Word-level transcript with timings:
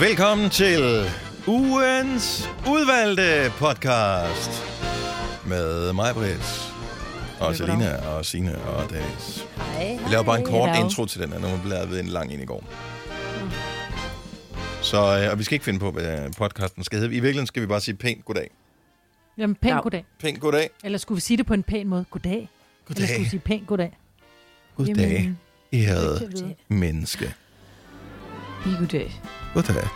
Velkommen 0.00 0.50
til 0.50 1.10
ugens 1.46 2.48
udvalgte 2.68 3.52
podcast 3.58 4.50
med 5.46 5.92
mig, 5.92 6.14
Britt, 6.14 6.72
og 7.40 7.56
Selina, 7.56 7.96
og 8.08 8.24
Sine 8.24 8.58
og 8.62 8.90
Dennis. 8.90 9.46
Hej, 9.56 9.98
Vi 10.06 10.10
laver 10.12 10.22
bare 10.24 10.38
en 10.38 10.44
kort 10.46 10.70
Hello. 10.70 10.84
intro 10.84 11.06
til 11.06 11.20
den 11.22 11.32
her, 11.32 11.38
nu 11.38 11.46
blev 11.62 11.70
lavet 11.72 12.00
en 12.00 12.06
lang 12.06 12.32
en 12.32 12.40
i 12.40 12.44
går. 12.44 12.64
Så, 14.82 14.96
øh, 15.22 15.30
og 15.32 15.38
vi 15.38 15.44
skal 15.44 15.54
ikke 15.54 15.64
finde 15.64 15.78
på, 15.80 15.90
hvad 15.90 16.30
podcasten 16.38 16.84
skal 16.84 16.98
hedde. 16.98 17.10
I 17.12 17.20
virkeligheden 17.20 17.46
skal 17.46 17.62
vi 17.62 17.66
bare 17.66 17.80
sige 17.80 17.94
pænt 17.94 18.24
goddag. 18.24 18.50
Jamen, 19.38 19.56
pænt 19.56 19.74
Ja. 19.74 19.80
goddag. 19.80 20.04
Pænt 20.20 20.40
goddag. 20.40 20.70
Eller 20.84 20.98
skulle 20.98 21.16
vi 21.16 21.20
sige 21.20 21.36
det 21.36 21.46
på 21.46 21.54
en 21.54 21.62
pæn 21.62 21.88
måde? 21.88 22.04
Goddag. 22.10 22.32
Eller 22.32 22.48
skulle 22.86 23.06
vi 23.06 23.14
Goddag. 23.14 23.30
sige 23.30 23.40
pænt 23.40 23.66
goddag? 23.66 23.98
Goddag, 24.76 24.96
Jamen, 24.96 25.38
ærede 25.72 26.20
det 26.20 26.32
ved. 26.32 26.54
menneske. 26.68 27.34
Goddag. 29.54 29.74
Goddag. 29.74 29.88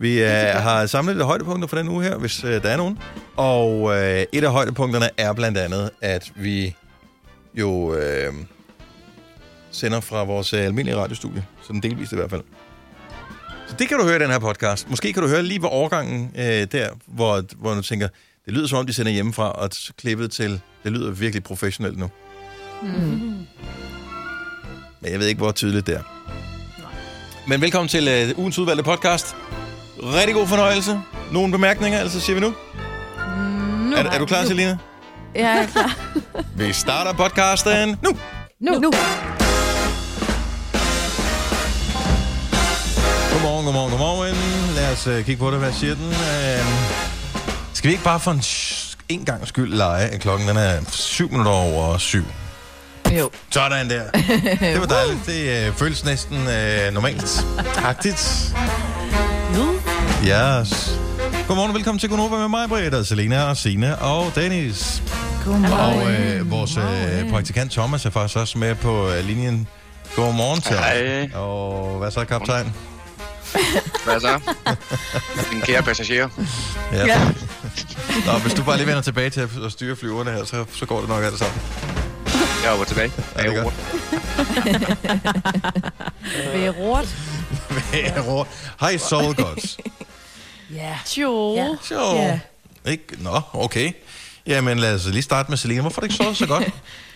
Vi 0.00 0.22
øh, 0.22 0.28
har 0.62 0.86
samlet 0.86 1.16
lidt 1.16 1.26
højdepunkter 1.26 1.68
for 1.68 1.76
den 1.76 1.88
uge 1.88 2.04
her, 2.04 2.16
hvis 2.16 2.44
øh, 2.44 2.62
der 2.62 2.68
er 2.68 2.76
nogen. 2.76 2.98
Og 3.36 3.96
øh, 3.96 4.24
et 4.32 4.44
af 4.44 4.50
højdepunkterne 4.50 5.08
er 5.16 5.32
blandt 5.32 5.58
andet, 5.58 5.90
at 6.00 6.32
vi 6.36 6.76
jo 7.54 7.94
øh, 7.94 8.32
sender 9.70 10.00
fra 10.00 10.24
vores 10.24 10.52
øh, 10.52 10.60
almindelige 10.60 10.96
radiostudie. 10.96 11.46
Sådan 11.62 11.80
delvist 11.80 12.12
i 12.12 12.16
hvert 12.16 12.30
fald. 12.30 12.42
Så 13.68 13.74
det 13.78 13.88
kan 13.88 13.98
du 13.98 14.04
høre 14.04 14.16
i 14.16 14.18
den 14.18 14.30
her 14.30 14.38
podcast. 14.38 14.90
Måske 14.90 15.12
kan 15.12 15.22
du 15.22 15.28
høre 15.28 15.42
lige 15.42 15.62
ved 15.62 15.68
overgangen 15.72 16.32
øh, 16.38 16.44
der, 16.72 16.88
hvor, 17.06 17.42
hvor 17.56 17.74
du 17.74 17.82
tænker, 17.82 18.08
det 18.44 18.52
lyder 18.54 18.66
som 18.66 18.78
om, 18.78 18.86
de 18.86 18.92
sender 18.92 19.12
hjemmefra, 19.12 19.52
og 19.52 19.68
så 19.72 19.92
klippet 19.98 20.30
til, 20.30 20.60
det 20.84 20.92
lyder 20.92 21.10
virkelig 21.10 21.42
professionelt 21.42 21.98
nu. 21.98 22.10
Mm. 22.82 22.88
Men 25.00 25.12
jeg 25.12 25.18
ved 25.20 25.26
ikke, 25.26 25.38
hvor 25.38 25.52
tydeligt 25.52 25.86
det 25.86 25.94
er. 25.94 26.17
Men 27.48 27.60
velkommen 27.60 27.88
til 27.88 28.08
øh, 28.08 28.38
ugens 28.38 28.58
udvalgte 28.58 28.84
podcast. 28.84 29.36
Rigtig 30.02 30.34
god 30.34 30.46
fornøjelse. 30.46 31.00
Nogle 31.32 31.52
bemærkninger, 31.52 31.98
altså 31.98 32.20
siger 32.20 32.34
vi 32.34 32.40
nu. 32.40 32.54
Nu. 33.90 33.96
Er, 33.96 34.10
er 34.10 34.18
du 34.18 34.26
klar, 34.26 34.44
Selina? 34.44 34.78
Jeg 35.34 35.58
er 35.58 35.66
klar. 35.66 36.06
Vi 36.66 36.72
starter 36.72 37.12
podcasten 37.12 37.88
nu. 37.88 38.10
Nu. 38.60 38.72
nu. 38.72 38.90
Godmorgen, 43.32 43.64
godmorgen, 43.64 43.90
godmorgen. 43.90 44.36
Lad 44.74 44.92
os 44.92 45.06
uh, 45.06 45.14
kigge 45.14 45.36
på 45.36 45.50
det. 45.50 45.58
Hvad 45.58 45.72
siger 45.72 45.94
den? 45.94 46.06
Uh, 46.06 46.66
skal 47.72 47.88
vi 47.88 47.92
ikke 47.92 48.04
bare 48.04 48.20
for 48.20 48.30
en, 48.30 48.42
en 49.08 49.24
gang 49.24 49.48
skyld 49.48 49.74
lege, 49.74 50.08
at 50.08 50.20
klokken 50.20 50.48
den 50.48 50.56
er 50.56 50.80
syv 50.90 51.30
minutter 51.30 51.52
over 51.52 51.98
syv? 51.98 52.24
Jo. 53.12 53.30
Sådan 53.50 53.90
der. 53.90 54.10
Det 54.60 54.80
var 54.80 54.86
dejligt. 54.96 55.26
Det 55.26 55.68
uh, 55.68 55.76
føles 55.76 56.04
næsten 56.04 56.36
uh, 56.36 56.94
normalt. 56.94 57.44
Agtigt. 57.84 58.54
Yes. 60.24 60.98
Godmorgen 61.48 61.70
og 61.70 61.74
velkommen 61.74 61.98
til 61.98 62.08
Gunova 62.08 62.36
med 62.36 62.48
mig, 62.48 62.68
Britta, 62.68 63.04
Selena 63.04 63.42
og 63.42 63.56
Sina 63.56 63.94
og 63.94 64.32
Dennis. 64.34 65.02
Og 65.72 66.12
øh, 66.12 66.50
vores 66.50 66.76
øh, 66.76 67.30
praktikant 67.30 67.72
Thomas 67.72 68.06
er 68.06 68.10
faktisk 68.10 68.36
også 68.38 68.58
med 68.58 68.74
på 68.74 69.10
øh, 69.10 69.24
linjen. 69.24 69.68
Godmorgen 70.16 70.60
til 70.60 70.76
Hej. 70.76 71.30
Og 71.34 71.98
hvad 71.98 72.10
så, 72.10 72.24
kaptajn? 72.24 72.74
Hvad 74.04 74.20
så? 74.20 74.40
Din 75.52 75.60
kære 75.60 75.82
passager. 75.82 76.28
Ja. 76.92 77.06
Ja. 77.06 77.20
Nå, 78.26 78.38
hvis 78.38 78.54
du 78.54 78.62
bare 78.62 78.76
lige 78.76 78.86
vender 78.86 79.02
tilbage 79.02 79.30
til 79.30 79.40
at 79.40 79.72
styre 79.72 79.96
flyverne 79.96 80.30
her, 80.30 80.44
så, 80.44 80.64
så 80.74 80.86
går 80.86 81.00
det 81.00 81.08
nok 81.08 81.24
alt 81.24 81.38
sammen. 81.38 81.60
Jeg 82.62 82.70
er 82.70 82.76
over 82.76 82.84
tilbage. 82.84 83.12
Ja, 83.36 83.42
det 83.42 83.48
er 83.48 83.52
Jeg 83.52 83.58
er 83.58 83.62
godt. 83.62 83.74
Ved 88.14 88.26
råd. 88.26 88.46
Hej, 88.80 88.96
Soul 88.96 89.34
Gods. 89.34 89.78
Ja. 90.74 90.98
Jo. 91.16 91.54
Ja. 91.54 91.68
Så. 91.82 92.14
Ja. 92.14 92.40
Ikke? 92.90 93.22
Nå, 93.22 93.40
okay. 93.52 93.92
Jamen, 94.46 94.78
lad 94.78 94.94
os 94.94 95.06
lige 95.06 95.22
starte 95.22 95.50
med 95.50 95.56
Selina. 95.58 95.80
Hvorfor 95.80 96.00
har 96.00 96.06
du 96.08 96.12
ikke 96.12 96.24
sovet 96.24 96.36
så 96.36 96.46
godt? 96.46 96.64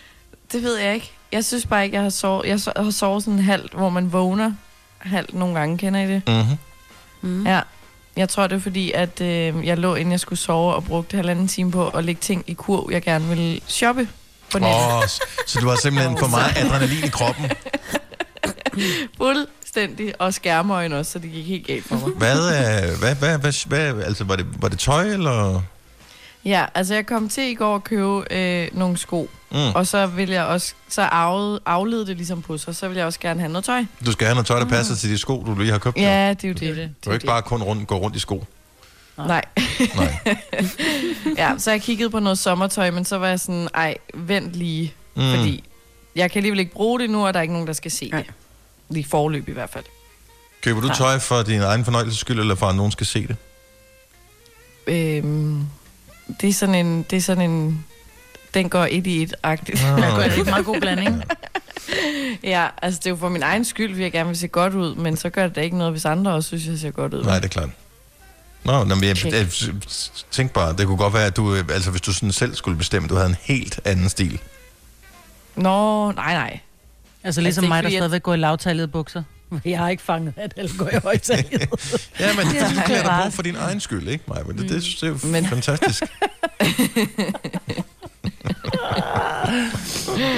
Det 0.51 0.63
ved 0.63 0.77
jeg 0.77 0.93
ikke. 0.93 1.11
Jeg 1.31 1.45
synes 1.45 1.65
bare 1.65 1.83
ikke, 1.85 1.95
jeg 1.95 2.03
har 2.03 2.09
sovet. 2.09 2.45
Jeg 2.45 2.59
har 2.83 2.91
sovet 2.91 3.23
sådan 3.23 3.39
halvt, 3.39 3.73
hvor 3.73 3.89
man 3.89 4.13
vågner 4.13 4.53
halvt 4.99 5.33
nogle 5.33 5.59
gange. 5.59 5.77
Kender 5.77 5.99
I 5.99 6.07
det? 6.07 6.21
Mm-hmm. 6.27 6.57
Mm. 7.21 7.45
Ja. 7.47 7.61
Jeg 8.15 8.29
tror, 8.29 8.47
det 8.47 8.55
er 8.55 8.59
fordi, 8.59 8.91
at 8.91 9.21
øh, 9.21 9.67
jeg 9.67 9.77
lå, 9.77 9.95
inden 9.95 10.11
jeg 10.11 10.19
skulle 10.19 10.39
sove, 10.39 10.73
og 10.73 10.83
brugte 10.83 11.17
halvanden 11.17 11.47
time 11.47 11.71
på 11.71 11.89
at 11.89 12.03
lægge 12.03 12.19
ting 12.21 12.43
i 12.47 12.53
kur, 12.53 12.91
jeg 12.91 13.01
gerne 13.01 13.27
ville 13.27 13.59
shoppe 13.67 14.07
på 14.53 14.59
nettet. 14.59 14.97
Oh. 14.97 15.03
Så 15.47 15.59
du 15.61 15.67
har 15.69 15.75
simpelthen 15.75 16.17
for 16.17 16.27
meget 16.27 16.57
adrenalin 16.57 17.03
i 17.03 17.07
kroppen. 17.09 17.51
Fuldstændig. 19.17 20.13
Og 20.21 20.33
skærmøjne 20.33 20.97
også, 20.97 21.11
så 21.11 21.19
det 21.19 21.31
gik 21.31 21.45
helt 21.45 21.67
galt 21.67 21.85
for 21.85 21.95
mig. 21.95 22.09
Hvad, 22.09 22.37
øh, 22.37 22.99
hvad, 22.99 23.15
hvad, 23.15 23.37
hvad, 23.37 23.65
hvad 23.93 24.03
altså, 24.03 24.23
var 24.23 24.35
det, 24.35 24.45
var 24.61 24.67
det 24.67 24.79
tøj, 24.79 25.03
eller? 25.03 25.61
Ja, 26.45 26.65
altså 26.75 26.93
jeg 26.93 27.05
kom 27.05 27.29
til 27.29 27.43
i 27.43 27.53
går 27.55 27.75
at 27.75 27.83
købe 27.83 28.33
øh, 28.33 28.67
nogle 28.73 28.97
sko, 28.97 29.29
Mm. 29.51 29.59
og 29.75 29.87
så 29.87 30.05
vil 30.07 30.29
jeg 30.29 30.43
også, 30.45 30.73
så 30.89 31.01
aflede, 31.01 31.59
aflede 31.65 32.07
det 32.07 32.17
ligesom 32.17 32.41
på 32.41 32.57
sig, 32.57 32.75
så 32.75 32.87
vil 32.87 32.97
jeg 32.97 33.05
også 33.05 33.19
gerne 33.19 33.39
have 33.39 33.51
noget 33.51 33.65
tøj. 33.65 33.85
Du 34.05 34.11
skal 34.11 34.27
have 34.27 34.35
noget 34.35 34.47
tøj, 34.47 34.59
der 34.59 34.65
passer 34.65 34.95
til 34.95 35.09
de 35.09 35.17
sko, 35.17 35.43
du 35.43 35.55
lige 35.55 35.71
har 35.71 35.77
købt. 35.77 35.97
Ja, 35.97 36.29
det 36.29 36.43
er 36.43 36.47
jo 36.47 36.53
det. 36.53 36.61
Det 36.61 36.75
det. 36.77 36.89
Du 37.05 37.09
kan 37.09 37.13
ikke 37.13 37.25
bare 37.25 37.41
kun 37.41 37.63
rundt, 37.63 37.87
gå 37.87 37.97
rundt 37.97 38.15
i 38.15 38.19
sko. 38.19 38.45
Nej. 39.17 39.27
Nej. 39.27 39.41
Ja, 41.37 41.53
så 41.57 41.71
jeg 41.71 41.81
kiggede 41.81 42.09
på 42.09 42.19
noget 42.19 42.39
sommertøj, 42.39 42.91
men 42.91 43.05
så 43.05 43.17
var 43.17 43.27
jeg 43.27 43.39
sådan, 43.39 43.67
ej, 43.73 43.95
vent 44.13 44.53
lige, 44.53 44.93
Mm. 45.15 45.21
fordi 45.35 45.63
jeg 46.15 46.31
kan 46.31 46.39
alligevel 46.39 46.59
ikke 46.59 46.71
bruge 46.71 46.99
det 46.99 47.09
nu, 47.09 47.27
og 47.27 47.33
der 47.33 47.39
er 47.39 47.41
ikke 47.41 47.53
nogen, 47.53 47.67
der 47.67 47.73
skal 47.73 47.91
se 47.91 48.11
det. 48.11 48.25
Lige 48.89 49.05
forløb 49.09 49.49
i 49.49 49.51
hvert 49.51 49.69
fald. 49.69 49.83
Køber 50.63 50.81
du 50.81 50.89
tøj 50.89 51.19
for 51.19 51.41
din 51.41 51.61
egen 51.61 51.85
fornøjelses 51.85 52.19
skyld, 52.19 52.39
eller 52.39 52.55
for 52.55 52.65
at 52.65 52.75
nogen 52.75 52.91
skal 52.91 53.05
se 53.07 53.27
det? 53.27 53.35
Øhm, 54.87 55.61
det 56.41 56.49
er 56.49 56.53
sådan 56.53 56.75
en, 56.75 57.05
det 57.09 57.17
er 57.17 57.21
sådan 57.21 57.51
en, 57.51 57.85
den 58.53 58.69
går 58.69 58.87
et 58.91 59.07
i 59.07 59.21
et-agtigt. 59.23 59.83
Ah. 59.83 59.97
Det 59.97 60.37
er 60.37 60.39
en 60.39 60.45
meget 60.49 60.65
god 60.65 60.79
blanding. 60.81 61.23
ja, 62.43 62.67
altså 62.81 62.99
det 62.99 63.05
er 63.05 63.09
jo 63.09 63.15
for 63.15 63.29
min 63.29 63.43
egen 63.43 63.65
skyld, 63.65 63.89
fordi 63.91 64.03
jeg 64.03 64.11
gerne 64.11 64.27
vil 64.29 64.37
se 64.37 64.47
godt 64.47 64.73
ud, 64.73 64.95
men 64.95 65.17
så 65.17 65.29
gør 65.29 65.47
det 65.47 65.55
da 65.55 65.61
ikke 65.61 65.77
noget, 65.77 65.93
hvis 65.93 66.05
andre 66.05 66.31
også 66.33 66.47
synes, 66.47 66.65
jeg 66.67 66.77
ser 66.79 66.91
godt 66.91 67.13
ud. 67.13 67.23
Nej, 67.23 67.35
det 67.35 67.45
er 67.45 67.49
klart. 67.49 67.69
Nå, 68.65 68.83
men 68.83 69.03
jeg, 69.03 69.25
jeg, 69.25 69.33
jeg 69.33 69.47
tænk 70.31 70.51
bare, 70.51 70.73
det 70.75 70.87
kunne 70.87 70.97
godt 70.97 71.13
være, 71.13 71.25
at 71.25 71.35
du, 71.37 71.55
øh, 71.55 71.63
altså 71.69 71.91
hvis 71.91 72.01
du 72.01 72.13
sådan 72.13 72.31
selv 72.31 72.55
skulle 72.55 72.77
bestemme, 72.77 73.07
du 73.07 73.15
havde 73.15 73.29
en 73.29 73.35
helt 73.41 73.79
anden 73.85 74.09
stil. 74.09 74.39
Nå, 75.55 76.11
nej, 76.11 76.33
nej. 76.33 76.59
Altså 77.23 77.41
ligesom 77.41 77.61
det 77.61 77.65
er 77.65 77.73
mig, 77.75 77.83
der 77.83 77.89
stadigvæk 77.89 78.23
går 78.23 78.33
i 78.33 78.37
lavtalede 78.37 78.87
bukser. 78.87 79.23
Jeg 79.65 79.79
har 79.79 79.89
ikke 79.89 80.03
fanget, 80.03 80.33
at 80.37 80.53
alle 80.57 80.71
går 80.77 80.89
i 80.89 80.99
højtalede. 81.03 81.49
Ja, 82.19 82.33
men 82.35 82.45
det 82.47 82.61
er 82.61 82.73
Ja. 82.75 82.81
klæder 82.85 83.03
dig 83.03 83.21
på 83.25 83.31
for 83.31 83.41
din 83.41 83.55
egen 83.55 83.79
skyld, 83.79 84.07
ikke, 84.07 84.23
Maja? 84.27 84.43
Men 84.43 84.57
det, 84.57 84.69
det, 84.69 84.83
det 84.83 85.03
er 85.03 85.07
jo 85.07 85.17
Men- 85.23 85.45
fantastisk. 85.45 86.03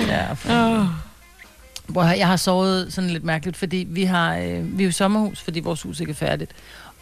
ja. 0.07 0.31
Oh. 0.49 0.85
Hvor 1.87 2.03
jeg 2.03 2.27
har 2.27 2.35
sovet 2.37 2.93
sådan 2.93 3.09
lidt 3.09 3.23
mærkeligt, 3.23 3.57
fordi 3.57 3.87
vi 3.89 4.03
har 4.03 4.35
øh, 4.37 4.77
vi 4.77 4.83
er 4.83 4.87
jo 4.87 4.91
sommerhus, 4.91 5.41
fordi 5.41 5.59
vores 5.59 5.81
hus 5.81 5.99
ikke 5.99 6.09
er 6.09 6.15
færdigt. 6.15 6.51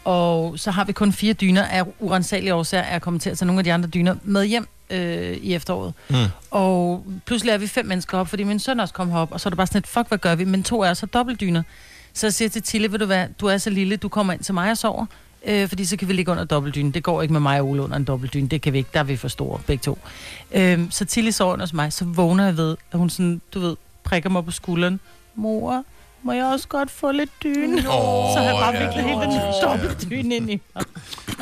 Og 0.04 0.58
så 0.58 0.70
har 0.70 0.84
vi 0.84 0.92
kun 0.92 1.12
fire 1.12 1.32
dyner 1.32 1.62
af 1.62 1.82
urensagelige 2.00 2.54
årsager, 2.54 2.82
er 2.84 2.98
kommet 2.98 3.22
til 3.22 3.30
at 3.30 3.38
tage 3.38 3.46
nogle 3.46 3.60
af 3.60 3.64
de 3.64 3.72
andre 3.72 3.88
dyner 3.88 4.14
med 4.22 4.46
hjem 4.46 4.68
øh, 4.90 5.36
i 5.36 5.54
efteråret. 5.54 5.94
Mm. 6.10 6.16
Og 6.50 7.06
pludselig 7.26 7.52
er 7.52 7.58
vi 7.58 7.66
fem 7.66 7.86
mennesker 7.86 8.18
op, 8.18 8.28
fordi 8.28 8.42
min 8.42 8.58
søn 8.58 8.80
også 8.80 8.94
kom 8.94 9.10
herop, 9.10 9.32
og 9.32 9.40
så 9.40 9.48
er 9.48 9.50
det 9.50 9.56
bare 9.56 9.66
sådan 9.66 9.78
et, 9.78 9.86
fuck, 9.86 10.08
hvad 10.08 10.18
gør 10.18 10.34
vi? 10.34 10.44
Men 10.44 10.62
to 10.62 10.80
er 10.80 10.94
så 10.94 11.06
dobbeltdyner. 11.06 11.62
Så 12.12 12.26
jeg 12.26 12.32
siger 12.34 12.48
til 12.48 12.62
Tille, 12.62 12.92
ved 12.92 12.98
du 12.98 13.06
hvad, 13.06 13.26
du 13.40 13.46
er 13.46 13.58
så 13.58 13.70
lille, 13.70 13.96
du 13.96 14.08
kommer 14.08 14.32
ind 14.32 14.42
til 14.42 14.54
mig 14.54 14.70
og 14.70 14.78
sover, 14.78 15.06
øh, 15.46 15.68
fordi 15.68 15.84
så 15.84 15.96
kan 15.96 16.08
vi 16.08 16.12
ligge 16.12 16.32
under 16.32 16.44
dobbeltdynen. 16.44 16.90
Det 16.90 17.02
går 17.02 17.22
ikke 17.22 17.32
med 17.32 17.40
mig 17.40 17.60
og 17.60 17.68
Ole 17.68 17.82
under 17.82 17.96
en 17.96 18.04
dobbeltdyne, 18.04 18.48
det 18.48 18.62
kan 18.62 18.72
vi 18.72 18.78
ikke, 18.78 18.90
der 18.94 19.00
er 19.00 19.04
vi 19.04 19.16
for 19.16 19.28
store, 19.28 19.60
begge 19.66 19.82
to. 19.82 19.98
Øh, 20.52 20.80
så 20.90 21.04
Tille 21.04 21.32
sover 21.32 21.52
under 21.52 21.66
hos 21.66 21.72
mig, 21.72 21.92
så 21.92 22.04
vågner 22.04 22.44
jeg 22.44 22.56
ved, 22.56 22.76
at 22.92 22.98
hun 22.98 23.10
sådan, 23.10 23.40
du 23.54 23.60
ved, 23.60 23.76
prikker 24.04 24.30
mig 24.30 24.44
på 24.44 24.50
skulderen. 24.50 25.00
Mor, 25.34 25.84
må 26.24 26.32
jeg 26.32 26.44
også 26.44 26.68
godt 26.68 26.90
få 26.90 27.12
lidt 27.12 27.30
dyne? 27.44 27.76
Åh, 27.76 27.82
så 27.82 28.38
har 28.38 28.44
jeg 28.44 28.56
bare 28.60 28.74
ja. 28.74 28.86
viklet 28.86 29.04
hele 29.04 29.20
den 29.20 29.40
dobbeltdyne 29.62 30.36
ind 30.36 30.50
i 30.50 30.60
mig. 30.74 30.84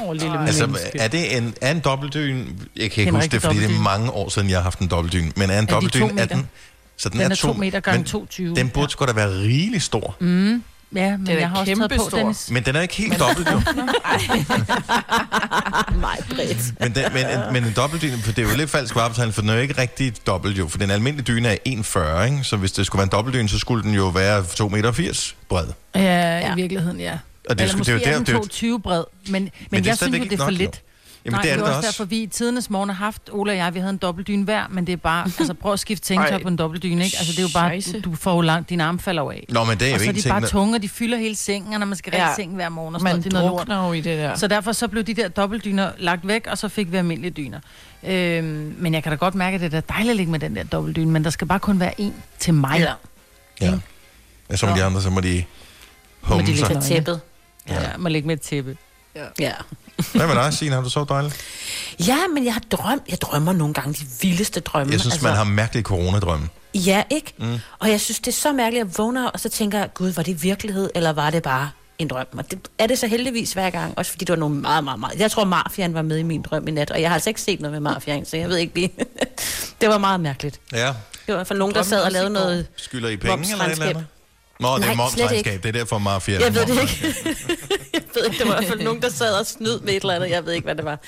Åh, 0.06 0.12
lille 0.12 0.40
Altså, 0.40 0.66
menneske. 0.66 0.98
er 0.98 1.08
det 1.08 1.36
en, 1.36 1.54
er 1.60 1.70
en 1.70 1.80
dobbeltdyn? 1.80 2.46
Jeg 2.76 2.90
kan 2.90 3.00
ikke 3.00 3.08
er 3.08 3.12
huske 3.12 3.30
det, 3.30 3.42
fordi 3.42 3.54
det 3.56 3.62
er 3.64 3.68
dobbeltdyne. 3.68 3.84
mange 3.84 4.10
år 4.10 4.28
siden, 4.28 4.50
jeg 4.50 4.58
har 4.58 4.62
haft 4.62 4.78
en 4.78 4.88
dobbeltdyn. 4.88 5.32
Men 5.36 5.50
er 5.50 5.58
en 5.58 5.64
de 5.66 5.70
to 5.70 5.74
dobbeltdyn, 5.74 6.02
er 6.02 6.12
meter? 6.12 6.26
den... 6.26 6.48
Så 6.96 7.08
den, 7.08 7.20
Den 7.20 7.30
er 7.32 7.36
to 7.36 7.52
meter 7.52 7.80
gange 7.80 8.18
men 8.18 8.26
2,20. 8.52 8.54
Den 8.54 8.68
burde 8.68 8.92
sgu 8.92 9.04
da 9.06 9.12
være 9.12 9.28
rigelig 9.28 9.82
stor. 9.82 10.16
Mm, 10.20 10.62
ja, 10.94 11.16
men 11.16 11.26
Den 11.26 11.34
er 11.36 11.38
jeg 11.38 11.48
har 11.48 11.56
også 11.56 11.74
taget 11.88 12.10
på. 12.10 12.16
Dennis. 12.16 12.50
Men 12.50 12.62
den 12.64 12.76
er 12.76 12.80
ikke 12.80 12.94
helt 12.94 13.18
dobbelt, 13.18 13.48
jo. 13.52 13.60
Nej, 16.00 16.22
bredt. 16.34 16.80
Men, 16.80 16.94
den, 16.94 17.12
men, 17.12 17.26
en, 17.26 17.52
men 17.52 17.64
en 17.64 17.72
dobbeltdyne, 17.76 18.18
for 18.18 18.32
det 18.32 18.44
er 18.44 18.50
jo 18.50 18.56
lidt 18.56 18.70
falsk 18.70 18.94
varebetegnelse, 18.96 19.34
for 19.34 19.40
den 19.40 19.50
er 19.50 19.54
jo 19.54 19.60
ikke 19.60 19.78
rigtig 19.80 20.26
dobbelt 20.26 20.58
jo. 20.58 20.68
For 20.68 20.78
den 20.78 20.90
almindelige 20.90 21.24
dyne 21.34 21.48
er 21.48 21.56
1,40, 21.68 22.22
ikke? 22.24 22.44
Så 22.44 22.56
hvis 22.56 22.72
det 22.72 22.86
skulle 22.86 22.98
være 23.00 23.04
en 23.04 23.10
dobbeltdyne, 23.12 23.48
så 23.48 23.58
skulle 23.58 23.82
den 23.82 23.94
jo 23.94 24.08
være 24.08 24.40
2,80 24.40 24.68
meter 24.68 25.32
bred. 25.48 25.66
Ja, 25.94 26.00
Ja. 26.38 26.52
i 26.52 26.56
virkeligheden, 26.56 27.00
ja. 27.00 27.12
Og 27.12 27.18
det, 27.58 27.60
Eller 27.64 27.68
skulle, 27.68 27.78
måske 27.80 27.92
det 27.92 28.06
er 28.06 28.10
jo 28.12 28.14
er 28.14 28.18
der, 28.18 28.24
den 28.24 28.42
det 28.42 28.62
er 28.62 28.68
jo, 28.70 28.76
2,20 28.78 28.82
bred, 28.82 29.04
men, 29.26 29.50
men, 29.70 29.80
er 29.84 29.88
jeg 29.88 29.96
synes 29.96 30.18
jo, 30.18 30.24
det 30.24 30.32
er 30.32 30.36
for 30.36 30.44
nok, 30.44 30.52
lidt. 30.52 30.82
Jamen, 31.24 31.34
Nej, 31.34 31.42
det 31.42 31.50
er 31.50 31.54
det 31.56 31.64
da 31.64 31.68
også 31.68 31.76
også. 31.76 31.86
derfor, 31.86 32.04
vi 32.04 32.22
i 32.22 32.26
tidernes 32.26 32.70
morgen 32.70 32.88
har 32.90 32.96
haft, 32.96 33.22
Ola 33.32 33.52
og 33.52 33.56
jeg, 33.58 33.74
vi 33.74 33.78
havde 33.78 33.90
en 33.90 33.96
dobbeltdyne 33.96 34.44
hver, 34.44 34.64
men 34.70 34.86
det 34.86 34.92
er 34.92 34.96
bare, 34.96 35.24
altså 35.38 35.54
prøv 35.54 35.72
at 35.72 35.80
skifte 35.80 36.14
Ej. 36.14 36.42
på 36.42 36.48
en 36.48 36.56
dobbeltdyne, 36.56 37.04
ikke? 37.04 37.16
Altså 37.18 37.32
det 37.32 37.38
er 37.38 37.42
jo 37.42 37.48
bare, 37.54 37.80
du, 38.04 38.10
du 38.10 38.16
får 38.16 38.34
jo 38.34 38.40
langt, 38.40 38.70
dine 38.70 38.84
arme 38.84 38.98
falder 38.98 39.22
af. 39.30 39.44
Nå, 39.48 39.64
men 39.64 39.78
det 39.78 39.88
er 39.88 39.92
Og 39.94 39.98
jo 40.00 40.04
så 40.04 40.10
er 40.10 40.14
de 40.14 40.28
bare 40.28 40.46
tunge, 40.46 40.74
og 40.76 40.82
de 40.82 40.88
fylder 40.88 41.18
hele 41.18 41.34
sengen, 41.36 41.72
og 41.72 41.78
når 41.78 41.86
man 41.86 41.96
skal 41.98 42.12
Ja. 42.16 42.34
sengen 42.36 42.54
hver 42.56 42.68
morgen 42.68 42.94
og 42.94 43.00
sådan 43.00 43.04
Man 43.04 43.10
noget, 43.14 43.24
det 43.24 43.32
er 43.32 43.68
noget 43.68 43.68
lort. 43.68 43.88
jo 43.88 43.92
i 43.92 44.00
det 44.00 44.18
der. 44.18 44.34
Så 44.36 44.46
derfor 44.46 44.72
så 44.72 44.88
blev 44.88 45.02
de 45.04 45.14
der 45.14 45.28
dobbeltdyner 45.28 45.90
lagt 45.98 46.26
væk, 46.28 46.46
og 46.46 46.58
så 46.58 46.68
fik 46.68 46.92
vi 46.92 46.96
almindelige 46.96 47.30
dyner. 47.30 47.60
Øhm, 48.06 48.74
men 48.78 48.94
jeg 48.94 49.02
kan 49.02 49.12
da 49.12 49.16
godt 49.16 49.34
mærke, 49.34 49.54
at 49.54 49.60
det 49.60 49.74
er 49.74 49.80
da 49.80 49.92
dejligt 49.92 50.10
at 50.10 50.16
ligge 50.16 50.32
med 50.32 50.40
den 50.40 50.56
der 50.56 50.64
dobbeltdyne, 50.64 51.10
men 51.10 51.24
der 51.24 51.30
skal 51.30 51.46
bare 51.46 51.58
kun 51.60 51.80
være 51.80 52.00
en 52.00 52.14
til 52.38 52.54
mig. 52.54 52.78
Ja. 52.78 52.92
Ja. 53.66 53.72
ja. 54.50 54.56
Som 54.56 54.74
de 54.76 54.84
andre, 54.84 55.02
så 55.02 55.10
må 55.10 55.20
de 55.20 55.44
Må 56.22 56.28
humme 56.28 56.42
de 56.46 56.58
sig. 56.58 56.68
ligge- 56.68 56.82
Til 56.82 56.94
tæppet. 56.94 57.20
Ja, 57.68 57.74
ja. 57.82 57.88
må 57.98 58.08
ligge 58.08 58.26
med 58.26 58.34
et 58.36 58.40
tæppe. 59.14 59.32
Ja. 59.38 59.52
Hvad 60.14 60.26
med 60.26 60.34
dig, 60.34 60.54
Signe? 60.54 60.74
Har 60.74 60.82
du 60.82 60.90
så 60.90 61.04
dejligt? 61.08 61.36
ja, 62.06 62.18
men 62.34 62.44
jeg 62.44 62.52
har 62.52 62.62
drømt. 62.70 63.02
Jeg 63.10 63.20
drømmer 63.20 63.52
nogle 63.52 63.74
gange 63.74 63.92
de 63.92 64.06
vildeste 64.20 64.60
drømme. 64.60 64.92
Jeg 64.92 65.00
synes, 65.00 65.14
altså... 65.14 65.26
man 65.26 65.36
har 65.36 65.44
mærkelige 65.44 65.82
coronadrømme. 65.84 66.48
Ja, 66.74 67.02
ikke? 67.10 67.34
Mm. 67.38 67.58
Og 67.78 67.90
jeg 67.90 68.00
synes, 68.00 68.18
det 68.18 68.28
er 68.28 68.32
så 68.32 68.52
mærkeligt, 68.52 68.84
at 68.84 68.88
jeg 68.88 68.98
vågner, 68.98 69.26
og 69.28 69.40
så 69.40 69.48
tænker 69.48 69.78
jeg, 69.78 69.94
gud, 69.94 70.10
var 70.10 70.22
det 70.22 70.42
virkelighed, 70.42 70.90
eller 70.94 71.12
var 71.12 71.30
det 71.30 71.42
bare 71.42 71.70
en 71.98 72.08
drøm? 72.08 72.26
Og 72.38 72.50
det 72.50 72.58
er 72.78 72.86
det 72.86 72.98
så 72.98 73.06
heldigvis 73.06 73.52
hver 73.52 73.70
gang, 73.70 73.98
også 73.98 74.10
fordi 74.10 74.24
det 74.24 74.32
var 74.32 74.38
nogle 74.38 74.56
meget, 74.56 74.84
meget, 74.84 75.00
meget... 75.00 75.20
Jeg 75.20 75.30
tror, 75.30 75.44
Mafiaen 75.44 75.94
var 75.94 76.02
med 76.02 76.18
i 76.18 76.22
min 76.22 76.42
drøm 76.42 76.68
i 76.68 76.70
nat, 76.70 76.90
og 76.90 77.00
jeg 77.00 77.10
har 77.10 77.14
altså 77.14 77.30
ikke 77.30 77.40
set 77.40 77.60
noget 77.60 77.72
med 77.72 77.80
Mafiaen, 77.92 78.24
så 78.24 78.36
jeg 78.36 78.48
ved 78.48 78.56
ikke 78.56 78.74
lige... 78.74 78.92
det 79.80 79.88
var 79.88 79.98
meget 79.98 80.20
mærkeligt. 80.20 80.60
Ja. 80.72 80.94
Det 81.26 81.34
var 81.34 81.44
fald 81.44 81.58
nogen, 81.58 81.74
der 81.74 81.82
sad 81.82 82.02
og 82.02 82.12
lavede 82.12 82.30
noget... 82.30 82.66
Skylder 82.76 83.08
I 83.08 83.16
penge 83.16 83.52
eller 83.52 83.64
et 83.64 83.72
eller 83.72 83.86
andet? 83.86 84.06
Nå, 84.62 84.78
det 84.78 84.88
er 84.88 84.94
momsregnskab. 84.94 85.62
Det 85.62 85.68
er 85.68 85.72
derfor 85.72 85.98
mafia. 85.98 86.40
Jeg 86.40 86.54
ved 86.54 86.66
det 86.66 86.80
ikke. 86.82 87.06
jeg 87.94 88.02
ved 88.14 88.24
ikke, 88.24 88.38
det 88.38 88.48
var 88.48 88.54
i 88.54 88.56
hvert 88.58 88.68
fald 88.68 88.82
nogen, 88.82 89.02
der 89.02 89.10
sad 89.10 89.34
og 89.34 89.46
snød 89.46 89.80
med 89.80 89.94
et 89.94 90.00
eller 90.00 90.14
andet. 90.14 90.30
Jeg 90.30 90.46
ved 90.46 90.52
ikke, 90.52 90.64
hvad 90.64 90.74
det 90.74 90.84
var. 90.84 90.98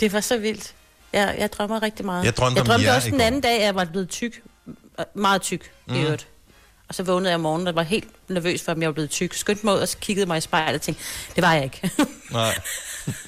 Det 0.00 0.12
var 0.12 0.20
så 0.20 0.38
vildt. 0.38 0.74
Jeg, 1.12 1.34
jeg 1.38 1.52
drømmer 1.52 1.82
rigtig 1.82 2.06
meget. 2.06 2.24
Jeg 2.24 2.36
drømte 2.36 2.54
jeg 2.54 2.60
om 2.60 2.66
drømte 2.66 2.86
jer 2.86 2.94
også 2.94 3.10
den 3.10 3.20
anden 3.20 3.40
dag, 3.40 3.58
at 3.58 3.64
jeg 3.64 3.74
var 3.74 3.84
blevet 3.84 4.08
tyk. 4.08 4.42
Meget 5.14 5.42
tyk, 5.42 5.70
mm. 5.88 5.94
i 5.94 6.02
øvrigt. 6.02 6.26
Og 6.88 6.94
så 6.94 7.02
vågnede 7.02 7.30
jeg 7.30 7.34
om 7.34 7.40
morgenen 7.40 7.66
og 7.68 7.74
var 7.74 7.82
helt 7.82 8.08
nervøs 8.28 8.62
for, 8.62 8.72
om 8.72 8.80
jeg 8.80 8.86
var 8.86 8.92
blevet 8.92 9.10
tyk. 9.10 9.34
Skyndte 9.34 9.66
mig 9.66 9.74
ud 9.74 9.80
og 9.80 9.88
så 9.88 9.96
kiggede 10.00 10.26
mig 10.26 10.38
i 10.38 10.40
spejlet 10.40 10.74
og 10.74 10.82
tænkte, 10.82 11.04
det 11.36 11.42
var 11.42 11.54
jeg 11.54 11.64
ikke. 11.64 11.90
Nej. 12.30 12.58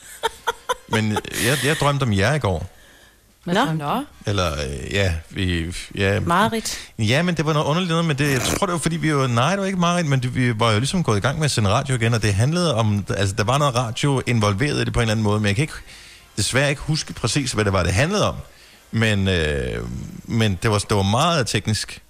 Men 0.92 1.12
jeg, 1.44 1.58
jeg 1.64 1.76
drømte 1.80 2.02
om 2.02 2.12
jer 2.12 2.34
i 2.34 2.38
går. 2.38 2.66
Nå. 3.46 3.64
Nå, 3.72 4.04
Eller, 4.26 4.52
øh, 4.52 4.92
ja, 4.92 5.14
vi... 5.30 5.76
Ja, 5.94 6.20
Marit. 6.20 6.78
ja, 6.98 7.22
men 7.22 7.34
det 7.36 7.46
var 7.46 7.52
noget 7.52 7.66
underligt 7.66 7.90
noget, 7.90 8.04
men 8.04 8.18
det, 8.18 8.32
jeg 8.32 8.40
tror, 8.40 8.66
det 8.66 8.72
var 8.72 8.78
fordi, 8.78 8.96
vi 8.96 9.14
var... 9.14 9.26
Nej, 9.26 9.50
det 9.50 9.58
var 9.60 9.66
ikke 9.66 9.78
meget, 9.78 10.06
men 10.06 10.22
det, 10.22 10.34
vi 10.34 10.60
var 10.60 10.72
jo 10.72 10.78
ligesom 10.78 11.02
gået 11.04 11.16
i 11.16 11.20
gang 11.20 11.38
med 11.38 11.44
at 11.44 11.50
sende 11.50 11.70
radio 11.70 11.94
igen, 11.94 12.14
og 12.14 12.22
det 12.22 12.34
handlede 12.34 12.74
om... 12.74 13.04
Altså, 13.16 13.34
der 13.34 13.44
var 13.44 13.58
noget 13.58 13.74
radio 13.74 14.22
involveret 14.26 14.80
i 14.80 14.84
det 14.84 14.92
på 14.92 15.00
en 15.00 15.02
eller 15.02 15.12
anden 15.12 15.24
måde, 15.24 15.40
men 15.40 15.46
jeg 15.46 15.54
kan 15.56 15.62
ikke, 15.62 15.74
desværre 16.36 16.70
ikke 16.70 16.82
huske 16.82 17.12
præcis, 17.12 17.52
hvad 17.52 17.64
det 17.64 17.72
var, 17.72 17.82
det 17.82 17.92
handlede 17.92 18.28
om. 18.28 18.34
Men, 18.90 19.28
øh, 19.28 19.82
men 20.24 20.58
det, 20.62 20.70
var, 20.70 20.78
det 20.78 20.96
var 20.96 21.02
meget 21.02 21.46
teknisk. 21.46 22.02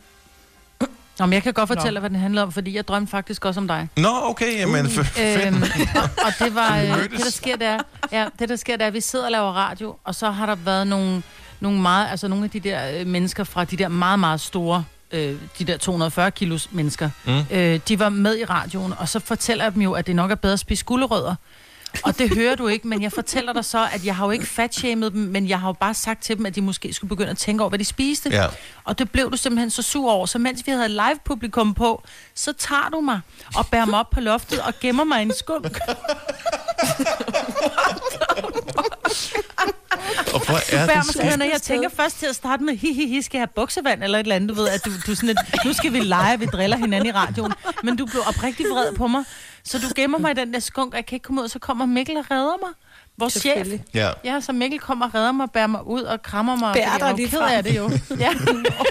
Nå, 1.18 1.26
men 1.26 1.32
jeg 1.32 1.42
kan 1.42 1.52
godt 1.52 1.68
fortælle 1.68 1.90
Nå. 1.90 1.94
dig, 1.94 2.00
hvad 2.00 2.10
den 2.10 2.18
handler 2.18 2.42
om, 2.42 2.52
fordi 2.52 2.76
jeg 2.76 2.88
drømte 2.88 3.10
faktisk 3.10 3.44
også 3.44 3.60
om 3.60 3.68
dig. 3.68 3.88
Nå, 3.96 4.08
okay, 4.22 4.58
jamen... 4.58 4.86
Uh, 4.86 4.92
Øhm, 5.46 5.62
og, 5.94 6.02
og 6.26 6.32
det 6.38 6.54
var 6.54 6.78
øh, 6.80 7.02
det 7.02 7.10
der 7.24 7.30
sker 7.30 7.56
der, 7.56 7.78
ja, 8.12 8.26
det 8.38 8.48
der 8.48 8.56
sker 8.56 8.76
der, 8.76 8.84
er, 8.84 8.86
at 8.88 8.94
vi 8.94 9.00
sidder 9.00 9.24
og 9.24 9.30
laver 9.30 9.52
radio, 9.52 9.96
og 10.04 10.14
så 10.14 10.30
har 10.30 10.46
der 10.46 10.54
været 10.54 10.86
nogle, 10.86 11.22
nogle 11.60 11.80
meget, 11.80 12.10
altså 12.10 12.28
nogle 12.28 12.44
af 12.44 12.50
de 12.50 12.60
der 12.60 12.98
øh, 13.00 13.06
mennesker 13.06 13.44
fra 13.44 13.64
de 13.64 13.76
der 13.76 13.88
meget 13.88 14.18
meget 14.18 14.40
store, 14.40 14.84
øh, 15.12 15.34
de 15.58 15.64
der 15.64 15.76
240 15.76 16.30
kilos 16.30 16.68
mennesker, 16.72 17.10
Mm. 17.24 17.40
øh, 17.50 17.80
de 17.88 17.98
var 17.98 18.08
med 18.08 18.38
i 18.38 18.44
radioen, 18.44 18.94
og 18.98 19.08
så 19.08 19.20
fortæller 19.20 19.64
jeg 19.64 19.74
dem 19.74 19.82
jo, 19.82 19.92
at 19.92 20.06
det 20.06 20.16
nok 20.16 20.30
er 20.30 20.34
bedre 20.34 20.52
at 20.52 20.58
spise 20.60 20.84
gulerødder. 20.84 21.34
Og 22.04 22.18
det 22.18 22.34
hører 22.34 22.54
du 22.54 22.68
ikke, 22.68 22.88
men 22.88 23.02
jeg 23.02 23.12
fortæller 23.12 23.52
dig 23.52 23.64
så, 23.64 23.88
at 23.92 24.04
jeg 24.04 24.16
har 24.16 24.24
jo 24.24 24.30
ikke 24.30 24.46
fatshamed 24.46 25.10
dem, 25.10 25.20
men 25.20 25.48
jeg 25.48 25.60
har 25.60 25.68
jo 25.68 25.72
bare 25.72 25.94
sagt 25.94 26.22
til 26.22 26.36
dem, 26.38 26.46
at 26.46 26.54
de 26.54 26.60
måske 26.60 26.92
skulle 26.92 27.08
begynde 27.08 27.30
at 27.30 27.38
tænke 27.38 27.62
over, 27.62 27.68
hvad 27.68 27.78
de 27.78 27.84
spiste. 27.84 28.28
Ja. 28.32 28.46
Og 28.84 28.98
det 28.98 29.10
blev 29.10 29.30
du 29.30 29.36
simpelthen 29.36 29.70
så 29.70 29.82
sur 29.82 30.10
over. 30.10 30.26
Så 30.26 30.38
mens 30.38 30.66
vi 30.66 30.72
havde 30.72 30.88
live 30.88 31.18
publikum 31.24 31.74
på, 31.74 32.02
så 32.34 32.52
tager 32.52 32.88
du 32.92 33.00
mig 33.00 33.20
og 33.56 33.66
bærer 33.66 33.86
mig 33.86 33.98
op 33.98 34.10
på 34.10 34.20
loftet 34.20 34.60
og 34.60 34.72
gemmer 34.80 35.04
mig 35.04 35.18
i 35.18 35.22
en 35.22 35.32
skunk. 35.38 35.78
Og 40.34 40.46
hvor 40.46 40.54
er 40.72 40.86
Bærer 40.86 41.02
det 41.02 41.38
mig 41.38 41.46
og 41.46 41.52
jeg 41.52 41.62
tænker 41.62 41.88
først 41.88 42.18
til 42.18 42.26
at 42.26 42.34
starte 42.34 42.64
med, 42.64 42.76
hi, 42.76 42.92
hi, 42.92 43.06
hi, 43.08 43.22
skal 43.22 43.38
jeg 43.38 43.42
have 43.42 43.52
buksevand 43.54 44.04
eller 44.04 44.18
et 44.18 44.22
eller 44.22 44.36
andet, 44.36 44.48
du 44.50 44.54
ved, 44.54 44.68
at 44.68 44.84
du, 44.84 44.90
du 45.06 45.14
sådan 45.14 45.28
et, 45.28 45.36
nu 45.64 45.72
skal 45.72 45.92
vi 45.92 46.00
lege, 46.00 46.38
vi 46.38 46.46
driller 46.46 46.76
hinanden 46.76 47.06
i 47.08 47.12
radioen. 47.12 47.52
Men 47.82 47.96
du 47.96 48.06
blev 48.06 48.22
oprigtig 48.26 48.66
vred 48.66 48.94
på 48.96 49.06
mig, 49.06 49.24
så 49.64 49.78
du 49.78 49.86
gemmer 49.96 50.18
mig 50.18 50.30
i 50.30 50.34
den 50.34 50.54
der 50.54 50.60
skunk, 50.60 50.92
og 50.92 50.96
jeg 50.96 51.06
kan 51.06 51.16
ikke 51.16 51.24
komme 51.24 51.40
ud, 51.40 51.44
og 51.44 51.50
så 51.50 51.58
kommer 51.58 51.86
Mikkel 51.86 52.16
og 52.16 52.24
redder 52.30 52.56
mig. 52.62 52.70
Vores 53.18 53.32
chef. 53.32 53.68
Ja. 53.94 54.10
Ja, 54.24 54.40
så 54.40 54.52
Mikkel 54.52 54.78
kommer 54.80 55.06
og 55.06 55.14
redder 55.14 55.32
mig, 55.32 55.50
bærer 55.50 55.66
mig 55.66 55.86
ud 55.86 56.02
og 56.02 56.22
krammer 56.22 56.56
mig. 56.56 56.74
Bærer 56.74 56.98
dig 56.98 57.00
jeg 57.00 57.06
er 57.06 57.10
jo 57.10 57.16
lige 57.16 57.28
ked 57.28 57.40
af 57.40 57.64
det 57.64 57.76
jo. 57.76 57.90
Ja. 58.18 58.32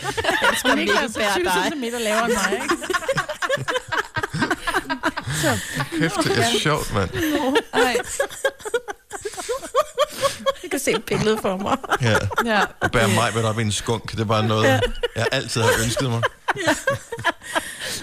Så 0.61 0.75
Mikkel 0.75 0.95
er 0.95 1.07
så 1.07 1.19
bærer 1.19 1.33
20 1.33 1.43
dig. 1.43 1.53
cm 1.73 1.83
lavere 1.83 2.25
end 2.25 2.33
mig, 2.33 2.53
ikke? 2.53 2.75
Kæft, 5.99 6.23
det 6.23 6.37
er 6.37 6.59
sjovt, 6.59 6.93
mand. 6.93 7.09
ej, 7.73 7.95
Jeg 10.63 10.71
kan 10.71 10.79
se 10.79 10.99
billedet 10.99 11.39
for 11.41 11.57
mig. 11.57 11.77
Ja. 12.01 12.15
ja. 12.45 12.61
Og 12.79 12.91
bære 12.91 13.07
mig 13.07 13.31
med 13.35 13.43
op 13.43 13.59
i 13.59 13.61
en 13.61 13.71
skunk, 13.71 14.11
det 14.11 14.19
er 14.19 14.25
bare 14.25 14.47
noget, 14.47 14.81
jeg 15.15 15.27
altid 15.31 15.61
har 15.61 15.71
ønsket 15.83 16.09
mig. 16.09 16.21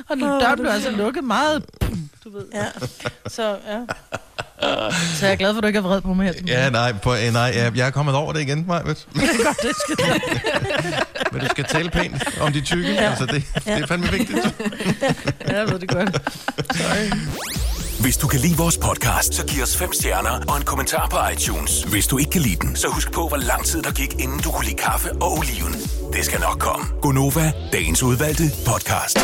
Og 0.09 0.17
døren 0.17 0.59
blev 0.61 0.70
altså 0.70 0.91
lukket 0.91 1.25
meget. 1.25 1.65
Du 2.25 2.31
ved. 2.31 2.44
Ja. 2.55 2.67
Så, 3.26 3.56
ja. 3.69 3.81
Så 5.15 5.26
jeg 5.26 5.32
er 5.32 5.37
glad 5.37 5.53
for, 5.53 5.59
at 5.59 5.62
du 5.62 5.67
ikke 5.67 5.76
er 5.76 5.82
vred 5.82 6.00
på 6.00 6.15
mig 6.15 6.26
her. 6.26 6.32
Ja, 6.47 6.70
nej, 6.70 6.93
på, 6.93 7.15
eh, 7.15 7.32
nej 7.32 7.53
jeg, 7.56 7.76
jeg 7.76 7.87
er 7.87 7.91
kommet 7.91 8.15
over 8.15 8.32
det 8.32 8.41
igen, 8.41 8.65
Maja. 8.67 8.82
det 8.88 8.97
godt, 9.15 9.62
det 9.62 9.75
skal 9.76 10.23
Men 11.32 11.41
du 11.41 11.47
skal 11.50 11.65
tale 11.65 11.91
pænt 11.91 12.41
om 12.41 12.53
de 12.53 12.61
tykke. 12.61 12.93
Ja. 12.93 13.11
Altså, 13.11 13.26
det, 13.26 13.44
det 13.55 13.73
er 13.82 13.87
fandme 13.87 14.11
vigtigt. 14.11 14.55
Ja, 15.49 15.59
jeg 15.59 15.70
ved 15.70 15.79
det 15.79 15.88
godt. 15.88 17.57
Hvis 18.00 18.16
du 18.16 18.26
kan 18.28 18.40
lide 18.40 18.56
vores 18.56 18.78
podcast, 18.78 19.34
så 19.34 19.46
giv 19.46 19.62
os 19.62 19.76
fem 19.76 19.92
stjerner 19.92 20.40
og 20.48 20.56
en 20.56 20.62
kommentar 20.64 21.08
på 21.08 21.16
iTunes. 21.32 21.82
Hvis 21.82 22.06
du 22.06 22.18
ikke 22.18 22.30
kan 22.30 22.40
lide 22.40 22.56
den, 22.56 22.76
så 22.76 22.88
husk 22.88 23.12
på, 23.12 23.28
hvor 23.28 23.36
lang 23.36 23.64
tid 23.66 23.82
der 23.82 23.92
gik, 23.92 24.12
inden 24.12 24.40
du 24.40 24.50
kunne 24.50 24.64
lide 24.64 24.76
kaffe 24.76 25.12
og 25.12 25.32
oliven. 25.32 25.72
Det 26.12 26.24
skal 26.24 26.40
nok 26.40 26.58
komme. 26.58 26.86
Gonova, 27.02 27.52
dagens 27.72 28.02
udvalgte 28.02 28.44
podcast. 28.66 29.18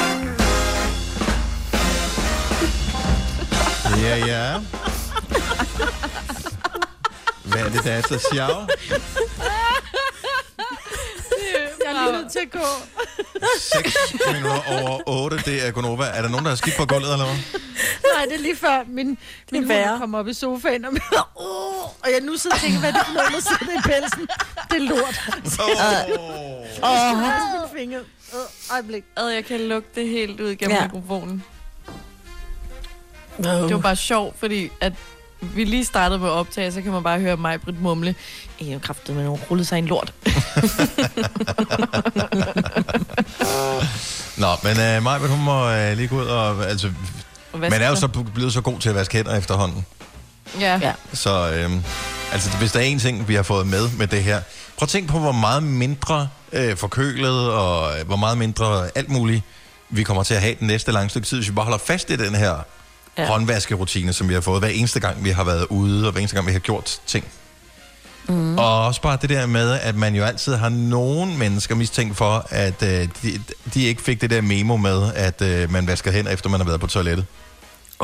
Ja, 4.03 4.17
ja. 4.27 4.59
Hvad 7.45 7.61
er 7.61 7.69
det, 7.69 7.85
der 7.85 7.93
er 7.93 8.03
så 8.03 8.29
sjovt? 8.33 8.71
Jeg 11.85 11.93
er 11.93 12.11
lige 12.11 12.23
nødt 12.23 12.33
til 12.33 12.39
at 12.39 12.51
gå. 12.51 12.67
6 13.59 13.97
minutter 14.27 14.83
over 14.83 15.01
8, 15.07 15.37
det 15.45 15.67
er 15.67 15.71
Gonova. 15.71 16.05
Er 16.05 16.23
der 16.23 16.29
nogen, 16.29 16.45
der 16.45 16.51
har 16.51 16.57
skidt 16.57 16.77
på 16.77 16.87
gulvet, 16.87 17.13
eller 17.13 17.27
hvad? 17.27 17.61
Nej, 18.15 18.25
det 18.25 18.35
er 18.35 18.39
lige 18.39 18.57
før 18.57 18.83
min, 18.89 19.19
min 19.53 19.63
hund 19.65 19.99
kommer 19.99 20.19
op 20.19 20.29
i 20.29 20.33
sofaen, 20.35 20.85
og, 20.85 20.93
oh, 21.37 21.83
og 21.85 22.09
jeg 22.13 22.21
nu 22.23 22.37
sidder 22.37 22.57
og 22.57 22.63
tænker, 22.63 22.79
hvad 22.81 22.89
er 22.89 22.93
det 22.93 23.07
for 23.07 23.13
noget, 23.15 23.33
der 23.33 23.41
sidder 23.41 23.73
i 23.73 23.83
pelsen? 23.83 24.27
Det 24.71 24.77
er 24.77 24.89
lort. 24.89 25.21
Oh. 26.83 26.91
Åh, 26.91 27.19
min 27.19 27.79
finger. 27.79 28.01
Uh, 28.33 28.75
øjeblik. 28.75 29.05
Ad, 29.17 29.29
jeg 29.29 29.45
kan 29.45 29.61
lugte 29.61 30.01
det 30.01 30.09
helt 30.09 30.41
ud 30.41 30.55
gennem 30.57 30.77
Ja. 30.77 30.83
mikrofonen. 30.85 31.45
Oh. 33.39 33.45
Det 33.45 33.75
var 33.75 33.81
bare 33.81 33.97
sjovt, 33.97 34.39
fordi 34.39 34.71
at 34.81 34.93
vi 35.41 35.65
lige 35.65 35.85
startede 35.85 36.19
på 36.19 36.27
at 36.27 36.31
optage, 36.33 36.73
så 36.73 36.83
kan 36.83 36.93
man 36.93 37.03
bare 37.03 37.21
høre 37.21 37.37
mig, 37.37 37.61
Britt, 37.61 37.83
mumle. 37.83 38.15
Jeg 38.61 38.73
har 38.73 38.79
kraftet 38.79 39.17
med 39.17 39.25
nogen 39.25 39.41
rullet 39.51 39.67
sig 39.67 39.79
en 39.79 39.87
lort. 39.87 40.13
Nå, 44.43 44.47
men 44.63 44.73
uh, 44.73 45.03
Maja, 45.03 45.27
hun 45.27 45.45
må 45.45 45.67
uh, 45.71 45.93
lige 45.97 46.09
gå 46.09 46.17
ud 46.21 46.27
og... 46.27 46.67
Altså, 46.69 46.93
man 47.59 47.83
er 47.83 47.89
jo 47.89 47.97
så 47.97 48.09
blevet 48.09 48.53
så 48.53 48.61
god 48.61 48.79
til 48.81 48.89
at 48.89 48.95
vaske 48.95 49.17
hænder 49.17 49.37
efterhånden. 49.37 49.87
Ja. 50.61 50.79
Ja. 50.83 50.93
Så 51.13 51.53
øhm, 51.53 51.83
altså, 52.33 52.51
hvis 52.57 52.73
der 52.73 52.81
er 52.81 52.85
en 52.85 52.99
ting, 52.99 53.29
vi 53.29 53.35
har 53.35 53.43
fået 53.43 53.67
med 53.67 53.91
med 53.99 54.07
det 54.07 54.23
her. 54.23 54.41
Prøv 54.77 54.85
at 54.85 54.89
tænke 54.89 55.09
på, 55.09 55.19
hvor 55.19 55.33
meget 55.33 55.63
mindre 55.63 56.29
øh, 56.53 56.77
forkølet 56.77 57.53
og 57.53 57.99
øh, 57.99 58.07
hvor 58.07 58.17
meget 58.17 58.39
mindre 58.39 58.89
alt 58.95 59.09
muligt, 59.09 59.43
vi 59.91 60.03
kommer 60.03 60.23
til 60.23 60.35
at 60.35 60.41
have 60.41 60.55
den 60.61 60.67
næste 60.67 60.93
lange 60.93 61.11
stykke 61.11 61.27
tid, 61.27 61.37
hvis 61.37 61.49
vi 61.49 61.55
bare 61.55 61.65
holder 61.65 61.79
fast 61.79 62.11
i 62.11 62.17
den 62.17 62.35
her 62.35 62.55
ja. 63.19 63.27
Håndvaskerutine, 63.27 64.13
som 64.13 64.29
vi 64.29 64.35
har 64.35 64.41
fået 64.41 64.61
hver 64.61 64.69
eneste 64.69 65.01
gang, 65.01 65.25
vi 65.25 65.31
har 65.31 65.45
været 65.45 65.67
ude, 65.71 66.07
og 66.07 66.13
hver 66.13 66.21
eneste 66.21 66.37
gang, 66.37 66.47
vi 66.47 66.53
har 66.53 66.59
gjort 66.59 66.99
ting. 67.07 67.25
Mm. 68.29 68.59
Og 68.59 68.87
også 68.87 69.01
bare 69.01 69.19
det 69.23 69.31
der 69.31 69.47
med, 69.47 69.81
at 69.83 69.95
man 69.97 70.15
jo 70.15 70.25
altid 70.25 70.55
har 70.55 70.69
nogen 70.69 71.39
mennesker 71.39 71.75
mistænkt 71.75 72.17
for, 72.17 72.47
at 72.51 72.83
øh, 72.83 73.09
de, 73.23 73.43
de 73.75 73.85
ikke 73.85 74.03
fik 74.03 74.21
det 74.21 74.31
der 74.31 74.41
memo 74.41 74.77
med, 74.77 75.13
at 75.15 75.43
øh, 75.43 75.73
man 75.73 75.87
vasker 75.87 76.13
hænder, 76.13 76.31
efter 76.31 76.51
man 76.51 76.61
har 76.61 76.67
været 76.67 76.81
på 76.81 76.87
toilettet. 76.87 77.27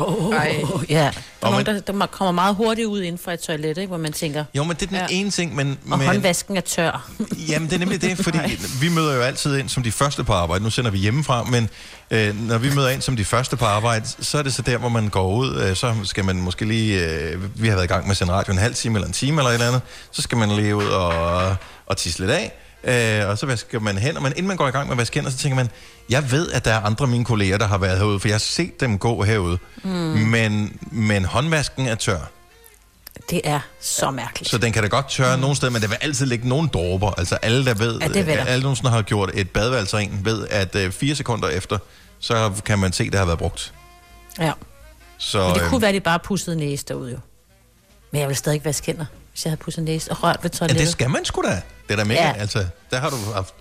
Oh, 0.07 0.35
Ej. 0.35 0.63
ja. 0.89 0.95
Der 0.95 1.03
er 1.05 1.11
Og 1.41 1.51
nogen, 1.51 1.65
man- 1.65 1.75
der, 1.87 1.93
der 1.99 2.05
kommer 2.05 2.31
meget 2.31 2.55
hurtigt 2.55 2.87
ud 2.87 3.01
inden 3.01 3.21
for 3.23 3.31
et 3.31 3.39
toilet, 3.39 3.77
ikke? 3.77 3.87
hvor 3.87 3.97
man 3.97 4.13
tænker, 4.13 4.45
Jo, 4.55 4.63
men 4.63 4.75
det 4.75 4.81
er 4.81 4.87
den 4.87 4.95
ja. 4.95 5.01
Ja. 5.01 5.07
ene 5.09 5.31
ting, 5.31 5.55
men... 5.55 5.77
og 5.91 5.97
men 5.97 6.07
håndvasken 6.07 6.57
er 6.57 6.61
tør. 6.61 7.09
Jamen, 7.49 7.69
det 7.69 7.75
er 7.75 7.79
nemlig 7.79 8.01
det, 8.01 8.17
fordi 8.17 8.39
vi 8.81 8.89
møder 8.89 9.15
jo 9.15 9.21
altid 9.21 9.57
ind 9.57 9.69
som 9.69 9.83
de 9.83 9.91
første 9.91 10.23
på 10.23 10.33
arbejde. 10.33 10.63
Nu 10.63 10.69
sender 10.69 10.91
vi 10.91 10.97
hjemmefra, 10.97 11.43
men 11.43 11.69
øh, 12.11 12.47
når 12.47 12.57
vi 12.57 12.75
møder 12.75 12.89
ind 12.89 13.01
som 13.01 13.15
de 13.15 13.25
første 13.25 13.55
på 13.57 13.65
arbejde, 13.65 14.05
så 14.19 14.37
er 14.37 14.41
det 14.43 14.53
så 14.53 14.61
der, 14.61 14.77
hvor 14.77 14.89
man 14.89 15.07
går 15.09 15.35
ud. 15.35 15.55
Øh, 15.61 15.75
så 15.75 15.95
skal 16.03 16.25
man 16.25 16.35
måske 16.35 16.65
lige... 16.65 17.05
Øh, 17.09 17.61
vi 17.61 17.67
har 17.67 17.75
været 17.75 17.85
i 17.85 17.87
gang 17.87 18.03
med 18.03 18.11
at 18.11 18.17
sende 18.17 18.33
radio 18.33 18.51
en 18.53 18.59
halv 18.59 18.75
time 18.75 18.97
eller 18.97 19.07
en 19.07 19.13
time 19.13 19.37
eller 19.41 19.49
et 19.49 19.53
eller 19.53 19.67
andet. 19.67 19.81
Så 20.11 20.21
skal 20.21 20.37
man 20.37 20.49
lige 20.51 20.75
ud 20.75 20.85
og, 20.87 21.55
og 21.85 21.97
tisse 21.97 22.19
lidt 22.19 22.31
af. 22.31 22.51
Øh, 22.83 23.27
og 23.29 23.37
så 23.37 23.45
vasker 23.45 23.79
man 23.79 23.97
hænder. 23.97 24.21
Men 24.21 24.31
inden 24.35 24.47
man 24.47 24.57
går 24.57 24.67
i 24.67 24.71
gang 24.71 24.87
med 24.87 24.91
at 24.93 24.97
vaske 24.97 25.15
hænder, 25.15 25.31
så 25.31 25.37
tænker 25.37 25.55
man, 25.55 25.69
jeg 26.09 26.31
ved, 26.31 26.51
at 26.51 26.65
der 26.65 26.71
er 26.73 26.79
andre 26.81 27.03
af 27.05 27.09
mine 27.09 27.25
kolleger, 27.25 27.57
der 27.57 27.67
har 27.67 27.77
været 27.77 27.97
herude, 27.97 28.19
for 28.19 28.27
jeg 28.27 28.35
har 28.35 28.39
set 28.39 28.79
dem 28.79 28.97
gå 28.97 29.23
herude. 29.23 29.57
Mm. 29.83 29.89
Men, 29.91 30.79
men 30.91 31.25
håndvasken 31.25 31.87
er 31.87 31.95
tør. 31.95 32.19
Det 33.29 33.41
er 33.43 33.59
så 33.81 34.11
mærkeligt. 34.11 34.49
Så 34.49 34.57
den 34.57 34.71
kan 34.73 34.83
da 34.83 34.87
godt 34.89 35.09
tørre 35.09 35.35
mm. 35.35 35.41
nogle 35.41 35.55
steder, 35.55 35.71
men 35.71 35.81
der 35.81 35.87
vil 35.87 35.97
altid 36.01 36.25
ligge 36.25 36.49
nogle 36.49 36.67
dråber. 36.69 37.11
Altså 37.11 37.35
alle, 37.35 37.65
der 37.65 37.73
ved, 37.73 37.99
Ja, 37.99 38.07
det 38.07 38.27
der. 38.27 38.45
alle 38.45 38.63
nogensinde 38.63 38.91
har 38.91 39.01
gjort 39.01 39.31
et 39.33 39.49
badeværelse 39.49 39.97
ren, 39.97 40.19
ved, 40.23 40.47
at 40.49 40.75
øh, 40.75 40.91
fire 40.91 41.15
sekunder 41.15 41.47
efter, 41.49 41.77
så 42.19 42.51
kan 42.65 42.79
man 42.79 42.93
se, 42.93 43.03
at 43.03 43.11
det 43.11 43.19
har 43.19 43.25
været 43.25 43.39
brugt. 43.39 43.73
Ja. 44.39 44.51
Så, 45.17 45.47
Men 45.47 45.55
det 45.55 45.61
øh, 45.63 45.69
kunne 45.69 45.81
være, 45.81 45.89
at 45.89 45.95
de 45.95 45.99
bare 45.99 46.19
pussede 46.19 46.55
næse 46.55 46.85
derude 46.87 47.11
jo. 47.11 47.17
Men 48.11 48.21
jeg 48.21 48.27
vil 48.27 48.35
stadig 48.37 48.65
vaske 48.65 48.85
hænder, 48.85 49.05
hvis 49.31 49.45
jeg 49.45 49.51
havde 49.51 49.59
pudset 49.61 49.83
næse 49.83 50.11
og 50.11 50.23
rørt 50.23 50.39
ved 50.43 50.51
ja, 50.51 50.57
toilettet. 50.57 50.81
det 50.85 50.91
skal 50.91 51.09
man 51.09 51.25
sgu 51.25 51.41
da. 51.41 51.61
Det 51.91 51.99
er 51.99 52.03
da 52.03 52.07
mega, 52.07 52.21
ja. 52.27 52.33
Altså, 52.37 52.65
der 52.91 52.99
har 52.99 53.09
du 53.09 53.17
haft... 53.33 53.53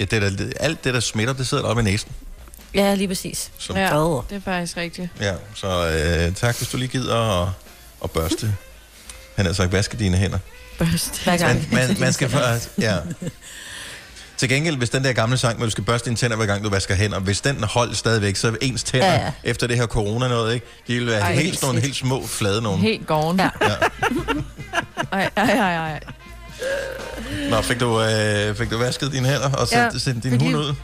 Ja, 0.00 0.04
det 0.04 0.12
er 0.24 0.30
da, 0.30 0.44
alt 0.60 0.84
det, 0.84 0.94
der 0.94 1.00
smitter, 1.00 1.34
det 1.34 1.46
sidder 1.46 1.64
oppe 1.64 1.82
i 1.82 1.84
næsen. 1.84 2.10
Ja, 2.74 2.94
lige 2.94 3.08
præcis. 3.08 3.50
Som, 3.58 3.76
Ja, 3.76 3.98
Åh. 4.04 4.22
det 4.30 4.36
er 4.36 4.40
faktisk 4.40 4.76
rigtigt. 4.76 5.08
ja, 5.20 5.34
så 5.54 5.88
øh, 6.28 6.34
tak, 6.34 6.56
hvis 6.58 6.68
du 6.68 6.76
lige 6.76 6.88
gider 6.88 7.42
at, 7.42 7.48
at 8.04 8.10
børste. 8.10 8.54
Han 9.36 9.46
har 9.46 9.52
sagt, 9.52 9.72
vaske 9.72 9.96
dine 9.96 10.16
hænder. 10.16 10.38
Børst. 10.78 11.24
Hver 11.24 11.36
gang. 11.36 11.66
Man, 11.72 11.88
man, 11.88 11.96
man 12.00 12.12
skal 12.12 12.28
først, 12.30 12.70
ja. 12.78 12.96
Til 14.36 14.48
gengæld, 14.48 14.76
hvis 14.76 14.90
den 14.90 15.04
der 15.04 15.12
gamle 15.12 15.38
sang, 15.38 15.56
hvor 15.56 15.66
du 15.66 15.70
skal 15.70 15.84
børste 15.84 16.04
dine 16.06 16.16
tænder, 16.16 16.36
hver 16.36 16.46
gang 16.46 16.64
du 16.64 16.70
vasker 16.70 16.94
hænder, 16.94 17.18
hvis 17.20 17.40
den 17.40 17.64
holdt 17.64 17.96
stadigvæk, 17.96 18.36
så 18.36 18.48
er 18.48 18.52
ens 18.62 18.82
tænder, 18.82 19.06
ja, 19.06 19.20
Ja, 19.24 19.32
efter 19.44 19.66
det 19.66 19.76
her 19.76 19.86
corona 19.86 20.28
noget, 20.28 20.54
ikke? 20.54 20.66
De 20.86 20.94
vil 20.98 21.06
være 21.06 21.20
Ej, 21.20 21.34
helt, 21.34 21.62
nogle 21.62 21.80
helt 21.80 21.96
små, 21.96 22.26
flade 22.26 22.62
nogen. 22.62 22.80
Helt 22.80 23.06
gården. 23.06 23.40
Ja. 23.40 23.50
Ja. 23.62 23.74
Ej, 25.12 25.30
ej, 25.36 25.50
ej, 25.50 25.74
ej. 25.92 26.00
Nå, 27.50 27.62
fik 27.62 27.80
du, 27.80 28.00
øh, 28.02 28.56
fik 28.56 28.70
du 28.70 28.78
vasket 28.78 29.12
dine 29.12 29.28
hænder 29.28 29.50
og 29.52 29.68
så 29.68 29.78
Ja, 29.78 29.90
sendt 29.98 30.22
din 30.24 30.40
hund 30.40 30.56
ud? 30.56 30.74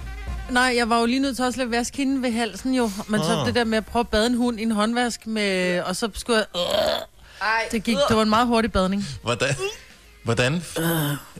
Nej, 0.50 0.74
jeg 0.76 0.90
var 0.90 1.00
jo 1.00 1.06
lige 1.06 1.20
nødt 1.20 1.36
til 1.36 1.44
også 1.44 1.62
at 1.62 1.70
vaske 1.70 1.96
hende 1.96 2.22
ved 2.22 2.32
halsen 2.32 2.74
jo. 2.74 2.90
Men 3.08 3.20
så 3.20 3.38
Ah. 3.40 3.46
det 3.46 3.54
der 3.54 3.64
med 3.64 3.78
at 3.78 3.86
prøve 3.86 4.00
at 4.00 4.08
bade 4.08 4.26
en 4.26 4.34
hund 4.36 4.60
i 4.60 4.62
en 4.62 4.70
håndvask 4.70 5.26
med... 5.26 5.80
Og 5.82 5.96
så 5.96 6.08
skulle 6.14 6.38
jeg... 6.38 6.62
Det, 7.72 7.82
gik, 7.84 7.96
det 8.08 8.16
var 8.16 8.22
en 8.22 8.28
meget 8.30 8.46
hurtig 8.46 8.72
badning. 8.72 9.04
Hvordan? 9.22 9.54
Hvordan? 10.24 10.62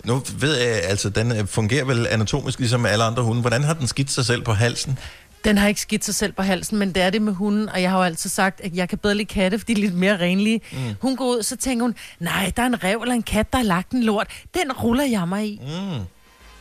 Nu 0.04 0.22
ved 0.38 0.56
jeg, 0.56 0.82
altså, 0.82 1.08
den 1.10 1.32
øh, 1.36 1.46
fungerer 1.46 1.84
vel 1.84 2.06
anatomisk 2.06 2.58
ligesom 2.58 2.86
alle 2.86 3.04
andre 3.04 3.22
hunde. 3.22 3.40
Hvordan 3.40 3.64
har 3.64 3.74
den 3.74 3.86
skidt 3.86 4.10
sig 4.10 4.26
selv 4.26 4.42
på 4.42 4.52
halsen? 4.52 4.98
Den 5.44 5.58
har 5.58 5.68
ikke 5.68 5.80
skidt 5.80 6.04
sig 6.04 6.14
selv 6.14 6.32
på 6.32 6.42
halsen, 6.42 6.78
men 6.78 6.92
det 6.92 7.02
er 7.02 7.10
det 7.10 7.22
med 7.22 7.32
hunden. 7.32 7.68
Og 7.68 7.82
jeg 7.82 7.90
har 7.90 7.98
jo 7.98 8.04
altid 8.04 8.30
sagt, 8.30 8.60
at 8.60 8.74
jeg 8.76 8.88
kan 8.88 8.98
bedre 8.98 9.14
lide 9.14 9.26
katte, 9.28 9.58
fordi 9.58 9.74
de 9.74 9.80
er 9.80 9.84
lidt 9.84 9.94
mere 9.98 10.16
renlige. 10.20 10.60
Mm. 10.72 10.78
Hun 11.00 11.16
går 11.16 11.24
ud, 11.24 11.42
så 11.42 11.56
tænker 11.56 11.84
hun, 11.84 11.94
nej, 12.18 12.52
der 12.56 12.62
er 12.62 12.66
en 12.66 12.84
rev 12.84 12.98
eller 13.02 13.14
en 13.14 13.22
kat, 13.22 13.52
der 13.52 13.58
har 13.58 13.64
lagt 13.64 13.90
en 13.92 14.02
lort. 14.02 14.26
Den 14.54 14.72
ruller 14.72 15.04
jeg 15.04 15.28
mig 15.28 15.46
i. 15.46 15.60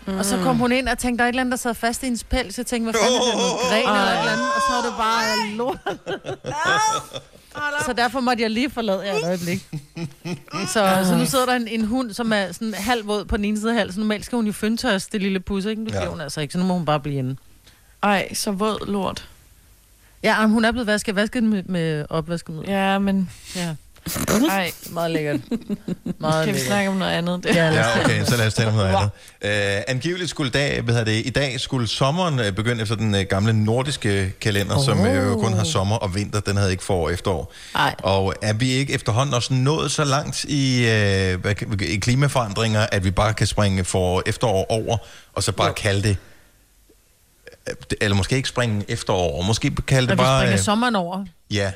Mm. 0.07 0.17
Og 0.19 0.25
så 0.25 0.37
kom 0.43 0.57
hun 0.57 0.71
ind 0.71 0.87
og 0.87 0.97
tænkte, 0.97 1.17
der 1.17 1.23
er 1.23 1.27
et 1.29 1.31
eller 1.31 1.41
andet, 1.41 1.51
der 1.51 1.57
sad 1.57 1.73
fast 1.73 2.03
i 2.03 2.05
hendes 2.05 2.23
pels. 2.23 2.57
Jeg 2.57 2.65
tænkte, 2.65 2.91
hvad 2.91 3.01
fanden 3.01 3.19
er 3.19 3.25
det, 3.25 3.35
noget 3.35 3.59
gren 3.61 3.95
eller 3.97 4.11
et 4.11 4.19
eller 4.19 4.31
andet? 4.31 4.47
Og 4.55 4.61
så 4.67 4.73
var 4.73 4.81
det 4.81 4.93
bare 4.97 5.49
lort. 5.57 5.77
så 7.85 7.93
derfor 7.93 8.19
måtte 8.19 8.43
jeg 8.43 8.49
lige 8.51 8.69
forlade 8.69 9.01
jer 9.05 9.13
et 9.13 9.23
øjeblik. 9.23 9.67
Så, 10.67 11.03
så 11.05 11.15
nu 11.19 11.25
sidder 11.25 11.45
der 11.45 11.53
en, 11.53 11.67
en 11.67 11.85
hund, 11.85 12.13
som 12.13 12.33
er 12.33 12.51
sådan 12.51 12.73
halv 12.73 13.07
våd 13.07 13.25
på 13.25 13.37
den 13.37 13.45
ene 13.45 13.59
side 13.59 13.71
af 13.71 13.77
halsen. 13.77 13.99
Normalt 14.01 14.25
skal 14.25 14.35
hun 14.35 14.45
jo 14.45 14.51
fyndtørs, 14.53 15.07
det 15.07 15.21
lille 15.21 15.39
pus, 15.39 15.65
ikke? 15.65 15.85
Det 15.85 15.91
Ja. 15.93 16.05
hun 16.05 16.21
altså 16.21 16.41
ikke, 16.41 16.51
så 16.51 16.57
nu 16.57 16.65
må 16.65 16.73
hun 16.73 16.85
bare 16.85 16.99
blive 16.99 17.15
inde. 17.19 17.35
Ej, 18.03 18.33
så 18.33 18.51
våd 18.51 18.87
lort. 18.87 19.27
Ja, 20.23 20.41
men 20.41 20.51
hun 20.51 20.65
er 20.65 20.71
blevet 20.71 20.87
vasket. 20.87 21.33
Den 21.33 21.49
med, 21.49 21.63
med 21.63 22.05
opvaskemiddel. 22.09 22.69
Ja. 22.69 22.99
Men 22.99 23.29
ja. 23.55 23.75
ej, 24.49 24.71
Meget 24.89 25.11
lækkert. 25.11 25.39
Meget 26.19 26.45
kan 26.45 26.53
vi 26.53 26.59
lækkert. 26.59 26.67
snakke 26.67 26.89
om 26.89 26.95
noget 26.95 27.11
andet? 27.11 27.43
Det. 27.43 27.55
Ja, 27.55 27.99
okay, 27.99 28.25
så 28.25 28.37
lad 28.37 28.47
os 28.47 28.53
tale 28.53 28.69
om 28.69 28.75
noget 28.75 28.95
andet. 28.95 29.09
Uh, 29.43 29.83
angiveligt 29.87 30.29
skulle 30.29 30.51
dag, 30.51 30.81
hvad 30.81 30.93
hedder 30.93 31.11
det, 31.11 31.25
i 31.25 31.29
dag 31.29 31.59
skulle 31.59 31.87
sommeren 31.87 32.39
uh, 32.39 32.49
begynde 32.49 32.81
efter 32.81 32.95
den 32.95 33.15
uh, 33.15 33.21
gamle 33.21 33.53
nordiske 33.53 34.33
kalender, 34.41 34.77
oh. 34.77 34.85
som 34.85 34.99
uh, 34.99 35.15
jo 35.15 35.35
kun 35.35 35.53
har 35.53 35.63
sommer 35.63 35.95
og 35.95 36.15
vinter. 36.15 36.39
Den 36.39 36.57
havde 36.57 36.71
ikke 36.71 36.83
forår 36.83 37.05
og 37.05 37.13
efterår. 37.13 37.53
Ej. 37.75 37.95
Og 38.03 38.33
er 38.41 38.53
vi 38.53 38.69
ikke 38.69 38.93
efterhånden 38.93 39.35
også 39.35 39.53
nået 39.53 39.91
så 39.91 40.03
langt 40.03 40.43
i, 40.43 40.85
uh, 41.45 41.81
i 41.81 41.97
klimaforandringer, 41.97 42.85
at 42.91 43.03
vi 43.03 43.11
bare 43.11 43.33
kan 43.33 43.47
springe 43.47 43.83
for 43.83 44.23
efterår 44.25 44.65
over, 44.69 44.97
og 45.33 45.43
så 45.43 45.51
bare 45.51 45.67
jo. 45.67 45.73
kalde 45.73 46.01
det, 46.01 46.09
øh, 46.09 46.15
eller 48.01 48.17
måske 48.17 48.35
ikke 48.35 48.49
springe 48.49 48.85
efterår, 48.87 49.37
og 49.37 49.45
måske 49.45 49.75
kalde 49.87 50.07
Når 50.07 50.15
det 50.15 50.17
vi 50.19 50.23
bare... 50.25 50.41
springer 50.41 50.59
øh, 50.59 50.63
sommeren 50.63 50.95
over. 50.95 51.25
ja, 51.51 51.71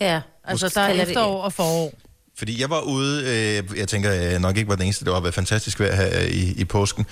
Ja. 0.00 0.20
Altså, 0.44 0.64
Måske 0.66 0.74
der 0.74 0.80
er 0.80 0.86
kalder 0.88 1.04
det- 1.04 1.10
efterår 1.10 1.42
og 1.42 1.52
forår. 1.52 1.92
Fordi 2.38 2.60
jeg 2.60 2.70
var 2.70 2.80
ude, 2.80 3.22
øh, 3.26 3.78
jeg 3.78 3.88
tænker, 3.88 4.10
jeg 4.10 4.38
nok 4.38 4.56
ikke 4.56 4.68
var 4.68 4.74
den 4.76 4.84
eneste, 4.84 5.04
det 5.04 5.12
har 5.14 5.20
været 5.20 5.34
fantastisk 5.34 5.80
vejr 5.80 5.94
her 5.96 6.20
i, 6.20 6.52
i 6.56 6.64
påsken, 6.64 7.06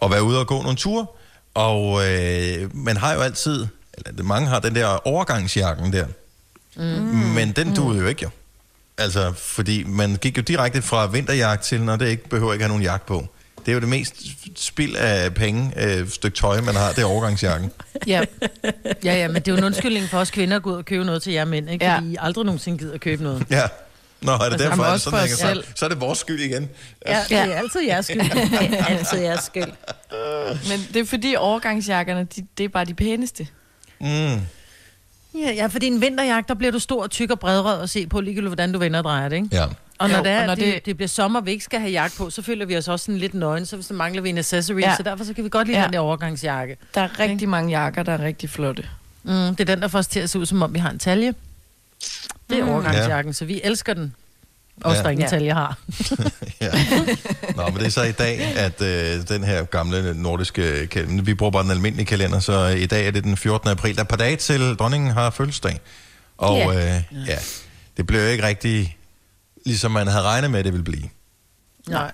og 0.00 0.10
være 0.10 0.22
ude 0.22 0.40
og 0.40 0.46
gå 0.46 0.62
nogle 0.62 0.76
ture. 0.76 1.06
Og 1.54 2.08
øh, 2.08 2.76
man 2.76 2.96
har 2.96 3.14
jo 3.14 3.20
altid, 3.20 3.66
eller 4.06 4.22
mange 4.22 4.48
har 4.48 4.60
den 4.60 4.74
der 4.74 5.06
overgangsjakken 5.06 5.92
der. 5.92 6.06
Mm. 6.76 6.82
Men 7.34 7.52
den 7.52 7.74
duede 7.74 8.00
jo 8.00 8.06
ikke 8.06 8.22
jo. 8.22 8.30
Altså, 8.98 9.32
fordi 9.32 9.84
man 9.84 10.16
gik 10.16 10.36
jo 10.36 10.42
direkte 10.42 10.82
fra 10.82 11.06
vinterjagt 11.06 11.62
til, 11.64 11.80
når 11.82 11.96
det 11.96 12.08
ikke 12.08 12.28
behøver 12.28 12.52
ikke 12.52 12.62
have 12.62 12.68
nogen 12.68 12.82
jagt 12.82 13.06
på. 13.06 13.26
Det 13.66 13.72
er 13.72 13.74
jo 13.74 13.80
det 13.80 13.88
mest 13.88 14.14
spild 14.56 14.96
af 14.96 15.34
penge, 15.34 15.72
øh, 15.76 16.08
stykke 16.08 16.36
tøj, 16.36 16.60
man 16.60 16.74
har, 16.74 16.92
det 16.92 17.02
er 17.02 17.06
overgangsjakken. 17.06 17.72
Ja. 18.06 18.24
ja, 19.04 19.14
ja, 19.14 19.28
men 19.28 19.34
det 19.34 19.48
er 19.48 19.52
jo 19.52 19.58
en 19.58 19.64
undskyldning 19.64 20.08
for 20.08 20.18
os 20.18 20.30
kvinder 20.30 20.56
at 20.56 20.62
gå 20.62 20.70
ud 20.70 20.76
og 20.76 20.84
købe 20.84 21.04
noget 21.04 21.22
til 21.22 21.32
jer 21.32 21.44
mænd, 21.44 21.70
ikke? 21.70 21.84
Ja. 21.84 21.96
Fordi 21.96 22.12
I 22.12 22.16
aldrig 22.20 22.44
nogensinde 22.44 22.78
gider 22.78 22.94
at 22.94 23.00
købe 23.00 23.22
noget. 23.22 23.46
Ja. 23.50 23.62
Nå, 24.20 24.32
er 24.32 24.36
det 24.38 24.44
Altså, 24.44 24.68
derfor, 24.68 24.82
er 24.84 24.92
det 24.92 25.00
sådan, 25.00 25.18
hænger 25.18 25.36
selv. 25.36 25.64
Så 25.74 25.84
er 25.84 25.88
det 25.88 26.00
vores 26.00 26.18
skyld 26.18 26.40
igen. 26.40 26.68
Ja, 27.06 27.22
det 27.28 27.38
er 27.38 27.54
altid 27.54 27.80
jeres 27.86 28.06
skyld. 28.06 28.20
Det 28.70 28.78
er 28.78 28.84
altid 28.84 29.18
jeres 29.18 29.44
skyld. 29.44 29.72
Men 30.70 30.86
det 30.94 31.00
er 31.00 31.04
fordi 31.04 31.34
overgangsjakkerne, 31.38 32.26
de, 32.36 32.46
det 32.58 32.64
er 32.64 32.68
bare 32.68 32.84
de 32.84 32.94
pæneste. 32.94 33.46
Mm. 34.00 34.06
Ja, 34.06 34.40
ja, 35.34 35.66
fordi 35.66 35.86
en 35.86 36.00
vinterjagt, 36.00 36.48
der 36.48 36.54
bliver 36.54 36.72
du 36.72 36.78
stor, 36.78 37.06
tyk 37.06 37.30
og 37.30 37.40
bredrød 37.40 37.82
at 37.82 37.90
se 37.90 38.06
på, 38.06 38.20
ligegyldigt 38.20 38.48
hvordan 38.48 38.72
du 38.72 38.78
vender 38.78 38.98
og 38.98 39.04
drejer 39.04 39.28
det, 39.28 39.36
ikke? 39.36 39.48
Ja. 39.52 39.66
Og 39.98 40.08
når, 40.08 40.16
Jo, 40.16 40.22
det, 40.24 40.30
er, 40.32 40.40
og 40.40 40.46
når 40.46 40.54
det, 40.54 40.64
det- 40.74 40.86
det 40.86 40.96
bliver 40.96 41.08
sommer, 41.08 41.40
vi 41.40 41.50
ikke 41.50 41.64
skal 41.64 41.80
have 41.80 41.92
jakke 41.92 42.16
på, 42.16 42.30
så 42.30 42.42
føler 42.42 42.66
vi 42.66 42.76
os 42.76 42.88
også 42.88 43.04
sådan 43.04 43.18
lidt 43.18 43.34
nøgen, 43.34 43.66
så 43.66 43.76
hvis 43.76 43.86
der 43.86 43.94
mangler 43.94 44.22
vi 44.22 44.28
en 44.28 44.38
accessory, 44.38 44.80
Ja. 44.80 44.90
ja. 44.90 44.96
så 44.96 45.02
derfor 45.02 45.24
så 45.24 45.34
kan 45.34 45.44
vi 45.44 45.48
godt 45.48 45.66
lide 45.68 45.76
Ja. 45.78 45.80
ja. 45.82 45.86
den 45.86 45.92
der 45.92 46.00
overgangsjakke. 46.00 46.76
Der 46.94 47.00
er 47.00 47.18
rigtig 47.18 47.48
mange 47.48 47.70
jakker, 47.80 48.02
der 48.02 48.12
er 48.12 48.18
rigtig 48.24 48.50
flotte. 48.50 48.88
Mm, 49.22 49.32
det 49.32 49.60
er 49.60 49.64
den, 49.64 49.80
der 49.82 49.88
får 49.88 49.98
os 49.98 50.06
til 50.06 50.20
at 50.20 50.30
se 50.30 50.38
ud, 50.38 50.46
som 50.46 50.62
om 50.62 50.74
vi 50.74 50.78
har 50.78 50.90
en 50.90 50.98
talje. 50.98 51.34
Det 52.50 52.58
er 52.58 52.64
Mm. 52.64 52.70
overgangsjakken, 52.70 53.32
så 53.34 53.44
vi 53.44 53.60
elsker 53.64 53.94
den. 53.94 54.14
Også 54.84 54.96
Ja. 54.98 55.02
der 55.02 55.10
ingen 55.10 55.22
Ja. 55.24 55.28
talje 55.30 55.52
har. 55.52 55.78
Ja. 56.60 56.70
Nå, 57.56 57.62
men 57.68 57.76
det 57.78 57.86
er 57.86 57.90
så 57.90 58.02
i 58.02 58.12
dag, 58.12 58.40
at 58.40 58.82
øh, 58.82 59.28
den 59.28 59.44
her 59.44 59.64
gamle 59.64 60.14
nordiske 60.22 60.86
kalender, 60.86 61.24
vi 61.24 61.34
bruger 61.34 61.50
bare 61.50 61.62
den 61.62 61.70
almindelige 61.70 62.06
kalender, 62.06 62.40
så 62.40 62.66
i 62.66 62.86
dag 62.86 63.06
er 63.06 63.10
det 63.10 63.24
den 63.24 63.36
14. 63.36 63.68
april. 63.70 63.94
Der 63.94 64.00
er 64.00 64.04
et 64.04 64.08
par 64.08 64.16
dage 64.16 64.36
til 64.36 64.74
dronningen 64.74 65.10
har 65.10 65.30
fødselsdag. 65.30 65.80
Og 66.38 66.56
Ja. 66.56 66.96
øh, 66.96 67.02
ja, 67.28 67.38
det 67.96 68.06
blev 68.06 68.20
jo 68.20 68.26
ikke 68.26 68.44
rigtig, 68.46 68.96
ligesom 69.66 69.90
man 69.90 70.06
havde 70.06 70.22
regnet 70.24 70.50
med, 70.50 70.58
at 70.58 70.64
det 70.64 70.72
ville 70.72 70.84
blive. 70.84 71.08
Nej. 71.88 72.12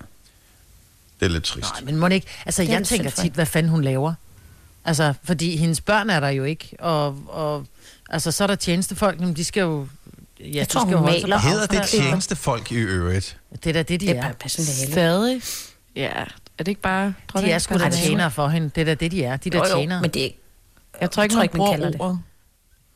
Det 1.21 1.27
er 1.27 1.31
lidt 1.31 1.45
trist. 1.45 1.71
Nej, 1.73 1.81
men 1.85 1.97
må 1.97 2.07
ikke... 2.07 2.27
Altså, 2.47 2.63
Det 2.63 2.69
jeg 2.69 2.85
tænker 2.87 3.11
tit, 3.11 3.33
hvad 3.33 3.47
fanden 3.47 3.71
hun 3.71 3.85
laver. 3.85 4.15
Altså, 4.85 5.15
fordi 5.25 5.57
hendes 5.57 5.81
børn 5.81 6.11
er 6.11 6.21
der 6.21 6.29
jo 6.29 6.45
ikke, 6.45 6.77
og, 6.79 7.19
og 7.29 7.67
altså, 8.11 8.31
så 8.31 8.43
er 8.45 8.47
der 8.47 8.55
tjenestefolk, 8.55 9.21
men 9.21 9.37
de 9.37 9.45
skal 9.45 9.61
jo... 9.61 9.89
Ja, 10.41 10.45
Jeg 10.53 10.67
de 10.67 10.71
tror, 10.71 10.81
skal 10.81 10.85
hun 10.85 10.93
jo 10.93 10.99
holde 10.99 11.21
sig 11.21 11.29
maler. 11.29 11.39
Hedder 11.39 11.67
det 11.67 11.83
tjenestefolk 11.89 12.73
i 12.73 12.75
øvrigt? 12.75 13.37
Det 13.65 13.67
er 13.67 13.73
da 13.73 13.79
det, 13.83 14.01
de 14.01 14.07
Det 14.07 14.17
er 14.17 14.23
er. 14.23 14.33
personale. 14.33 14.93
Stadig? 14.93 15.43
Ja, 15.97 16.09
er 16.59 16.65
det 16.65 16.69
ikke 16.69 16.81
bare... 16.81 17.15
De 17.41 17.51
er 17.51 17.59
sgu 17.59 17.79
da 17.79 17.91
tjenere 17.91 18.31
for 18.31 18.49
hende. 18.49 18.71
Det 18.75 18.81
er 18.81 18.85
da 18.85 18.95
det, 18.95 19.11
de 19.11 19.25
er. 19.25 19.37
De 19.37 19.51
der 19.51 19.59
Jo, 19.59 19.65
jo, 19.65 19.77
tjenere. 19.77 20.01
Men 20.01 20.11
det 20.11 20.21
er 20.21 20.25
ikke... 20.25 20.39
Jeg 21.01 21.11
tror 21.11 21.23
ikke, 21.23 21.35
Jeg 21.43 21.51
tror 21.51 21.59
man 21.59 21.71
ikke, 21.71 21.83
man 21.83 21.97
kalder 21.97 22.09
det. 22.15 22.19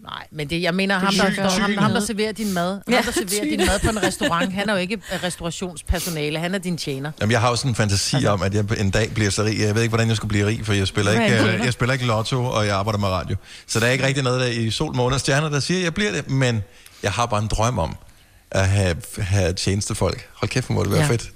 Nej, 0.00 0.26
men 0.32 0.50
det, 0.50 0.62
jeg 0.62 0.74
mener, 0.74 0.98
ham 0.98 1.14
der, 1.14 1.24
er 1.24 1.32
står, 1.32 1.60
ham, 1.60 1.76
ham, 1.76 1.92
der 1.92 2.00
serverer 2.00 2.32
din 2.32 2.52
mad, 2.52 2.80
Ja, 2.90 2.94
ham, 2.94 3.04
der 3.04 3.12
serverer 3.12 3.44
din 3.56 3.58
mad 3.66 3.78
på 3.84 3.90
en 3.90 4.02
restaurant, 4.02 4.52
han 4.52 4.68
er 4.68 4.72
jo 4.72 4.78
ikke 4.78 4.98
restaurationspersonale, 5.22 6.38
han 6.38 6.54
er 6.54 6.58
din 6.58 6.76
tjener. 6.76 7.12
Jamen, 7.20 7.30
jeg 7.32 7.40
har 7.40 7.48
jo 7.50 7.56
sådan 7.56 7.70
en 7.70 7.74
fantasi 7.74 8.16
altså, 8.16 8.30
om, 8.30 8.42
at 8.42 8.54
jeg 8.54 8.64
en 8.78 8.90
dag 8.90 9.10
bliver 9.14 9.30
så 9.30 9.42
rig. 9.44 9.60
Jeg 9.60 9.74
ved 9.74 9.82
ikke, 9.82 9.90
hvordan 9.90 10.08
jeg 10.08 10.16
skulle 10.16 10.28
blive 10.28 10.46
rig, 10.46 10.66
for 10.66 10.72
jeg 10.72 10.86
spiller, 10.86 11.12
ikke, 11.12 11.42
øh, 11.52 11.60
jeg 11.64 11.72
spiller 11.72 11.92
ikke 11.92 12.06
lotto, 12.06 12.44
og 12.44 12.66
jeg 12.66 12.76
arbejder 12.76 12.98
med 12.98 13.08
radio. 13.08 13.36
Så 13.66 13.80
der 13.80 13.86
er 13.86 13.90
ikke 13.90 14.06
rigtig 14.06 14.24
noget 14.24 14.40
der 14.40 14.46
i 14.46 14.70
sol, 14.70 14.96
måned 14.96 15.14
og 15.14 15.20
stjerner, 15.20 15.48
der 15.48 15.60
siger, 15.60 15.78
at 15.78 15.84
jeg 15.84 15.94
bliver 15.94 16.12
det. 16.12 16.30
Men 16.30 16.62
jeg 17.02 17.12
har 17.12 17.26
bare 17.26 17.42
en 17.42 17.48
drøm 17.48 17.78
om 17.78 17.96
at 18.50 18.68
have, 18.68 18.96
have 19.18 19.52
tjenestefolk. 19.52 20.28
Hold 20.34 20.48
kæft, 20.50 20.66
hvor 20.66 20.74
må 20.74 20.82
det 20.84 20.92
være 20.92 21.00
Ja. 21.00 21.06
fedt. 21.08 21.30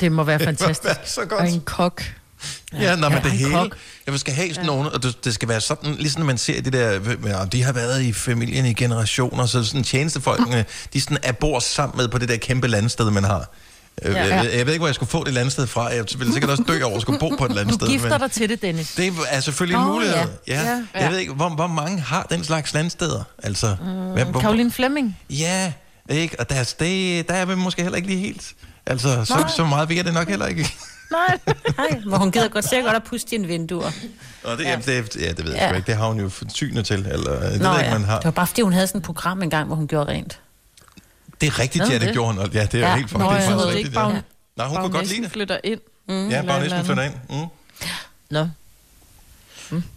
Det 0.00 0.12
må 0.12 0.22
være 0.24 0.38
det 0.38 0.46
må 0.46 0.50
fantastisk. 0.50 0.84
være 0.84 0.96
så 1.04 1.20
Og 1.20 1.28
godt. 1.28 1.48
en 1.48 1.60
kok. 1.60 2.02
Ja, 2.72 2.96
nej, 2.96 3.08
men 3.08 3.18
Ja, 3.18 3.24
det 3.24 3.32
en 3.32 3.38
hele. 3.38 3.50
kok. 3.50 3.76
Jeg 4.06 4.20
skal 4.20 4.34
have 4.34 4.54
sådan 4.54 4.66
nogen, 4.66 4.86
og 4.86 5.02
det, 5.02 5.24
det 5.24 5.34
skal 5.34 5.48
være 5.48 5.60
sådan, 5.60 5.94
ligesom 5.94 6.22
man 6.22 6.38
ser 6.38 6.62
det 6.62 6.72
der, 6.72 7.00
at 7.42 7.52
de 7.52 7.62
har 7.62 7.72
været 7.72 8.02
i 8.02 8.12
familien 8.12 8.66
i 8.66 8.72
generationer, 8.74 9.46
så 9.46 9.64
sådan 9.64 9.84
tjenestefolkene, 9.84 10.64
de 10.92 11.00
sådan 11.00 11.18
er 11.22 11.32
bor 11.32 11.58
sammen 11.58 11.96
med 11.96 12.08
på 12.08 12.18
det 12.18 12.28
der 12.28 12.36
kæmpe 12.36 12.68
landsted, 12.68 13.10
man 13.10 13.24
har. 13.24 13.50
Ja. 14.04 14.10
Ja. 14.10 14.36
Jeg, 14.36 14.50
jeg 14.56 14.66
ved 14.66 14.72
ikke, 14.72 14.80
hvor 14.80 14.86
jeg 14.88 14.94
skulle 14.94 15.10
få 15.10 15.24
det 15.24 15.34
landsted 15.34 15.66
fra. 15.66 15.86
Jeg 15.88 16.04
ville 16.18 16.32
sikkert 16.32 16.50
også 16.50 16.64
dø 16.68 16.82
over 16.82 16.96
at 16.96 17.02
skulle 17.02 17.18
bo 17.18 17.28
på 17.38 17.44
et 17.44 17.50
Du 17.50 17.54
landsted. 17.56 17.88
gifter 17.88 18.10
men 18.10 18.20
dig 18.20 18.30
til 18.30 18.48
det, 18.48 18.62
Dennis. 18.62 18.94
det 18.94 19.12
er 19.28 19.40
selvfølgelig 19.40 19.76
en 19.76 19.82
Åh, 19.84 19.92
mulighed. 19.92 20.16
Ja. 20.16 20.26
ja. 20.48 20.62
Ja. 20.62 20.82
Ja. 20.94 21.02
Jeg 21.02 21.10
ved 21.10 21.18
ikke, 21.18 21.32
hvor, 21.32 21.48
hvor 21.48 21.66
mange 21.66 22.00
har 22.00 22.22
den 22.30 22.44
slags 22.44 22.74
landsteder? 22.74 23.22
Altså, 23.42 23.76
hvem, 24.14 24.28
hvor, 24.28 24.40
Karoline 24.40 24.70
Flemming. 24.70 25.18
Ja, 25.30 25.72
ikke? 26.08 26.40
Og 26.40 26.50
der, 26.50 26.74
det, 26.80 27.28
der 27.28 27.34
er 27.34 27.44
vi 27.44 27.54
måske 27.54 27.82
heller 27.82 27.96
ikke 27.96 28.08
lige 28.08 28.20
helt. 28.20 28.52
Altså, 28.86 29.24
så, 29.24 29.52
så 29.56 29.64
meget 29.64 29.88
ved 29.88 29.96
jeg 29.96 30.04
det 30.04 30.14
nok 30.14 30.28
heller 30.28 30.46
ikke. 30.46 30.72
Nej. 31.10 31.38
Nej, 31.76 32.00
hvor 32.08 32.16
hun 32.18 32.30
gider 32.32 32.48
godt 32.48 32.68
sikkert 32.68 32.84
godt 32.84 32.96
at 32.96 33.04
puste 33.04 33.30
dine 33.30 33.46
vinduer. 33.46 33.90
Og 34.44 34.58
det, 34.58 34.64
ja. 34.64 34.76
det, 34.86 35.16
ja, 35.16 35.28
det 35.32 35.44
ved 35.44 35.52
jeg 35.52 35.60
Ja. 35.70 35.76
ikke. 35.76 35.86
Det 35.86 35.96
har 35.96 36.06
hun 36.08 36.20
jo 36.20 36.30
synet 36.48 36.86
til. 36.86 37.06
Eller, 37.10 37.50
det 37.50 37.60
Nå, 37.60 37.68
ved 37.68 37.76
jeg 37.76 37.86
ja. 37.86 37.92
man 37.92 38.04
har. 38.04 38.16
Det 38.16 38.24
var 38.24 38.30
bare 38.30 38.46
fordi, 38.46 38.62
hun 38.62 38.72
havde 38.72 38.86
sådan 38.86 38.98
et 38.98 39.04
program 39.04 39.42
engang, 39.42 39.66
hvor 39.66 39.76
hun 39.76 39.88
gjorde 39.88 40.10
rent. 40.12 40.40
Det 41.40 41.46
er 41.46 41.58
rigtigt, 41.58 41.88
ja, 41.88 41.92
det 41.94 42.00
det? 42.00 42.12
gjorde 42.12 42.34
hun. 42.34 42.50
Ja, 42.52 42.64
det 42.66 42.74
er 42.74 42.78
Ja. 42.88 42.96
helt 42.96 43.12
Nå, 43.12 43.18
faktisk 43.18 43.32
jeg 43.34 43.42
faktisk 43.42 43.56
ved 43.56 43.64
rigtigt. 43.66 43.78
ikke, 43.86 43.94
bare 43.94 44.10
Ja. 44.10 44.20
Nej, 44.56 44.66
hun 44.66 44.76
kunne 44.76 44.92
godt 44.92 45.08
lide 45.08 45.22
det. 45.22 45.30
flytter 45.30 45.58
ind. 45.64 45.80
Mm. 46.08 46.28
Ja, 46.28 46.42
bare 46.42 46.60
næsten 46.60 46.84
flytter 46.84 47.02
ind. 47.02 47.14
Mm. 47.30 47.46
Nå. 48.30 48.48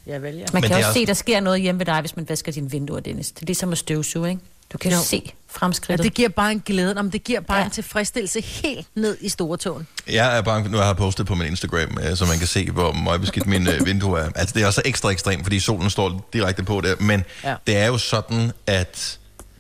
Ja, 0.08 0.17
vel, 0.17 0.36
ja. 0.36 0.39
Man 0.39 0.48
Men 0.53 0.62
kan 0.62 0.63
det 0.63 0.72
er 0.72 0.75
også 0.77 0.88
også- 0.88 0.93
se, 1.00 1.05
der 1.05 1.13
sker 1.13 1.39
noget 1.39 1.62
hjemme 1.62 1.79
ved 1.79 1.86
dig, 1.86 2.00
hvis 2.01 2.15
man 2.15 2.29
vasker 2.29 2.51
dine 2.51 2.72
vinduer, 2.72 3.00
Dennis. 3.00 3.32
Det 3.32 3.41
er 3.41 3.46
ligesom 3.46 3.72
at 3.72 3.77
støvsuge, 3.77 4.29
ikke? 4.29 4.41
Du 4.74 4.77
kan 4.77 4.92
jo. 4.92 4.98
Se 5.03 5.22
Ja, 5.25 5.32
fremskridtet. 5.60 6.03
det 6.03 6.13
giver 6.13 6.30
bare 6.30 6.51
en 6.51 6.62
glæde. 6.65 6.98
Om 6.98 7.12
det 7.12 7.24
giver 7.24 7.39
bare 7.39 7.58
Ja. 7.58 7.62
ja. 7.62 7.65
en 7.65 7.72
tilfredsstillelse 7.72 8.42
helt 8.42 8.88
ned 8.96 9.18
i 9.22 9.30
store 9.30 9.58
tåen. 9.58 9.88
Jeg 10.12 10.38
er 10.38 10.42
bange, 10.42 10.70
nu 10.70 10.77
har 10.77 10.86
jeg 10.86 10.98
postet 10.98 11.25
på 11.25 11.36
min 11.36 11.48
Instagram, 11.48 11.98
øh, 12.10 12.18
så 12.18 12.25
man 12.25 12.38
kan 12.38 12.48
se, 12.48 12.72
hvor 12.72 12.92
meget 12.92 13.22
beskidt 13.22 13.46
min 13.48 13.68
øh, 13.68 13.86
vindue 13.86 14.20
er. 14.20 14.30
Altså, 14.36 14.53
det 14.53 14.63
er 14.63 14.68
også 14.68 14.82
ekstra 14.86 15.10
ekstremt, 15.10 15.44
fordi 15.44 15.60
solen 15.60 15.89
står 15.89 16.30
direkte 16.34 16.63
på 16.63 16.82
der. 16.82 16.96
Men 17.00 17.24
ja. 17.44 17.50
Ja. 17.50 17.56
det 17.68 17.77
er 17.77 17.86
jo 17.88 17.98
sådan, 17.98 18.51
at 18.68 19.20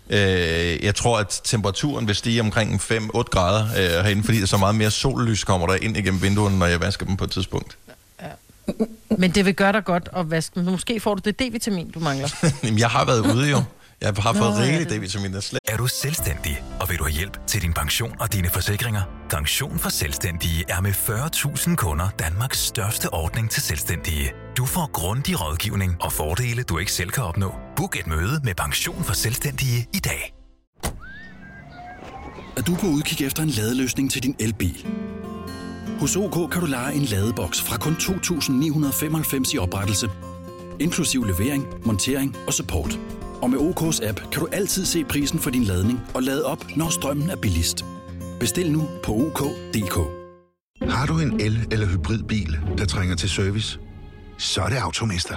øh, 0.09 0.83
jeg 0.83 0.95
tror, 0.95 1.19
at 1.19 1.41
temperaturen 1.43 2.07
vil 2.07 2.15
stige 2.15 2.41
omkring 2.41 2.81
5-8 2.81 3.21
grader 3.23 3.63
øh, 3.65 4.03
herinde, 4.05 4.23
fordi 4.23 4.39
der 4.39 4.45
så 4.45 4.57
meget 4.57 4.75
mere 4.75 4.91
sollys 4.91 5.43
kommer 5.43 5.67
der 5.67 5.75
ind 5.75 5.97
igennem 5.97 6.21
vinduerne, 6.21 6.59
når 6.59 6.65
jeg 6.65 6.79
vasker 6.79 7.05
dem 7.05 7.17
på 7.17 7.23
et 7.23 7.31
tidspunkt. 7.31 7.77
Men 9.17 9.31
det 9.31 9.45
vil 9.45 9.53
gøre 9.55 9.71
dig 9.71 9.83
godt 9.85 10.09
at 10.17 10.31
vaske 10.31 10.55
dem. 10.55 10.63
Måske 10.71 10.99
får 10.99 11.15
du 11.15 11.21
det 11.25 11.41
D-vitamin, 11.41 11.91
du 11.91 11.99
mangler. 11.99 12.29
Jamen, 12.63 12.79
jeg 12.79 12.89
har 12.89 13.05
været 13.05 13.19
ude 13.35 13.49
jo. 13.49 13.63
Jeg 14.03 14.13
har 14.19 14.33
fået 14.33 14.51
Nå, 14.51 14.57
ja, 14.57 14.61
rigeligt 14.63 14.89
det- 14.89 15.01
D-vitamin. 15.01 15.33
Er 15.35 15.59
Er 15.67 15.77
du 15.77 15.87
selvstændig, 15.87 16.63
og 16.79 16.89
vil 16.89 16.97
du 16.99 17.03
have 17.03 17.11
hjælp 17.13 17.47
til 17.47 17.61
din 17.61 17.73
pension 17.73 18.15
og 18.19 18.33
dine 18.33 18.49
forsikringer? 18.49 19.01
Pension 19.29 19.79
for 19.79 19.89
Selvstændige 19.89 20.63
er 20.69 20.81
med 20.81 20.91
40.000 20.93 21.75
kunder 21.75 22.09
Danmarks 22.19 22.59
største 22.59 23.13
ordning 23.13 23.49
til 23.51 23.61
selvstændige. 23.63 24.31
Du 24.57 24.65
får 24.65 24.89
grundig 24.93 25.41
rådgivning 25.41 25.95
og 26.01 26.13
fordele, 26.13 26.63
du 26.63 26.77
ikke 26.77 26.91
selv 26.91 27.09
kan 27.09 27.23
opnå. 27.23 27.53
Book 27.75 27.99
et 27.99 28.07
møde 28.07 28.41
med 28.43 28.55
Pension 28.55 29.03
for 29.03 29.13
Selvstændige 29.13 29.87
i 29.93 29.99
dag. 29.99 30.33
Er 32.57 32.61
du 32.61 32.75
på 32.75 32.87
udkig 32.87 33.25
efter 33.27 33.43
en 33.43 33.49
ladeløsning 33.49 34.11
til 34.11 34.23
din 34.23 34.35
elbil? 34.39 34.85
Hos 35.99 36.15
OK 36.15 36.51
kan 36.51 36.61
du 36.61 36.67
lege 36.67 36.93
en 36.95 37.01
ladeboks 37.03 37.61
fra 37.61 37.77
kun 37.77 37.93
2.995 37.95 39.53
i 39.53 39.57
oprettelse, 39.57 40.09
inklusiv 40.79 41.23
levering, 41.25 41.65
montering 41.85 42.35
og 42.47 42.53
support. 42.53 42.99
Og 43.43 43.49
med 43.49 43.59
OK's 43.59 44.07
app 44.07 44.19
kan 44.31 44.41
du 44.41 44.47
altid 44.51 44.85
se 44.85 45.03
prisen 45.03 45.39
for 45.39 45.49
din 45.49 45.63
ladning 45.63 45.99
og 46.13 46.23
lade 46.23 46.45
op, 46.45 46.65
når 46.75 46.89
strømmen 46.89 47.29
er 47.29 47.35
billigst. 47.35 47.85
Bestil 48.39 48.71
nu 48.71 48.89
på 49.03 49.11
OK.dk. 49.11 49.97
Har 50.89 51.05
du 51.05 51.19
en 51.19 51.41
el- 51.41 51.67
eller 51.71 51.87
hybridbil, 51.87 52.59
der 52.77 52.85
trænger 52.85 53.15
til 53.15 53.29
service? 53.29 53.79
Så 54.37 54.61
er 54.61 54.69
det 54.69 54.75
Automester. 54.77 55.35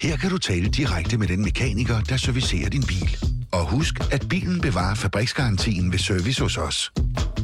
Her 0.00 0.16
kan 0.16 0.30
du 0.30 0.38
tale 0.38 0.68
direkte 0.68 1.18
med 1.18 1.28
den 1.28 1.42
mekaniker, 1.42 2.00
der 2.00 2.16
servicerer 2.16 2.68
din 2.70 2.82
bil. 2.82 3.16
Og 3.52 3.70
husk, 3.70 3.94
at 4.12 4.26
bilen 4.28 4.60
bevarer 4.60 4.94
fabriksgarantien 4.94 5.92
ved 5.92 5.98
service 5.98 6.42
hos 6.42 6.58
os. 6.58 6.92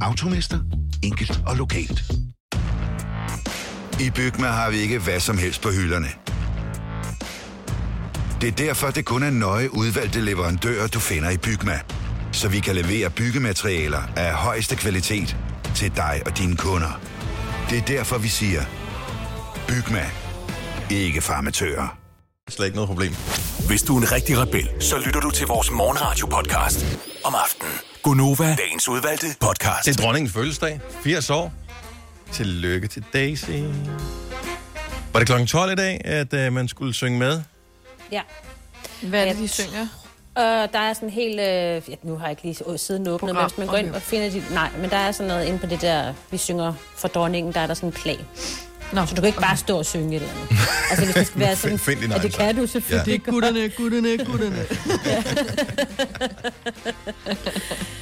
Automester. 0.00 0.58
Enkelt 1.02 1.40
og 1.46 1.56
lokalt. 1.56 2.12
I 4.00 4.10
Bygma 4.14 4.46
har 4.46 4.70
vi 4.70 4.76
ikke 4.76 4.98
hvad 4.98 5.20
som 5.20 5.38
helst 5.38 5.62
på 5.62 5.68
hylderne. 5.68 6.08
Det 8.40 8.48
er 8.48 8.52
derfor, 8.52 8.90
det 8.90 9.04
kun 9.04 9.22
er 9.22 9.30
nøje 9.30 9.74
udvalgte 9.74 10.20
leverandører, 10.20 10.86
du 10.86 10.98
finder 11.00 11.30
i 11.30 11.36
Bygma. 11.36 11.80
Så 12.32 12.48
vi 12.48 12.60
kan 12.60 12.74
levere 12.74 13.10
byggematerialer 13.10 14.02
af 14.16 14.32
højeste 14.34 14.76
kvalitet 14.76 15.36
til 15.74 15.96
dig 15.96 16.22
og 16.26 16.38
dine 16.38 16.56
kunder. 16.56 17.00
Det 17.70 17.78
er 17.78 17.82
derfor, 17.82 18.18
vi 18.18 18.28
siger, 18.28 18.62
Bygma. 19.68 20.06
Ikke 20.90 21.20
farmatører. 21.20 21.98
slet 22.48 22.66
ikke 22.66 22.76
noget 22.76 22.88
problem. 22.88 23.12
Hvis 23.66 23.82
du 23.82 23.96
er 23.96 24.00
en 24.00 24.12
rigtig 24.12 24.38
rebel, 24.38 24.70
så 24.80 24.98
lytter 24.98 25.20
du 25.20 25.30
til 25.30 25.46
vores 25.46 25.70
morgenradio-podcast 25.70 26.86
om 27.24 27.34
aftenen. 27.44 27.72
Gunova, 28.02 28.56
dagens 28.58 28.88
udvalgte 28.88 29.26
podcast. 29.40 29.84
Til 29.84 29.98
dronningens 29.98 30.32
fødselsdag. 30.32 30.80
80 31.04 31.30
år. 31.30 31.52
Tillykke 32.32 32.88
til 32.88 33.04
Daisy. 33.12 33.50
Var 35.12 35.20
det 35.20 35.26
klokken 35.26 35.46
12 35.46 35.72
i 35.72 35.74
dag, 35.74 36.00
at 36.04 36.46
uh, 36.46 36.52
man 36.52 36.68
skulle 36.68 36.94
synge 36.94 37.18
med? 37.18 37.42
Ja. 38.12 38.20
Hvad 39.02 39.26
er 39.26 39.32
det, 39.32 39.42
de 39.42 39.48
synger? 39.48 39.86
Og 40.34 40.72
der 40.72 40.78
er 40.78 40.92
sådan 40.92 41.10
helt... 41.10 41.40
Øh, 41.40 41.90
ja, 41.90 41.94
nu 42.02 42.16
har 42.16 42.26
jeg 42.26 42.30
ikke 42.30 42.42
lige 42.42 42.72
øh, 42.72 42.78
siden 42.78 43.08
åbnet, 43.08 43.34
men 43.34 43.44
hvis 43.44 43.58
man 43.58 43.66
går 43.66 43.76
ind 43.76 43.94
og 43.94 44.02
finder 44.02 44.30
de... 44.30 44.42
Nej, 44.50 44.68
men 44.80 44.90
der 44.90 44.96
er 44.96 45.12
sådan 45.12 45.28
noget 45.28 45.46
inde 45.46 45.58
på 45.58 45.66
det 45.66 45.80
der, 45.80 46.14
vi 46.30 46.36
synger 46.36 46.74
for 46.96 47.08
dronningen, 47.08 47.52
der 47.52 47.60
er 47.60 47.66
der 47.66 47.74
sådan 47.74 47.88
en 47.88 47.92
plan. 47.92 48.18
Nå, 48.92 49.06
Så 49.06 49.14
du 49.14 49.20
kan 49.20 49.26
ikke 49.26 49.40
bare 49.40 49.56
stå 49.56 49.78
og 49.78 49.86
synge 49.86 50.16
et 50.16 50.22
eller 50.22 50.34
andet. 50.34 50.48
Altså, 50.90 51.04
hvis 51.04 51.14
det 51.14 51.26
skal 51.26 51.40
være 51.40 51.56
sådan... 51.56 51.78
Find 51.78 52.00
din 52.00 52.10
ja, 52.10 52.16
egen 52.16 52.22
det 52.22 52.34
kan 52.34 52.56
du 52.56 52.66
selvfølgelig. 52.66 53.20
Det 53.20 53.28
er 53.28 53.32
gutterne, 53.32 53.68
gutterne, 53.68 54.24
gutterne. 54.24 54.66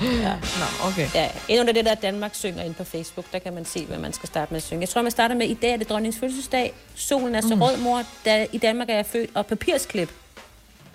Nå, 0.00 0.88
okay. 0.88 1.08
Ja, 1.14 1.30
ind 1.48 1.60
under 1.60 1.72
det 1.72 1.84
der 1.84 1.94
Danmark 1.94 2.34
synger 2.34 2.62
ind 2.62 2.74
på 2.74 2.84
Facebook, 2.84 3.26
der 3.32 3.38
kan 3.38 3.54
man 3.54 3.64
se, 3.64 3.86
hvad 3.86 3.98
man 3.98 4.12
skal 4.12 4.26
starte 4.26 4.52
med 4.52 4.56
at 4.56 4.62
synge. 4.62 4.80
Jeg 4.80 4.88
tror, 4.88 5.02
man 5.02 5.10
starter 5.10 5.34
med, 5.34 5.46
i 5.46 5.54
dag 5.54 5.72
er 5.72 5.76
det 5.76 5.88
dronningens 5.88 6.20
fødselsdag, 6.20 6.72
solen 6.94 7.34
er 7.34 7.40
så 7.40 7.54
mm. 7.54 7.62
rød, 7.62 7.76
mor, 7.76 8.02
da, 8.24 8.46
i 8.52 8.58
Danmark 8.58 8.90
er 8.90 8.94
jeg 8.94 9.06
født, 9.06 9.30
og 9.34 9.46
papirsklip. 9.46 10.10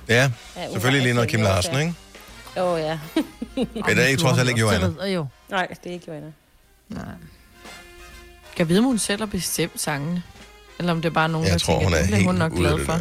Ja, 0.09 0.31
Ja, 0.57 0.71
selvfølgelig 0.71 1.03
lige 1.03 1.13
noget 1.13 1.29
Kim 1.29 1.41
Larsen, 1.41 1.73
ja. 1.73 1.79
ikke? 1.79 1.93
Åh 2.57 2.71
oh, 2.71 2.79
ja. 2.79 2.99
Men 3.55 3.67
det 3.87 3.99
er 3.99 4.07
ikke 4.07 4.21
trods 4.21 4.39
alt 4.39 4.49
ikke 4.49 4.67
jeg 5.01 5.15
jo. 5.15 5.25
Nej, 5.49 5.67
det 5.67 5.89
er 5.89 5.93
ikke 5.93 6.05
Johanna. 6.07 6.31
Nej. 6.89 7.03
Kan 8.55 8.59
jeg 8.59 8.69
vide, 8.69 8.79
om 8.79 8.85
hun 8.85 8.97
selv 8.97 9.21
har 9.21 9.25
bestemt 9.25 9.81
sangene? 9.81 10.23
Eller 10.79 10.91
om 10.91 11.01
det 11.01 11.09
er 11.09 11.13
bare 11.13 11.29
nogen, 11.29 11.45
der 11.45 11.53
Jeg 11.53 11.61
tror, 11.61 11.73
tænker, 11.73 11.85
hun 11.87 11.93
er 11.93 11.97
det 11.97 12.07
helt 12.07 12.25
hun 12.25 12.35
nok 12.35 12.51
glad 12.51 12.85
for. 12.85 12.93
der. 12.93 12.99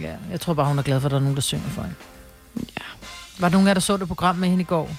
Ja, 0.00 0.14
jeg 0.30 0.40
tror 0.40 0.54
bare, 0.54 0.66
hun 0.66 0.78
er 0.78 0.82
glad 0.82 1.00
for, 1.00 1.06
at 1.06 1.10
der 1.10 1.16
er 1.16 1.20
nogen, 1.20 1.36
der 1.36 1.42
synger 1.42 1.68
for 1.68 1.82
hende. 1.82 1.96
Ja. 2.56 2.84
Var 3.42 3.48
nogen 3.48 3.66
af 3.66 3.70
jer, 3.70 3.74
der 3.74 3.80
så 3.80 3.96
det 3.96 4.08
program 4.08 4.36
med 4.36 4.48
hende 4.48 4.62
i 4.62 4.64
går? 4.64 4.90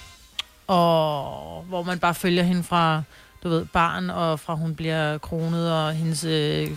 Og 0.67 1.63
hvor 1.63 1.83
man 1.83 1.99
bare 1.99 2.13
følger 2.15 2.43
hende 2.43 2.63
fra, 2.63 3.01
du 3.43 3.49
ved, 3.49 3.65
barn, 3.65 4.09
og 4.09 4.39
fra 4.39 4.53
hun 4.55 4.75
bliver 4.75 5.17
kronet, 5.17 5.71
og 5.73 5.93
hendes, 5.93 6.23
øh, 6.23 6.71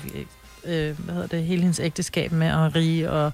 øh, 0.65 0.99
hvad 0.99 1.15
hedder 1.15 1.29
det, 1.29 1.45
hele 1.45 1.61
hendes 1.63 1.81
ægteskab 1.81 2.33
med 2.33 2.51
Henri, 2.51 3.03
og... 3.03 3.33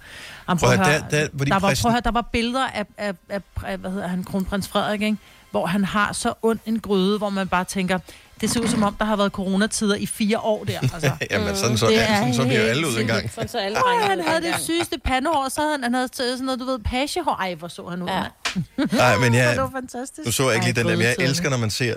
Jamen, 0.49 0.59
Prøv 0.61 0.71
at 0.73 0.87
høre, 0.87 0.99
der- 1.01 1.09
der- 1.09 1.29
hvor 1.33 1.45
de 1.45 1.51
der, 1.51 1.59
var, 1.59 1.75
prøv 1.83 1.89
at 1.89 1.93
høre, 1.93 2.01
der 2.05 2.11
var 2.11 2.29
billeder 2.33 2.67
af, 2.67 2.87
af, 2.99 3.15
af, 3.29 3.41
af, 3.67 3.79
hvad 3.79 3.91
hedder 3.91 4.07
han, 4.07 4.25
kronprins 4.25 4.69
Frederik, 4.69 5.03
ikke? 5.03 5.17
hvor 5.51 5.67
han 5.67 5.85
har 5.85 6.13
så 6.13 6.35
ond 6.43 6.59
en 6.67 6.81
gryde, 6.81 7.19
hvor 7.19 7.31
man 7.31 7.49
bare 7.49 7.65
tænker, 7.65 7.99
det 8.43 8.51
ser 8.51 8.61
ud 8.61 8.69
som 8.69 8.83
om, 8.83 8.95
der 8.99 9.05
har 9.05 9.17
været 9.17 9.33
coronatider 9.33 9.95
i 9.95 10.07
fire 10.07 10.39
år 10.39 10.65
der. 10.65 10.79
Altså. 10.95 11.11
Jamen, 11.31 11.57
sådan 11.57 11.79
så, 11.79 11.87
Det 11.87 11.93
ja, 11.93 12.01
er 12.03 12.17
sådan 12.19 12.35
så 12.35 12.43
bliver 12.45 12.63
alle 12.63 12.87
ud 12.89 12.99
engang. 13.01 13.31
Sådan 13.35 13.49
så 13.49 13.59
alle 13.59 13.77
Ej, 13.79 13.83
drenge 13.83 14.05
han 14.09 14.21
havde 14.21 14.43
det 14.43 14.55
sygeste 14.61 14.99
pandehår, 15.05 15.49
så 15.49 15.61
havde 15.61 15.73
han, 15.73 15.83
han 15.83 15.95
havde 15.95 16.09
sådan 16.17 16.39
noget, 16.45 16.61
du 16.61 16.65
ved, 16.65 16.79
pagehår. 16.79 17.37
Ej, 17.41 17.55
hvor 17.55 17.69
så 17.69 17.87
han 17.89 18.03
ud. 18.03 18.09
Ja. 18.09 18.17
Ja. 18.17 18.85
Nej, 18.93 19.17
men 19.23 19.33
Det 19.33 19.39
jeg, 19.39 19.55
var 19.57 19.71
fantastisk. 19.75 20.27
nu 20.27 20.33
så 20.33 20.43
jeg 20.51 20.55
ikke 20.55 20.67
lige 20.67 20.77
den 20.77 20.87
der, 20.91 20.97
men 20.97 21.07
jeg 21.07 21.17
elsker, 21.19 21.51
når 21.51 21.57
man 21.57 21.71
ser, 21.71 21.95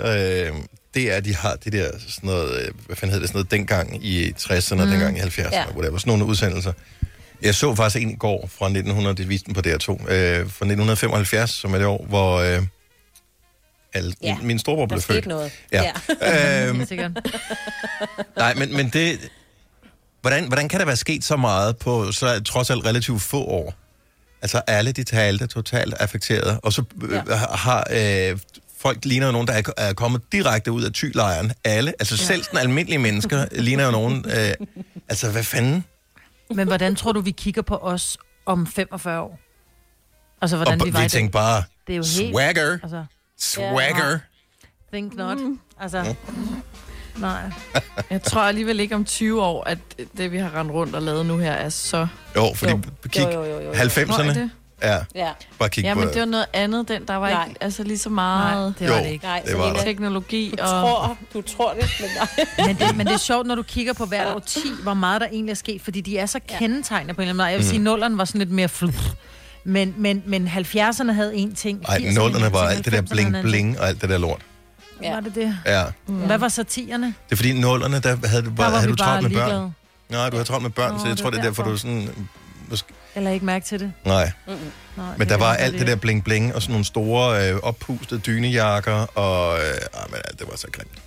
øh, 0.47 0.53
det 0.93 1.15
er, 1.15 1.19
de 1.19 1.35
har 1.35 1.55
det 1.55 1.73
der, 1.73 1.89
sådan 1.99 2.27
noget, 2.27 2.61
øh, 2.61 2.71
hvad 2.85 2.95
fanden 2.95 3.09
hedder 3.13 3.19
det, 3.19 3.29
sådan 3.29 3.37
noget, 3.39 3.51
dengang 3.51 4.05
i 4.05 4.31
60'erne 4.39 4.81
og 4.81 4.87
dengang 4.87 5.17
i 5.17 5.21
70'erne, 5.21 5.49
Ja. 5.51 5.59
ja. 5.59 5.65
whatever, 5.75 5.97
sådan 5.97 6.11
nogle 6.11 6.25
udsendelser. 6.25 6.73
Jeg 7.41 7.55
så 7.55 7.75
faktisk 7.75 8.03
en 8.03 8.09
i 8.11 8.15
går 8.15 8.49
fra 8.57 8.65
1900, 8.65 9.17
det 9.17 9.29
viste 9.29 9.45
den 9.45 9.53
på 9.53 9.61
DR2, 9.67 9.91
øh, 9.91 10.39
fra 10.39 10.65
1975, 10.65 11.49
som 11.51 11.73
er 11.73 11.77
det 11.77 11.87
år, 11.87 12.05
hvor 12.09 12.35
øh, 12.39 12.61
alle, 13.95 14.13
Ja, 14.21 14.27
ja, 14.27 14.37
min 14.41 14.59
storebror 14.59 14.85
Der 14.85 14.87
blev 14.95 15.01
skete 15.01 15.13
født. 15.15 15.27
noget. 15.27 15.51
Ja. 15.71 15.91
øhm, 16.67 16.75
Helt 16.77 16.89
sikkert. 16.89 17.11
nej, 18.37 18.53
men, 18.53 18.75
men 18.75 18.89
det... 18.89 19.19
Hvordan, 20.21 20.47
hvordan 20.47 20.69
kan 20.69 20.79
der 20.79 20.85
være 20.85 20.95
sket 20.95 21.23
så 21.23 21.35
meget 21.37 21.77
på 21.77 22.11
så 22.11 22.43
trods 22.43 22.69
alt 22.69 22.85
relativt 22.85 23.21
få 23.21 23.43
år? 23.43 23.73
Altså 24.41 24.61
alle 24.67 24.91
de 24.91 25.03
talte 25.03 25.47
totalt 25.47 25.93
affekteret, 25.93 26.59
og 26.63 26.73
så 26.73 26.83
øh, 27.03 27.11
Ja. 27.11 27.35
har 27.35 27.87
øh, 27.91 28.39
folk 28.79 29.05
ligner 29.05 29.25
jo 29.25 29.31
nogen, 29.31 29.47
der 29.47 29.53
er, 29.53 29.61
er 29.77 29.93
kommet 29.93 30.21
direkte 30.31 30.71
ud 30.71 30.83
af 30.83 30.91
tylejren. 30.93 31.51
Alle, 31.63 31.93
altså 31.99 32.17
selv 32.17 32.43
den 32.51 32.57
almindelige 32.57 32.99
mennesker 32.99 33.45
ligner 33.51 33.85
jo 33.85 33.91
nogen. 33.91 34.25
Øh, 34.37 34.53
altså 35.09 35.31
hvad 35.31 35.43
fanden? 35.43 35.83
Men 36.55 36.67
hvordan 36.67 36.95
tror 36.95 37.11
du, 37.11 37.21
vi 37.21 37.31
kigger 37.31 37.61
på 37.61 37.75
os 37.77 38.17
om 38.45 38.67
45 38.67 39.21
år? 39.21 39.39
Altså, 40.41 40.55
Og 40.55 40.63
hvordan 40.63 40.79
vi 40.79 40.85
vi, 40.85 40.93
var 40.93 41.03
vi 41.03 41.09
tænkte 41.09 41.31
bare, 41.31 41.63
Det 41.87 41.93
er 41.93 41.97
jo 41.97 42.03
helt... 42.17 42.33
swagger, 42.33 42.77
Altså, 42.83 43.05
swagger. 43.39 44.19
think 44.93 45.15
not. 45.15 45.37
Altså, 45.81 46.15
Nej. 47.17 47.41
Jeg 48.09 48.23
tror 48.23 48.41
alligevel 48.41 48.79
ikke 48.79 48.95
om 48.95 49.05
20 49.05 49.41
år, 49.43 49.63
at 49.63 49.77
det, 50.17 50.31
vi 50.31 50.37
har 50.37 50.59
rendt 50.59 50.71
rundt 50.71 50.95
og 50.95 51.01
lavet 51.01 51.25
nu 51.25 51.37
her, 51.37 51.51
er 51.51 51.69
så... 51.69 52.07
Jo, 52.35 52.53
fordi 52.55 52.71
Jo. 52.71 52.79
kig, 53.09 53.21
Jo, 53.21 53.29
jo, 53.31 53.43
jo, 53.43 53.59
jo, 53.59 53.61
jo. 53.67 53.71
90'erne. 53.73 54.11
Højde. 54.23 54.49
Ja, 54.83 54.97
Ja. 55.15 55.29
bare 55.59 55.69
kig 55.69 55.83
Ja, 55.83 55.93
på 55.93 55.99
men 55.99 56.09
det 56.09 56.19
var 56.19 56.25
noget 56.25 56.45
andet. 56.53 56.87
Den, 56.87 57.07
der 57.07 57.15
var 57.15 57.29
Nej. 57.29 57.47
ikke 57.47 57.63
altså, 57.63 57.83
lige 57.83 57.97
så 57.97 58.09
meget 58.09 58.75
Nej, 58.79 58.79
det 58.79 58.89
var 58.89 58.97
Jo. 58.97 59.03
det 59.03 59.11
ikke. 59.11 59.25
Nej, 59.25 59.41
Det 59.47 59.57
var 59.57 59.73
der. 59.73 59.83
teknologi. 59.83 60.49
Du 60.57 60.63
og... 60.63 60.69
tror, 60.69 61.17
du 61.33 61.41
tror 61.41 61.73
det, 61.73 61.91
men 62.01 62.09
nej. 62.17 62.45
Men 62.67 62.75
det, 62.75 62.97
men 62.97 63.05
det 63.07 63.13
er 63.13 63.17
sjovt, 63.17 63.47
når 63.47 63.55
du 63.55 63.63
kigger 63.63 63.93
på 63.93 64.05
hvert 64.05 64.35
årti, 64.35 64.59
hvor 64.83 64.93
meget 64.93 65.21
der 65.21 65.27
egentlig 65.27 65.51
er 65.51 65.55
sket, 65.55 65.81
fordi 65.81 66.01
de 66.01 66.17
er 66.17 66.25
så 66.25 66.39
kendetegnende 66.59 67.13
på 67.13 67.21
en 67.21 67.23
eller 67.23 67.29
anden 67.29 67.37
måde. 67.37 67.47
Jeg 67.47 67.57
vil 67.59 67.67
sige, 67.67 67.79
nullerne 67.79 68.17
var 68.17 68.25
sådan 68.25 68.39
lidt 68.39 68.51
mere 68.51 68.69
fluff. 68.69 68.97
Men, 69.65 69.93
men, 69.97 70.23
men 70.25 70.47
70'erne 70.47 71.11
havde 71.11 71.35
en 71.35 71.55
ting. 71.55 71.85
Ej, 71.89 71.97
80'erne 71.97 72.13
nullerne 72.13 72.39
havde 72.39 72.53
var 72.53 72.69
en 72.69 72.75
alt 72.77 72.85
det 72.85 72.93
der 72.93 73.01
90'erne 73.01 73.09
bling 73.09 73.27
havde 73.27 73.27
en 73.27 73.33
ting. 73.33 73.43
bling 73.51 73.79
og 73.79 73.87
alt 73.87 74.01
det 74.01 74.09
der 74.09 74.17
lort. 74.17 74.41
Var 75.03 75.19
det 75.19 75.35
det? 75.35 75.57
Ja, 75.65 75.83
Hvad 76.05 76.37
var 76.37 76.47
satirerne? 76.47 77.05
det 77.05 77.31
er 77.31 77.35
fordi 77.35 77.59
nullerne, 77.61 77.99
der 77.99 78.27
havde, 78.27 78.41
du, 78.41 78.49
Der 78.49 78.55
bare, 78.55 78.71
var 78.71 78.77
havde 78.77 78.91
du 78.91 78.95
travlt 78.95 79.31
med 79.31 79.37
børn. 79.39 79.75
Nej, 80.09 80.29
du 80.29 80.35
havde 80.35 80.47
travlt 80.47 80.63
med 80.63 80.71
børn, 80.71 80.91
Nå, 80.93 80.97
så 80.99 81.05
jeg 81.05 81.11
det 81.11 81.23
tror, 81.23 81.29
det 81.29 81.37
er 81.37 81.41
er 81.41 81.45
derfor, 81.45 81.63
du 81.63 81.77
sådan... 81.77 82.09
Måske, 82.69 82.93
Eller 83.15 83.31
ikke 83.31 83.45
mærke 83.45 83.65
til 83.65 83.79
det? 83.79 83.93
nej, 84.05 84.31
Nej, 84.97 85.05
men 85.17 85.29
der 85.29 85.37
var 85.37 85.53
alt 85.53 85.79
det 85.79 85.87
der 85.87 85.95
bling 85.95 86.23
bling 86.23 86.55
og 86.55 86.61
sådan 86.61 86.71
nogle 86.73 86.85
store 86.85 87.49
øh, 87.51 87.59
oppustede 87.63 88.19
dynejakker, 88.19 89.17
og 89.17 89.57
øh, 89.57 89.63
ah, 89.93 90.11
men 90.11 90.19
alt 90.25 90.39
det 90.39 90.47
var 90.51 90.57
så 90.57 90.67
grimt. 90.71 91.01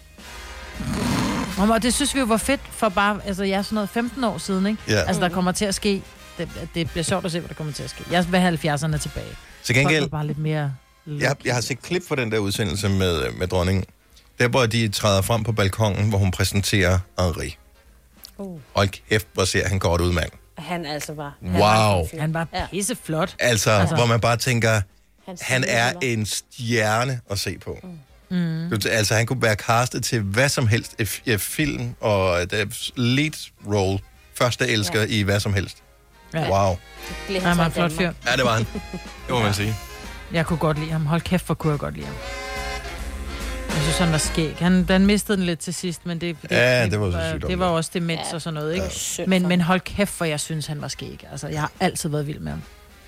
Og 1.73 1.83
det 1.83 1.95
synes 1.95 2.15
vi 2.15 2.21
jo 2.21 2.27
var 2.27 2.37
fedt 2.37 2.61
for 2.71 2.89
bare, 2.89 3.21
altså 3.27 3.45
jeg 3.45 3.59
er 3.59 3.63
sådan 3.63 3.75
noget 3.75 3.91
15 3.91 4.25
år 4.25 4.39
siden, 4.39 4.67
ikke? 4.67 4.83
Ja. 4.89 4.95
Altså 5.03 5.23
der 5.23 5.29
kommer 5.29 5.53
til 5.53 5.65
at 5.65 5.75
ske, 5.75 6.03
det, 6.39 6.69
det 6.75 6.91
bliver 6.91 7.05
sjovt 7.05 7.25
at 7.25 7.33
se, 7.33 7.41
hvad 7.41 7.49
der 7.49 7.55
kommer 7.55 7.73
til 7.73 7.83
at 7.83 7.91
ske. 7.91 8.05
Jeg 8.11 8.33
vil 8.33 8.41
have 8.41 8.55
70'erne 8.55 8.99
tilbage. 8.99 9.27
Til 9.65 9.75
var 9.75 9.81
gengæld, 9.83 10.09
bare 10.09 10.27
lidt 10.27 10.39
mere... 10.39 10.75
jeg, 11.07 11.37
jeg 11.45 11.55
har 11.55 11.61
set 11.61 11.83
klip 11.83 12.03
fra 12.09 12.17
den 12.17 12.33
der 12.33 12.39
udsendelse 12.39 12.89
med, 12.89 13.31
med 13.33 13.47
dronningen. 13.49 13.85
Der, 14.39 14.49
hvor 14.49 14.67
de 14.67 14.89
træder 14.89 15.23
frem 15.23 15.43
på 15.45 15.53
balkongen, 15.53 16.09
hvor 16.09 16.19
hun 16.19 16.31
præsenterer 16.31 16.99
Henri. 17.21 17.57
Uh. 18.39 18.61
Hold 18.77 18.89
kæft, 19.09 19.27
hvor 19.35 19.45
ser 19.45 19.69
han 19.69 19.79
godt 19.79 20.01
ud, 20.01 20.13
mand. 20.13 20.31
Han 20.59 20.87
altså 20.87 21.13
var... 21.13 21.37
Wow. 21.43 22.07
Han 22.21 22.35
var 22.35 22.49
Ja. 22.55 22.67
pisseflot. 22.71 23.37
Altså, 23.39 23.71
altså, 23.71 23.95
hvor 23.97 24.07
man 24.07 24.21
bare 24.21 24.37
tænker, 24.37 24.81
han 25.41 25.65
er 25.69 25.93
en 26.03 26.27
stjerne 26.27 27.21
at 27.31 27.39
se 27.39 27.59
på. 27.59 27.79
Mm. 28.31 28.73
Altså, 28.73 29.15
han 29.15 29.27
kunne 29.27 29.43
være 29.43 29.55
castet 29.55 30.05
til 30.05 30.21
hvad 30.21 30.49
som 30.49 30.67
helst. 30.67 30.95
i 30.99 31.03
f- 31.03 31.21
i 31.25 31.37
film 31.37 31.95
og 32.01 32.43
et, 32.43 32.53
øh, 32.53 32.67
lead 32.97 33.51
role. 33.67 33.99
Første 34.35 34.69
elsker 34.69 35.01
ja. 35.01 35.07
i 35.09 35.23
hvad 35.23 35.41
som 35.41 35.55
helst. 35.55 35.77
Ja. 36.35 36.51
Wow. 36.67 36.77
Blev 37.27 37.41
Han 37.43 37.59
var 37.59 37.67
en 37.67 37.73
flot 37.73 37.93
fyr. 37.93 38.13
Ja, 38.27 38.37
det 38.37 38.45
var 38.45 38.53
han. 38.53 38.65
Det 39.27 39.31
må 39.31 39.39
man 39.43 39.55
sige. 39.55 39.75
Jeg 40.33 40.47
kunne 40.47 40.59
godt 40.59 40.79
lide 40.79 40.91
ham. 40.91 41.07
Hold 41.07 41.21
kæft, 41.21 41.47
hvor 41.47 41.55
kunne 41.55 41.71
jeg 41.71 41.79
godt 41.81 41.95
lide 41.95 42.07
ham. 42.07 42.15
Jeg 43.69 43.83
synes, 43.83 43.99
han 43.99 44.13
var 44.13 44.19
skæg. 44.19 44.57
Han, 44.59 44.87
han 44.91 45.07
mistede 45.07 45.39
den 45.39 45.47
lidt 45.47 45.59
til 45.59 45.75
sidst, 45.75 46.07
men 46.07 46.21
det, 46.21 46.37
det, 46.43 46.51
Ja, 46.51 46.87
det 46.87 47.01
var 47.01 47.11
så 47.11 47.19
sygt 47.33 47.47
det 47.47 47.59
var 47.59 47.67
det. 47.67 47.75
også 47.75 47.91
demens 47.95 48.21
Ja. 48.31 48.35
og 48.35 48.43
sådan 48.43 48.55
noget, 48.55 48.75
ikke? 48.75 48.85
Det 48.85 48.93
synd 48.93 49.27
Men, 49.27 49.43
for 49.43 49.49
men 49.49 49.61
hold 49.61 49.81
kæft, 49.81 50.11
for 50.11 50.25
jeg 50.25 50.41
synes, 50.41 50.67
han 50.67 50.81
var 50.83 50.89
skæg. 50.89 51.27
Altså, 51.31 51.49
jeg 51.49 51.61
har 51.61 51.71
altid 51.81 52.09
været 52.09 52.27
vild 52.27 52.39
med 52.39 52.53
ham. 52.53 52.63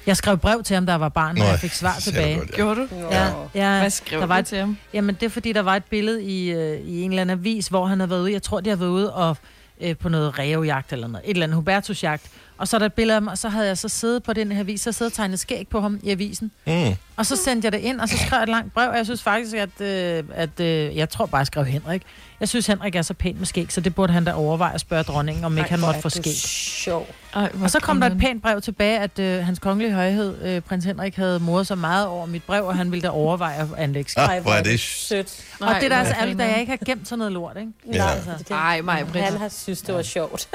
Jeg 0.07 0.17
skrev 0.17 0.39
brev 0.39 0.63
til 0.63 0.75
ham, 0.75 0.87
da 0.87 0.93
jeg 0.93 1.01
var 1.01 1.09
barn, 1.09 1.29
og 1.39 1.45
Nå, 1.45 1.45
jeg 1.51 1.59
fik 1.59 1.73
svar 1.73 1.95
du 1.95 2.01
tilbage. 2.01 2.37
godt, 2.39 2.51
ja. 2.51 2.55
Gjorde 2.57 2.81
du? 2.81 2.87
Ja, 3.11 3.27
ja, 3.55 3.81
Hvad 3.81 3.91
skrev 3.91 4.19
der 4.21 4.27
du 4.27 4.29
var 4.29 4.39
et, 4.39 4.47
til 4.47 4.59
ham? 4.59 4.79
Jamen, 4.95 5.15
det 5.15 5.23
er 5.27 5.31
fordi, 5.31 5.53
der 5.53 5.63
var 5.63 5.77
et 5.77 5.85
billede 5.85 6.23
i, 6.23 6.51
øh, 6.51 6.81
i 6.81 7.03
en 7.03 7.11
eller 7.11 7.21
anden 7.23 7.39
avis, 7.39 7.67
hvor 7.69 7.87
han 7.87 8.01
havde 8.01 8.11
været 8.11 8.21
ude. 8.21 8.33
Jeg 8.33 8.43
tror, 8.43 8.61
de 8.61 8.71
har 8.71 8.77
været 8.77 8.89
ude 8.91 9.13
og, 9.15 9.37
øh, 9.81 9.97
på 9.97 10.09
noget 10.09 10.39
rævejagt 10.39 10.93
eller 10.93 11.07
noget. 11.07 11.25
Et 11.25 11.31
eller 11.31 11.45
andet 11.47 11.55
Hubertusjagt. 11.57 12.23
Og 12.61 12.69
så 12.69 12.77
er 12.77 12.79
der 12.79 12.87
et 12.87 12.93
billede 12.93 13.17
af 13.17 13.23
mig, 13.23 13.31
og 13.31 13.39
så 13.39 13.49
havde 13.49 13.67
jeg 13.67 13.79
så 13.79 13.89
siddet 13.89 14.23
på 14.23 14.33
den 14.33 14.53
her 14.53 14.61
avis, 14.61 14.81
så 14.81 14.93
siddet 14.93 15.13
og 15.13 15.17
tegnet 15.17 15.39
skæg 15.39 15.69
på 15.69 15.81
ham 15.81 16.01
i 16.03 16.11
avisen. 16.11 16.51
Mm. 16.67 16.73
Og 17.21 17.27
så 17.27 17.37
sendte 17.37 17.67
jeg 17.67 17.73
det 17.73 17.79
ind, 17.79 18.01
og 18.01 18.09
så 18.09 18.17
skrev 18.19 18.37
jeg 18.37 18.43
et 18.43 18.49
langt 18.49 18.75
brev, 18.75 18.91
og 18.91 18.97
jeg 18.97 19.05
synes 19.05 19.23
faktisk, 19.23 19.57
at, 19.57 19.81
øh, 19.81 20.25
at 20.35 20.61
øh, 20.61 20.97
jeg 20.97 21.09
tror 21.09 21.27
bare, 21.27 21.39
jeg 21.39 21.47
skrev 21.47 21.65
Henrik. 21.65 22.03
Jeg 22.41 22.49
synes, 22.49 22.67
Henrik 22.67 22.95
er 22.95 23.03
så 23.03 23.15
pæn 23.15 23.37
med 23.39 23.47
skæg, 23.47 23.73
så 23.73 23.81
det 23.81 23.95
burde 23.95 24.13
han 24.13 24.25
da 24.25 24.33
overveje 24.33 24.75
at 24.75 24.81
spørge 24.81 25.03
dronningen, 25.03 25.45
om 25.45 25.59
ikke 25.59 25.71
han 25.71 25.81
måtte 25.81 26.01
få 26.01 26.09
skæg. 26.09 26.35
Sjov. 26.35 27.07
Ej, 27.35 27.49
Og 27.63 27.71
så 27.71 27.81
kom 27.81 28.01
der 28.01 28.07
et 28.11 28.19
pænt 28.19 28.43
brev 28.43 28.61
tilbage, 28.61 28.99
at 28.99 29.19
øh, 29.19 29.45
hans 29.47 29.59
kongelige 29.59 29.93
højhed, 29.95 30.43
øh, 30.43 30.61
prins 30.61 30.85
Henrik, 30.85 31.17
havde 31.17 31.39
moret 31.41 31.67
så 31.67 31.75
meget 31.75 32.07
over 32.07 32.27
mit 32.27 32.43
brev, 32.43 32.65
og 32.67 32.77
han 32.77 32.91
ville 32.93 33.03
da 33.03 33.09
overveje 33.09 33.57
at 33.59 33.67
anlægge 33.79 34.11
skæg. 34.11 34.41
Hvor 34.43 34.53
er 34.53 34.63
det 34.63 34.81
sødt. 34.81 35.45
Og 35.61 35.67
det 35.75 35.75
er 35.75 35.81
da 35.81 35.89
hvor 35.89 35.97
altså 35.97 36.13
er 36.15 36.17
ærgerligt, 36.17 36.39
det 36.39 36.45
at 36.45 36.51
jeg 36.51 36.61
ikke 36.61 36.71
har 36.71 36.79
gemt 36.87 37.09
sådan 37.09 37.19
noget 37.19 37.33
lort, 37.33 37.57
ikke? 37.61 37.73
Ja. 37.93 37.99
Nej, 37.99 38.13
Altså. 38.15 38.31
det- 38.39 38.51
Ej, 38.51 38.81
mig. 38.81 39.05
Han 39.15 39.37
har 39.37 39.49
synes, 39.49 39.83
det 39.83 39.95
var 39.95 40.03
sjovt. 40.03 40.49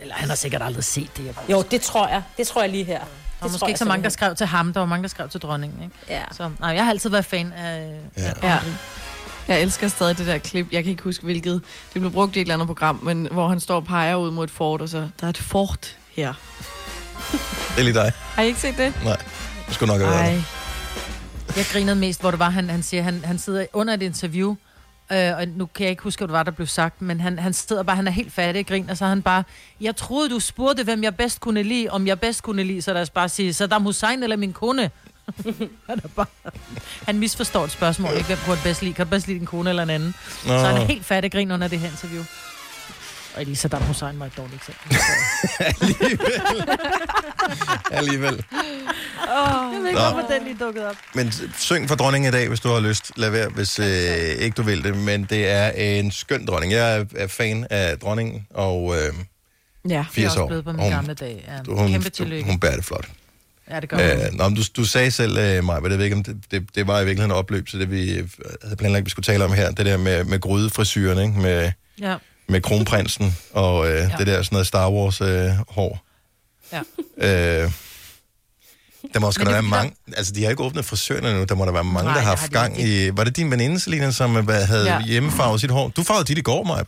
Eller 0.00 0.14
han 0.14 0.28
har 0.28 0.36
sikkert 0.36 0.62
aldrig 0.62 0.84
set 0.84 1.10
det. 1.16 1.26
Jeg 1.26 1.34
Jo, 1.50 1.62
det 1.70 1.80
tror 1.80 2.08
jeg. 2.08 2.22
Det 2.38 2.46
tror 2.46 2.60
jeg 2.62 2.70
lige 2.70 2.84
her. 2.84 3.00
Var 3.40 3.48
måske 3.48 3.68
ikke 3.68 3.78
så 3.78 3.84
mange, 3.84 4.02
der 4.02 4.08
skrev 4.08 4.34
til 4.36 4.46
ham. 4.46 4.72
Der 4.72 4.80
var 4.80 4.86
mange, 4.86 5.02
der 5.02 5.08
skrev 5.08 5.28
til 5.28 5.40
dronningen. 5.40 5.82
Ikke? 5.82 5.94
Ja. 6.08 6.22
Så, 6.32 6.50
nej, 6.60 6.70
jeg 6.70 6.84
har 6.84 6.90
altid 6.90 7.10
været 7.10 7.24
fan 7.24 7.52
af... 7.52 8.00
Ja. 8.16 8.32
Ja. 8.42 8.58
Jeg 9.48 9.62
elsker 9.62 9.88
stadig 9.88 10.18
det 10.18 10.26
der 10.26 10.38
klip. 10.38 10.66
Jeg 10.72 10.82
kan 10.84 10.90
ikke 10.90 11.02
huske, 11.02 11.24
hvilket. 11.24 11.62
Det 11.94 12.00
blev 12.00 12.12
brugt 12.12 12.36
i 12.36 12.38
et 12.38 12.40
eller 12.40 12.54
andet 12.54 12.66
program, 12.66 13.00
men 13.02 13.28
hvor 13.30 13.48
han 13.48 13.60
står 13.60 13.76
og 13.76 13.84
peger 13.84 14.16
ud 14.16 14.30
mod 14.30 14.44
et 14.44 14.50
fort, 14.50 14.80
og 14.80 14.88
så, 14.88 15.08
der 15.20 15.26
er 15.26 15.30
et 15.30 15.38
fort 15.38 15.96
her. 16.16 16.32
Det 17.32 17.78
er 17.78 17.82
lige 17.82 17.94
dig. 17.94 18.12
Har 18.34 18.42
I 18.42 18.46
ikke 18.46 18.60
set 18.60 18.76
det? 18.78 18.94
Nej, 19.04 19.16
det 19.66 19.74
skulle 19.74 19.92
nok 19.92 20.00
have 20.00 20.12
været 20.12 20.44
det. 21.46 21.56
Jeg 21.56 21.64
grinede 21.72 21.96
mest, 21.96 22.20
hvor 22.20 22.30
det 22.30 22.38
var, 22.38 22.50
han, 22.50 22.70
han 22.70 22.82
siger, 22.82 23.02
han, 23.02 23.22
han 23.24 23.38
sidder 23.38 23.66
under 23.72 23.94
et 23.94 24.02
interview, 24.02 24.56
øh, 25.12 25.36
og 25.36 25.48
nu 25.48 25.66
kan 25.66 25.84
jeg 25.84 25.90
ikke 25.90 26.02
huske, 26.02 26.20
hvad 26.20 26.28
det 26.28 26.32
var, 26.32 26.42
der 26.42 26.50
blev 26.50 26.66
sagt, 26.66 27.02
men 27.02 27.20
han, 27.20 27.38
han 27.38 27.52
sidder 27.52 27.82
bare, 27.82 27.96
han 27.96 28.06
er 28.06 28.10
helt 28.10 28.32
fattig 28.32 28.66
grin, 28.66 28.90
og 28.90 28.96
så 28.96 29.04
er 29.04 29.08
han 29.08 29.22
bare, 29.22 29.44
jeg 29.80 29.96
troede, 29.96 30.30
du 30.30 30.40
spurgte, 30.40 30.84
hvem 30.84 31.02
jeg 31.02 31.16
bedst 31.16 31.40
kunne 31.40 31.62
lide, 31.62 31.88
om 31.88 32.06
jeg 32.06 32.20
bedst 32.20 32.42
kunne 32.42 32.62
lide, 32.62 32.82
så 32.82 32.92
lad 32.92 33.02
os 33.02 33.10
bare 33.10 33.28
sige, 33.28 33.54
Saddam 33.54 33.82
Hussein 33.82 34.22
eller 34.22 34.36
min 34.36 34.52
kone? 34.52 34.90
han, 35.88 36.00
er 36.04 36.08
bare, 36.16 36.26
han 37.06 37.18
misforstår 37.18 37.64
et 37.64 37.70
spørgsmål, 37.70 38.12
ikke? 38.12 38.26
Hvem 38.26 38.38
kunne 38.46 38.58
bedst 38.64 38.82
lide? 38.82 38.94
Kan 38.94 39.06
du 39.06 39.10
bedst 39.10 39.26
lide 39.26 39.38
din 39.38 39.46
kone 39.46 39.70
eller 39.70 39.82
en 39.82 39.90
anden? 39.90 40.14
Nå. 40.46 40.58
Så 40.58 40.66
han 40.66 40.76
er 40.76 40.84
helt 40.84 41.04
fattig 41.04 41.32
grin 41.32 41.50
under 41.50 41.68
det 41.68 41.78
her 41.78 41.90
interview. 41.90 42.22
Og 43.36 43.44
lige 43.44 43.56
Saddam 43.56 43.82
Hussein 43.82 44.20
var 44.20 44.26
et 44.26 44.36
dårligt 44.36 44.56
eksempel. 44.62 44.96
Alligevel. 47.92 48.44
Jeg 48.52 49.80
ved 49.80 49.86
ikke, 49.88 50.00
hvorfor 50.00 50.28
den 50.30 50.44
lige 50.44 50.56
dukkede 50.60 50.88
op. 50.88 50.96
Men 51.14 51.32
syng 51.58 51.88
for 51.88 51.94
dronningen 51.94 52.28
i 52.28 52.32
dag, 52.36 52.48
hvis 52.48 52.60
du 52.60 52.68
har 52.68 52.80
lyst. 52.80 53.12
Lad 53.16 53.30
være, 53.30 53.48
hvis 53.48 53.78
øh, 53.78 53.86
ikke 54.44 54.54
du 54.54 54.62
vil 54.62 54.84
det. 54.84 54.96
Men 54.96 55.24
det 55.24 55.50
er 55.50 55.70
en 55.70 56.10
skøn 56.10 56.46
dronning. 56.46 56.72
Jeg 56.72 56.98
er, 56.98 57.04
er 57.16 57.26
fan 57.26 57.66
af 57.70 57.98
dronningen, 57.98 58.46
og 58.54 58.94
øh, 58.96 59.12
Ja. 59.88 59.94
Jeg 59.94 59.98
er 59.98 60.04
80 60.12 60.26
også 60.30 60.40
år. 60.42 60.46
blevet 60.46 60.64
på 60.64 60.72
min 60.72 60.80
Hun- 60.80 60.90
gamle 60.92 61.14
dag. 61.14 61.44
Ja. 61.68 61.74
Hun, 61.74 61.90
Kæmpe 61.92 62.10
tillykke. 62.10 62.44
hun 62.50 62.60
bærer 62.60 62.76
det 62.76 62.84
flot. 62.84 63.08
Ja, 63.70 63.80
det 63.80 63.88
gør 63.88 63.96
hun. 63.96 64.26
Øh, 64.26 64.32
nå, 64.32 64.48
men 64.48 64.56
du, 64.56 64.62
du 64.76 64.84
sagde 64.84 65.10
selv, 65.10 65.38
øh, 65.38 65.64
Maja, 65.64 65.80
jeg 65.82 65.90
ved 65.98 66.04
ikke, 66.04 66.16
om 66.16 66.22
det, 66.24 66.36
det, 66.50 66.66
det 66.74 66.86
var 66.86 67.00
i 67.00 67.04
virkeligheden 67.04 67.32
opløb 67.36 67.68
til 67.68 67.80
det, 67.80 67.90
vi 67.90 68.22
havde 68.62 68.76
planlagt, 68.78 69.04
vi 69.04 69.10
skulle 69.10 69.24
tale 69.24 69.44
om 69.44 69.52
her. 69.52 69.70
Det 69.70 69.86
der 69.86 69.96
med, 69.96 70.24
med 70.24 70.40
grydefrisyren, 70.40 71.18
ikke? 71.18 71.40
Med, 71.40 71.72
Ja. 72.00 72.16
Med 72.50 72.60
kronprinsen 72.60 73.36
og 73.52 73.88
øh, 73.88 73.94
ja. 73.94 74.08
det 74.18 74.26
der 74.26 74.42
sådan 74.42 74.54
noget 74.54 74.66
Star 74.66 74.90
Wars 74.90 75.20
øh, 75.20 75.50
hår. 75.68 75.98
Ja. 76.72 76.80
Øh, 77.16 77.72
der 79.12 79.20
må 79.20 79.26
også 79.26 79.40
der 79.44 79.50
være 79.50 79.62
mange... 79.62 79.92
Altså, 80.16 80.32
de 80.32 80.42
har 80.42 80.50
ikke 80.50 80.62
åbnet 80.62 80.84
frisørerne 80.84 81.38
nu. 81.38 81.44
Der 81.44 81.54
må 81.54 81.64
der 81.64 81.72
være 81.72 81.84
mange, 81.84 82.04
Nej, 82.04 82.14
der 82.14 82.20
har 82.20 82.28
haft 82.28 82.52
gang 82.52 82.80
i... 82.80 83.10
Var 83.16 83.24
det 83.24 83.36
din 83.36 83.50
veninde, 83.50 83.80
Selina, 83.80 84.10
som 84.10 84.36
øh, 84.36 84.44
hvad, 84.44 84.66
havde. 84.66 84.92
Ja. 84.92 85.02
hjemmefarvet 85.02 85.60
sit 85.60 85.70
hår? 85.70 85.88
Du 85.88 86.02
farvede 86.02 86.24
dit 86.24 86.38
i 86.38 86.42
går, 86.42 86.64
Maja. 86.64 86.82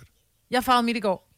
Jeg 0.50 0.64
farvede 0.64 0.82
mit 0.82 0.96
i 0.96 1.00
går. 1.00 1.31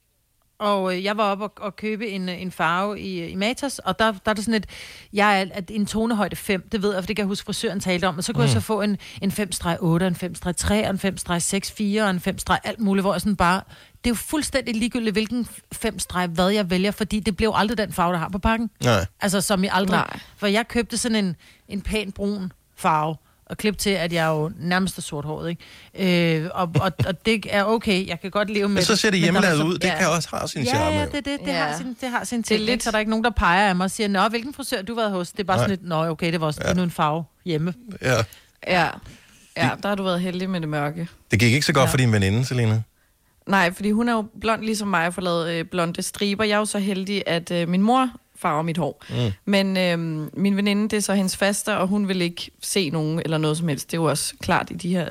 Og 0.59 0.97
øh, 0.97 1.05
jeg 1.05 1.17
var 1.17 1.31
oppe 1.31 1.45
og, 1.45 1.53
og 1.57 1.77
købe 1.77 2.09
en, 2.09 2.29
øh, 2.29 2.43
en 2.43 2.51
farve 2.51 3.01
i, 3.01 3.27
i 3.27 3.35
Matas, 3.35 3.79
og 3.79 3.99
der, 3.99 4.13
der 4.13 4.31
er 4.31 4.33
det 4.33 4.45
sådan 4.45 4.55
et, 4.55 4.67
jeg 5.13 5.41
er 5.41 5.47
at 5.53 5.71
en 5.71 5.87
tonehøjde 5.87 6.37
5, 6.37 6.69
det 6.73 6.83
ved 6.83 6.93
jeg, 6.95 7.03
for 7.03 7.07
det 7.07 7.17
kan 7.17 7.23
jeg 7.23 7.29
huske, 7.29 7.45
frisøren 7.47 7.81
talte 7.81 8.09
om, 8.09 8.19
og 8.19 8.25
så 8.25 8.33
kunne 8.33 8.43
mm. 8.43 8.47
jeg 8.47 8.53
så 8.53 8.61
få 8.61 8.81
en, 8.81 8.99
en 9.23 9.31
5-8, 9.31 9.37
en 10.05 10.17
5-3, 10.57 10.73
en 10.75 11.17
5-6, 11.65 11.75
4, 11.75 12.11
en 12.11 12.21
5 12.21 12.37
alt 12.65 12.81
muligt, 12.81 13.03
hvor 13.03 13.15
jeg 13.15 13.21
sådan 13.21 13.37
bare, 13.37 13.61
det 14.05 14.07
er 14.07 14.11
jo 14.11 14.15
fuldstændig 14.15 14.77
ligegyldigt, 14.77 15.15
hvilken 15.15 15.49
5 15.73 15.99
hvad 16.29 16.49
jeg 16.49 16.71
vælger, 16.71 16.91
fordi 16.91 17.21
det 17.21 17.37
blev 17.37 17.53
aldrig 17.55 17.79
den 17.79 17.93
farve, 17.93 18.13
der 18.13 18.19
har 18.19 18.29
på 18.29 18.39
pakken. 18.39 18.71
Nej. 18.85 19.07
Altså, 19.21 19.41
som 19.41 19.65
jeg 19.65 19.73
aldrig... 19.75 19.97
Nej. 19.97 20.21
For 20.37 20.47
jeg 20.47 20.69
købte 20.69 20.97
sådan 20.97 21.25
en, 21.25 21.37
en 21.69 21.81
pæn 21.81 22.13
brun 22.13 22.53
farve, 22.77 23.17
og 23.47 23.57
klip 23.57 23.79
til, 23.79 23.91
at 23.91 24.13
jeg 24.13 24.25
er 24.27 24.31
jo 24.31 24.51
nærmest 24.59 24.99
er 24.99 25.03
sorthåret, 25.03 25.51
ikke? 25.97 26.43
Øh, 26.45 26.51
og, 26.55 26.71
og, 26.81 26.93
og 27.07 27.27
det 27.27 27.47
er 27.51 27.65
okay, 27.65 28.07
jeg 28.09 28.21
kan 28.21 28.31
godt 28.31 28.51
leve 28.51 28.69
med 28.69 28.75
Men 28.75 28.85
så 28.85 28.97
ser 28.97 29.11
det 29.11 29.21
hjemmelavet 29.21 29.63
ud. 29.65 29.79
Det 29.79 29.93
kan 29.99 30.09
også 30.09 30.29
have 30.37 30.49
sin 30.49 30.63
Ja, 30.63 30.69
charme. 30.71 30.97
ja, 30.97 31.05
det, 31.05 31.13
det, 31.13 31.25
det, 31.25 31.41
Ja. 31.47 31.53
har 31.65 31.77
sin, 31.77 31.97
det 32.01 32.09
har 32.11 32.25
sin 32.25 32.39
er 32.39 32.43
ting, 32.43 32.59
lidt- 32.61 32.71
lidt... 32.71 32.83
så 32.83 32.91
er 32.91 32.93
der 32.93 32.99
ikke 32.99 33.11
nogen, 33.11 33.25
der 33.25 33.31
peger 33.31 33.69
af 33.69 33.77
mig 33.77 33.85
og 33.85 33.91
siger, 33.91 34.09
Nå, 34.09 34.29
hvilken 34.29 34.55
frisør 34.55 34.83
du 34.83 34.95
har 34.95 35.01
været 35.01 35.13
hos? 35.13 35.33
Det 35.33 35.41
er 35.41 35.45
bare 35.45 35.57
Nej. 35.57 35.65
sådan 35.65 35.71
lidt, 35.79 35.89
Nå, 35.89 36.07
okay, 36.09 36.33
det 36.33 36.41
var 36.41 36.47
også 36.47 36.61
ja. 36.65 36.73
nu 36.75 36.83
en 36.83 36.91
farve 36.91 37.25
hjemme. 37.45 37.75
Ja. 38.03 38.15
Ja. 38.67 38.89
Ja, 39.57 39.71
der 39.83 39.89
har 39.89 39.95
du 39.95 40.03
været 40.03 40.21
heldig 40.21 40.51
med 40.51 40.61
det 40.61 40.69
mørke. 40.69 41.09
Det 41.31 41.41
gik 41.41 41.53
ikke 41.53 41.67
så 41.67 41.73
godt. 41.73 41.87
Ja. 41.87 41.91
for 41.93 41.97
din 41.97 42.13
veninde, 42.13 42.45
Selina. 42.45 42.83
Nej, 43.47 43.73
fordi 43.73 43.91
hun 43.91 44.09
er 44.09 44.13
jo 44.13 44.25
blond 44.41 44.63
ligesom 44.63 44.89
mig 44.89 45.07
og 45.07 45.15
får 45.15 45.23
lavet 45.23 45.51
øh, 45.51 45.65
blonde 45.65 46.03
striber. 46.03 46.45
Jeg 46.45 46.55
er 46.55 46.59
jo 46.59 46.65
så 46.65 46.79
heldig, 46.79 47.23
at 47.27 47.51
øh, 47.51 47.69
min 47.69 47.83
mor 47.83 48.11
farver 48.45 48.63
mit 48.63 48.79
hår. 48.79 49.05
Mm. 49.11 49.33
Men 49.45 49.77
øh, 49.77 50.29
min 50.37 50.57
veninde, 50.57 50.83
det 50.83 50.93
er 50.97 51.01
så 51.01 51.15
hendes 51.15 51.37
faster, 51.37 51.75
og 51.75 51.89
hun 51.89 52.09
vil 52.09 52.23
ikke 52.23 52.51
se 52.63 52.91
nogen 52.91 53.19
eller 53.25 53.39
noget 53.39 53.57
som 53.57 53.69
helst. 53.69 53.91
Det 53.91 53.97
er 53.97 54.03
jo 54.03 54.09
også 54.09 54.35
klart 54.41 54.71
i 54.71 54.75
de 54.75 54.89
her 54.89 55.09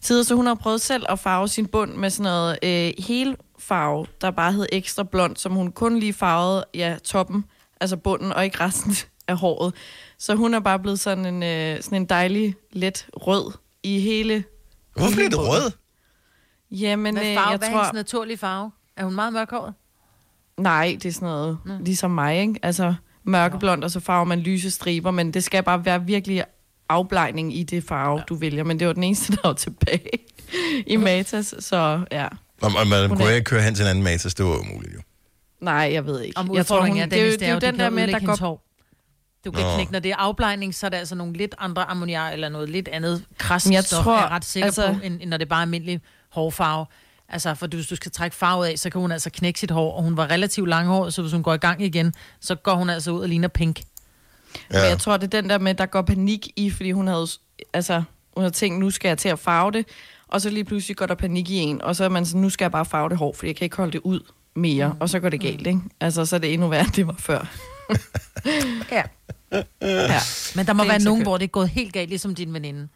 tider. 0.00 0.22
Så 0.22 0.34
hun 0.34 0.46
har 0.46 0.54
prøvet 0.54 0.80
selv 0.80 1.04
at 1.08 1.18
farve 1.18 1.48
sin 1.48 1.66
bund 1.66 1.92
med 1.94 2.10
sådan 2.10 2.24
noget 2.32 2.58
øh, 2.62 2.92
hele 2.98 3.36
farve, 3.58 4.06
der 4.20 4.30
bare 4.30 4.52
hed 4.52 4.66
ekstra 4.72 5.02
blond, 5.02 5.36
som 5.36 5.52
hun 5.52 5.72
kun 5.72 5.98
lige 5.98 6.12
farvede 6.12 6.64
ja, 6.74 6.96
toppen, 7.04 7.44
altså 7.80 7.96
bunden, 7.96 8.32
og 8.32 8.44
ikke 8.44 8.60
resten 8.60 8.94
af 9.28 9.36
håret. 9.36 9.74
Så 10.18 10.34
hun 10.34 10.54
er 10.54 10.60
bare 10.60 10.78
blevet 10.78 11.00
sådan 11.00 11.26
en, 11.26 11.42
øh, 11.42 11.82
sådan 11.82 12.02
en 12.02 12.06
dejlig, 12.06 12.54
let 12.72 13.06
rød 13.12 13.52
i 13.82 14.00
hele... 14.00 14.44
Hvorfor 14.96 15.14
blev 15.14 15.30
det 15.30 15.38
rød? 15.38 15.72
Jamen, 16.70 17.16
Hvad 17.16 17.26
øh, 17.26 17.34
farve, 17.34 17.50
jeg 17.50 17.58
hvad 17.58 17.68
er 17.68 17.72
tror... 17.72 17.80
hendes 17.82 17.94
naturlige 17.94 18.36
farve? 18.36 18.70
Er 18.96 19.04
hun 19.04 19.14
meget 19.14 19.32
mørkhåret? 19.32 19.74
Nej, 20.60 20.96
det 21.02 21.08
er 21.08 21.12
sådan 21.12 21.28
noget, 21.28 21.58
ligesom 21.80 22.10
mig, 22.10 22.40
ikke? 22.40 22.60
Altså 22.62 22.94
mørkeblond, 23.24 23.84
og 23.84 23.90
så 23.90 24.00
farver 24.00 24.24
man 24.24 24.40
lyse 24.40 24.70
striber, 24.70 25.10
men 25.10 25.34
det 25.34 25.44
skal 25.44 25.62
bare 25.62 25.84
være 25.84 26.04
virkelig 26.04 26.44
afblejning 26.88 27.56
i 27.56 27.62
det 27.62 27.84
farve, 27.84 28.22
du 28.28 28.34
vælger. 28.34 28.64
Men 28.64 28.78
det 28.78 28.86
var 28.86 28.92
den 28.92 29.02
eneste, 29.02 29.32
der 29.32 29.38
var 29.44 29.52
tilbage 29.52 30.10
i 30.86 30.96
Matas, 30.96 31.54
så 31.58 32.04
ja. 32.12 32.28
Og, 32.62 32.70
og 32.80 32.86
man 32.86 33.08
Hun 33.08 33.18
kunne 33.18 33.34
ikke 33.34 33.44
køre 33.44 33.62
hen 33.62 33.74
til 33.74 33.82
en 33.82 33.88
anden 33.88 34.04
matas, 34.04 34.34
det 34.34 34.46
var 34.46 34.58
umuligt 34.58 34.94
jo. 34.94 35.00
Nej, 35.60 35.90
jeg 35.92 36.06
ved 36.06 36.20
ikke. 36.22 36.38
Om 36.38 36.54
jeg 36.54 36.66
tror, 36.66 36.80
hun, 36.80 36.96
er, 36.96 37.06
det, 37.06 37.20
er 37.20 37.24
jo, 37.26 37.32
det 37.32 37.42
er 37.42 37.52
jo 37.52 37.58
den 37.58 37.78
der 37.78 37.90
med, 37.90 38.08
der 38.08 38.26
går... 38.26 38.36
hår. 38.40 38.62
Du 39.44 39.50
kan 39.50 39.64
Nå. 39.64 39.74
knække, 39.74 39.92
når 39.92 39.98
det 39.98 40.10
er 40.10 40.16
afblejning, 40.16 40.74
så 40.74 40.86
er 40.86 40.90
det 40.90 40.96
altså 40.96 41.14
nogle 41.14 41.32
lidt 41.32 41.54
andre 41.58 41.90
ammoniak 41.90 42.32
eller 42.32 42.48
noget 42.48 42.68
lidt 42.68 42.88
andet 42.88 43.24
krast 43.38 43.70
jeg 43.70 43.84
tror, 43.84 44.16
er 44.16 44.28
ret 44.28 44.44
sikker 44.44 44.66
altså- 44.66 44.92
på, 44.92 44.98
end, 45.04 45.18
end 45.20 45.30
når 45.30 45.36
det 45.36 45.44
er 45.44 45.48
bare 45.48 45.62
almindelig 45.62 46.00
hårfarve. 46.32 46.86
Altså, 47.28 47.54
for 47.54 47.66
hvis 47.66 47.86
du 47.86 47.96
skal 47.96 48.12
trække 48.12 48.36
farve 48.36 48.68
af, 48.68 48.78
så 48.78 48.90
kan 48.90 49.00
hun 49.00 49.12
altså 49.12 49.30
knække 49.30 49.60
sit 49.60 49.70
hår, 49.70 49.96
og 49.96 50.02
hun 50.02 50.16
var 50.16 50.30
relativt 50.30 50.68
langhåret, 50.68 51.14
så 51.14 51.22
hvis 51.22 51.32
hun 51.32 51.42
går 51.42 51.54
i 51.54 51.56
gang 51.56 51.82
igen, 51.82 52.14
så 52.40 52.54
går 52.54 52.74
hun 52.74 52.90
altså 52.90 53.10
ud 53.10 53.20
og 53.20 53.28
ligner 53.28 53.48
pink. 53.48 53.80
Men 54.70 54.78
jeg 54.78 54.98
tror, 54.98 55.16
det 55.16 55.34
er 55.34 55.40
den 55.40 55.50
der 55.50 55.58
med, 55.58 55.74
der 55.74 55.86
går 55.86 56.02
panik 56.02 56.48
i, 56.56 56.70
fordi 56.70 56.90
hun 56.92 57.06
havde, 57.06 57.26
altså, 57.72 58.02
hun 58.34 58.42
havde 58.42 58.54
tænkt, 58.54 58.80
nu 58.80 58.90
skal 58.90 59.08
jeg 59.08 59.18
til 59.18 59.28
at 59.28 59.38
farve 59.38 59.70
det, 59.72 59.86
og 60.28 60.40
så 60.40 60.50
lige 60.50 60.64
pludselig 60.64 60.96
går 60.96 61.06
der 61.06 61.14
panik 61.14 61.50
i 61.50 61.56
en, 61.56 61.82
og 61.82 61.96
så 61.96 62.04
er 62.04 62.08
man 62.08 62.26
sådan, 62.26 62.40
nu 62.40 62.50
skal 62.50 62.64
jeg 62.64 62.72
bare 62.72 62.84
farve 62.84 63.08
det 63.08 63.18
hår, 63.18 63.32
fordi 63.32 63.46
jeg 63.46 63.56
kan 63.56 63.64
ikke 63.64 63.76
holde 63.76 63.92
det 63.92 64.00
ud 64.04 64.20
mere, 64.54 64.88
mm. 64.88 65.00
og 65.00 65.08
så 65.08 65.20
går 65.20 65.28
det 65.28 65.40
galt, 65.40 65.66
ikke? 65.66 65.80
Altså, 66.00 66.26
så 66.26 66.36
er 66.36 66.40
det 66.40 66.52
endnu 66.52 66.68
værre, 66.68 66.84
end 66.84 66.92
det 66.92 67.06
var 67.06 67.16
før. 67.18 67.46
Ja. 68.92 69.02
ja. 69.82 70.20
Men 70.56 70.66
der 70.66 70.72
må 70.72 70.82
Det 70.82 70.90
være 70.90 71.02
nogen, 71.02 71.22
hvor 71.22 71.36
det 71.38 71.44
er 71.44 71.48
gået 71.48 71.68
helt 71.68 71.92
galt, 71.92 72.08
ligesom 72.08 72.34
din 72.34 72.54
veninde. 72.54 72.88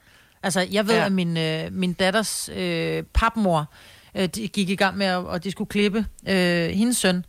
Altså, 0.42 0.60
jeg 0.70 0.86
ved, 0.86 0.94
ja. 0.94 1.00
Ja. 1.00 1.06
at 1.06 1.12
min, 1.12 1.36
øh, 1.36 1.72
min 1.72 1.92
datters 1.92 2.50
øh, 2.56 3.02
papmor 3.14 3.72
øh, 4.14 4.26
de 4.26 4.48
gik 4.48 4.70
i 4.70 4.74
gang 4.76 4.96
med, 4.96 5.06
at, 5.06 5.16
og 5.16 5.44
de 5.44 5.50
skulle 5.50 5.68
klippe 5.68 6.06
øh, 6.28 6.68
hendes 6.70 6.96
søn. 6.96 7.24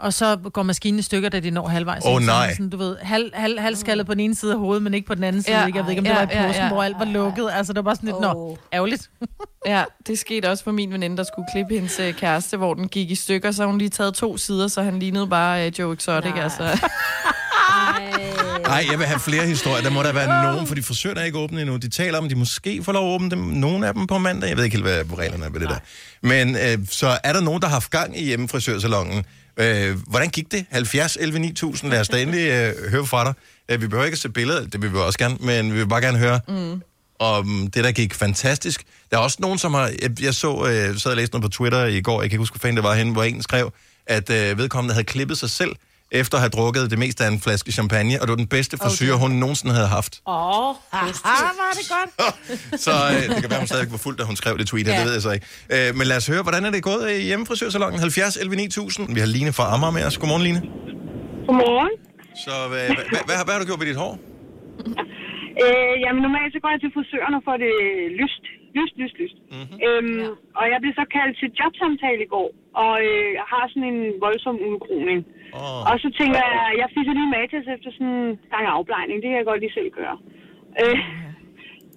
Og 0.00 0.12
så 0.12 0.36
går 0.52 0.62
maskinen 0.62 0.98
i 0.98 1.02
stykker, 1.02 1.28
da 1.28 1.40
de 1.40 1.50
når 1.50 1.68
halvvejs. 1.68 2.02
Åh, 2.06 2.10
Så 2.10 2.16
er 2.16 2.20
nej. 2.20 2.46
det 2.46 2.56
Sådan, 2.56 2.70
du 2.70 2.76
ved, 2.76 2.96
halv, 3.02 3.30
halv, 3.34 3.58
halvskaldet 3.60 4.06
på 4.06 4.14
den 4.14 4.20
ene 4.20 4.34
side 4.34 4.52
af 4.52 4.58
hovedet, 4.58 4.82
men 4.82 4.94
ikke 4.94 5.06
på 5.06 5.14
den 5.14 5.24
anden 5.24 5.42
side. 5.42 5.58
Ja. 5.58 5.66
Ikke? 5.66 5.78
Jeg 5.78 5.84
ved 5.84 5.90
ikke, 5.90 6.00
om 6.00 6.04
det 6.04 6.10
Ja, 6.10 6.16
var 6.24 6.30
i 6.32 6.34
ja, 6.34 6.46
påsken, 6.46 6.62
ja. 6.62 6.68
hvor 6.68 6.82
alt 6.82 6.96
var 6.98 7.04
lukket. 7.04 7.48
Altså, 7.52 7.72
det 7.72 7.76
var 7.76 7.82
bare 7.82 7.96
sådan 7.96 8.06
lidt, 8.06 8.20
nå, 8.20 8.58
ærgerligt. 8.72 9.10
Ja, 9.66 9.84
det 10.06 10.18
skete 10.18 10.50
også 10.50 10.64
for 10.64 10.70
min 10.72 10.92
veninde, 10.92 11.16
der 11.16 11.22
skulle 11.24 11.46
klippe 11.52 11.74
hendes 11.74 12.00
øh, 12.00 12.14
kæreste, 12.14 12.56
hvor 12.56 12.74
den 12.74 12.88
gik 12.88 13.10
i 13.10 13.14
stykker, 13.14 13.50
så 13.50 13.66
hun 13.66 13.78
lige 13.78 13.88
taget 13.90 14.14
to 14.14 14.36
sider, 14.36 14.68
så 14.68 14.82
han 14.82 14.98
lignede 14.98 15.26
bare 15.26 15.66
øh, 15.66 15.72
Joe 15.78 15.94
Exotic, 15.94 16.32
Nej. 16.34 16.42
altså. 16.42 16.62
Nej, 18.68 18.86
jeg 18.90 18.98
vil 18.98 19.06
have 19.06 19.20
flere 19.20 19.46
historier. 19.46 19.82
Der 19.82 19.90
må 19.90 20.02
der 20.02 20.12
være 20.12 20.52
nogen, 20.52 20.66
for 20.66 20.74
de 20.74 20.82
frisører 20.82 21.14
er 21.14 21.24
ikke 21.24 21.38
åbne 21.38 21.60
endnu. 21.60 21.76
De 21.76 21.88
taler 21.88 22.18
om, 22.18 22.24
at 22.24 22.30
de 22.30 22.36
måske 22.36 22.84
får 22.84 22.92
lov 22.92 23.08
at 23.08 23.14
åbne 23.14 23.30
dem. 23.30 23.38
Nogle 23.38 23.86
af 23.86 23.94
dem 23.94 24.06
på 24.06 24.18
mandag. 24.18 24.48
Jeg 24.48 24.56
ved 24.56 24.64
ikke 24.64 24.76
helt, 24.76 24.86
hvad 24.86 25.18
reglerne 25.18 25.44
er 25.44 25.50
ved 25.50 25.60
det 25.60 25.68
der. 25.68 25.78
Men 26.22 26.56
øh, 26.56 26.78
så 26.90 27.18
er 27.24 27.32
der 27.32 27.40
nogen, 27.40 27.62
der 27.62 27.68
har 27.68 27.74
haft 27.74 27.90
gang 27.90 28.18
i 28.18 28.24
hjemmefrisørsalongen. 28.24 29.24
Øh, 29.56 29.96
hvordan 30.06 30.28
gik 30.28 30.52
det? 30.52 30.64
70, 30.70 31.16
11, 31.20 31.38
9000. 31.38 31.90
Lad 31.90 32.00
os 32.00 32.08
da 32.08 32.22
endelig 32.22 32.50
øh, 32.50 32.90
høre 32.90 33.06
fra 33.06 33.24
dig. 33.24 33.34
Øh, 33.68 33.82
vi 33.82 33.86
behøver 33.86 34.04
ikke 34.04 34.14
at 34.14 34.18
se 34.18 34.28
billeder, 34.28 34.66
det 34.66 34.82
vil 34.82 34.92
vi 34.92 34.98
også 34.98 35.18
gerne, 35.18 35.36
men 35.40 35.72
vi 35.72 35.78
vil 35.78 35.88
bare 35.88 36.00
gerne 36.00 36.18
høre 36.18 36.40
mm. 36.48 36.82
om 37.18 37.68
det, 37.74 37.84
der 37.84 37.92
gik 37.92 38.14
fantastisk. 38.14 38.82
Der 39.10 39.16
er 39.16 39.20
også 39.20 39.36
nogen, 39.40 39.58
som 39.58 39.74
har... 39.74 39.90
Jeg, 40.02 40.22
jeg 40.22 40.34
så, 40.34 40.66
øh, 40.66 40.98
sad 40.98 41.10
og 41.10 41.16
læste 41.16 41.34
noget 41.34 41.42
på 41.42 41.56
Twitter 41.56 41.84
i 41.84 42.00
går, 42.00 42.22
jeg 42.22 42.30
kan 42.30 42.34
ikke 42.34 42.40
huske, 42.40 42.54
hvad 42.54 42.60
fanden 42.60 42.76
det 42.76 42.84
var 42.84 42.94
henne, 42.94 43.12
hvor 43.12 43.22
en 43.22 43.42
skrev, 43.42 43.72
at 44.06 44.30
øh, 44.30 44.58
vedkommende 44.58 44.94
havde 44.94 45.04
klippet 45.04 45.38
sig 45.38 45.50
selv, 45.50 45.70
efter 46.12 46.34
at 46.38 46.42
have 46.44 46.50
drukket 46.50 46.90
det 46.90 46.98
meste 46.98 47.24
af 47.24 47.28
en 47.28 47.40
flaske 47.40 47.72
champagne, 47.72 48.14
og 48.20 48.26
det 48.26 48.30
var 48.30 48.36
den 48.36 48.46
bedste 48.46 48.76
frisyr, 48.82 49.14
hun 49.14 49.30
nogensinde 49.30 49.74
havde 49.74 49.88
haft. 49.88 50.12
Åh, 50.26 50.34
oh, 50.68 50.74
Ah, 50.92 51.06
var 51.62 51.72
det 51.78 51.86
godt. 51.96 52.10
Så 52.86 52.90
øh, 53.12 53.34
det 53.34 53.40
kan 53.42 53.50
være, 53.50 53.58
hun 53.58 53.66
stadig 53.66 53.90
var 53.92 53.96
fuld, 54.06 54.16
da 54.16 54.24
hun 54.24 54.36
skrev 54.36 54.58
det 54.58 54.66
tweet, 54.66 54.86
ja. 54.86 54.96
Det 54.98 55.04
ved 55.06 55.12
jeg 55.12 55.22
så 55.22 55.30
ikke. 55.30 55.46
Øh, 55.74 55.94
men 55.98 56.06
lad 56.06 56.16
os 56.16 56.26
høre, 56.26 56.42
hvordan 56.42 56.64
er 56.64 56.70
det 56.70 56.82
gået 56.82 57.10
i 57.10 57.22
hjemmefrisørsalongen 57.22 58.00
70 58.00 58.36
11 58.36 58.56
9000? 58.56 59.14
Vi 59.14 59.20
har 59.20 59.26
Line 59.26 59.52
fra 59.52 59.74
Amager 59.74 59.90
med 59.92 60.04
os. 60.04 60.18
Godmorgen, 60.18 60.42
Line. 60.42 60.60
Godmorgen. 61.46 61.90
Så 62.46 62.54
hvad, 62.70 62.78
hvad, 62.86 63.04
hvad, 63.12 63.20
hvad, 63.26 63.36
har- 63.38 63.44
hvad 63.44 63.54
har 63.54 63.60
du 63.60 63.66
gjort 63.66 63.78
med 63.78 63.86
dit 63.86 63.96
hår? 64.04 64.12
Øh, 65.62 65.94
jamen 66.04 66.20
normalt 66.26 66.50
så 66.54 66.58
går 66.62 66.70
jeg 66.74 66.80
til 66.84 66.90
frisøren 66.96 67.32
og 67.38 67.42
får 67.48 67.56
det 67.66 67.74
lyst. 68.22 68.44
Lyst, 68.78 68.94
lyst, 69.02 69.16
lyst. 69.22 69.36
Mm-hmm. 69.54 69.78
Øhm, 69.86 70.18
ja. 70.22 70.30
Og 70.58 70.64
jeg 70.72 70.78
blev 70.82 70.92
så 71.00 71.04
kaldt 71.16 71.34
til 71.40 71.48
jobsamtale 71.60 72.22
i 72.26 72.30
går, 72.34 72.48
og 72.82 72.94
øh, 73.08 73.28
jeg 73.38 73.46
har 73.52 73.64
sådan 73.68 73.88
en 73.92 74.00
voldsom 74.24 74.56
udgroning. 74.68 75.20
Oh. 75.60 75.80
Og 75.90 75.94
så 76.02 76.08
tænker 76.20 76.40
jeg, 76.54 76.66
jeg 76.82 76.88
fiser 76.94 77.12
lige 77.18 77.34
matas 77.36 77.66
efter 77.74 77.90
sådan 77.96 78.16
en 78.20 78.38
gang 78.52 78.64
afblejning. 78.76 79.16
Det 79.22 79.28
kan 79.28 79.38
jeg 79.40 79.50
godt 79.50 79.60
lige 79.62 79.76
selv 79.78 79.90
gøre. 80.00 80.16
Øh, 80.82 80.98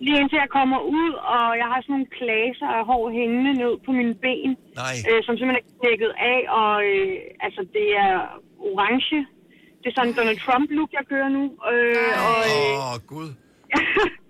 lige 0.06 0.20
indtil 0.22 0.44
jeg 0.44 0.56
kommer 0.60 0.80
ud, 0.98 1.12
og 1.36 1.48
jeg 1.62 1.68
har 1.72 1.80
sådan 1.82 1.94
nogle 1.96 2.14
klaser 2.20 2.70
af 2.78 2.86
hår 2.90 3.04
hængende 3.18 3.54
ned 3.64 3.74
på 3.86 3.92
mine 4.00 4.16
ben, 4.24 4.52
Nej. 4.82 4.96
øh, 5.10 5.20
som 5.26 5.34
simpelthen 5.38 5.64
er 5.66 5.70
knækket 5.80 6.12
af, 6.34 6.40
og 6.60 6.74
øh, 6.92 7.16
altså 7.46 7.62
det 7.76 7.88
er 8.06 8.14
orange. 8.70 9.20
Det 9.82 9.88
er 9.90 9.96
sådan 9.96 10.10
en 10.10 10.18
Donald 10.20 10.40
Trump-look, 10.46 10.92
jeg 10.98 11.06
kører 11.12 11.30
nu. 11.38 11.44
Øh, 11.72 12.14
og, 12.30 12.42
øh, 12.54 12.82
Åh, 12.82 12.94
oh, 12.94 12.98
Gud. 13.12 13.30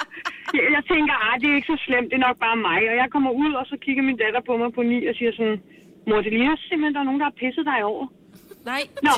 jeg, 0.77 0.83
tænker, 0.91 1.13
ah, 1.27 1.35
det 1.41 1.47
er 1.51 1.55
ikke 1.59 1.71
så 1.73 1.77
slemt, 1.87 2.07
det 2.11 2.17
er 2.21 2.25
nok 2.27 2.37
bare 2.45 2.57
mig. 2.69 2.79
Og 2.91 2.95
jeg 3.01 3.07
kommer 3.15 3.31
ud, 3.43 3.51
og 3.59 3.65
så 3.71 3.75
kigger 3.85 4.03
min 4.09 4.17
datter 4.23 4.41
på 4.49 4.53
mig 4.61 4.69
på 4.77 4.81
ni 4.91 4.99
og 5.09 5.15
siger 5.19 5.31
sådan, 5.39 5.57
mor, 6.07 6.19
det 6.25 6.31
ligner 6.37 6.55
simpelthen, 6.69 6.93
der 6.95 7.01
er 7.03 7.07
nogen, 7.09 7.21
der 7.21 7.27
har 7.31 7.35
pisset 7.43 7.65
dig 7.71 7.79
over. 7.91 8.05
Nej. 8.71 8.81
Nå, 9.07 9.13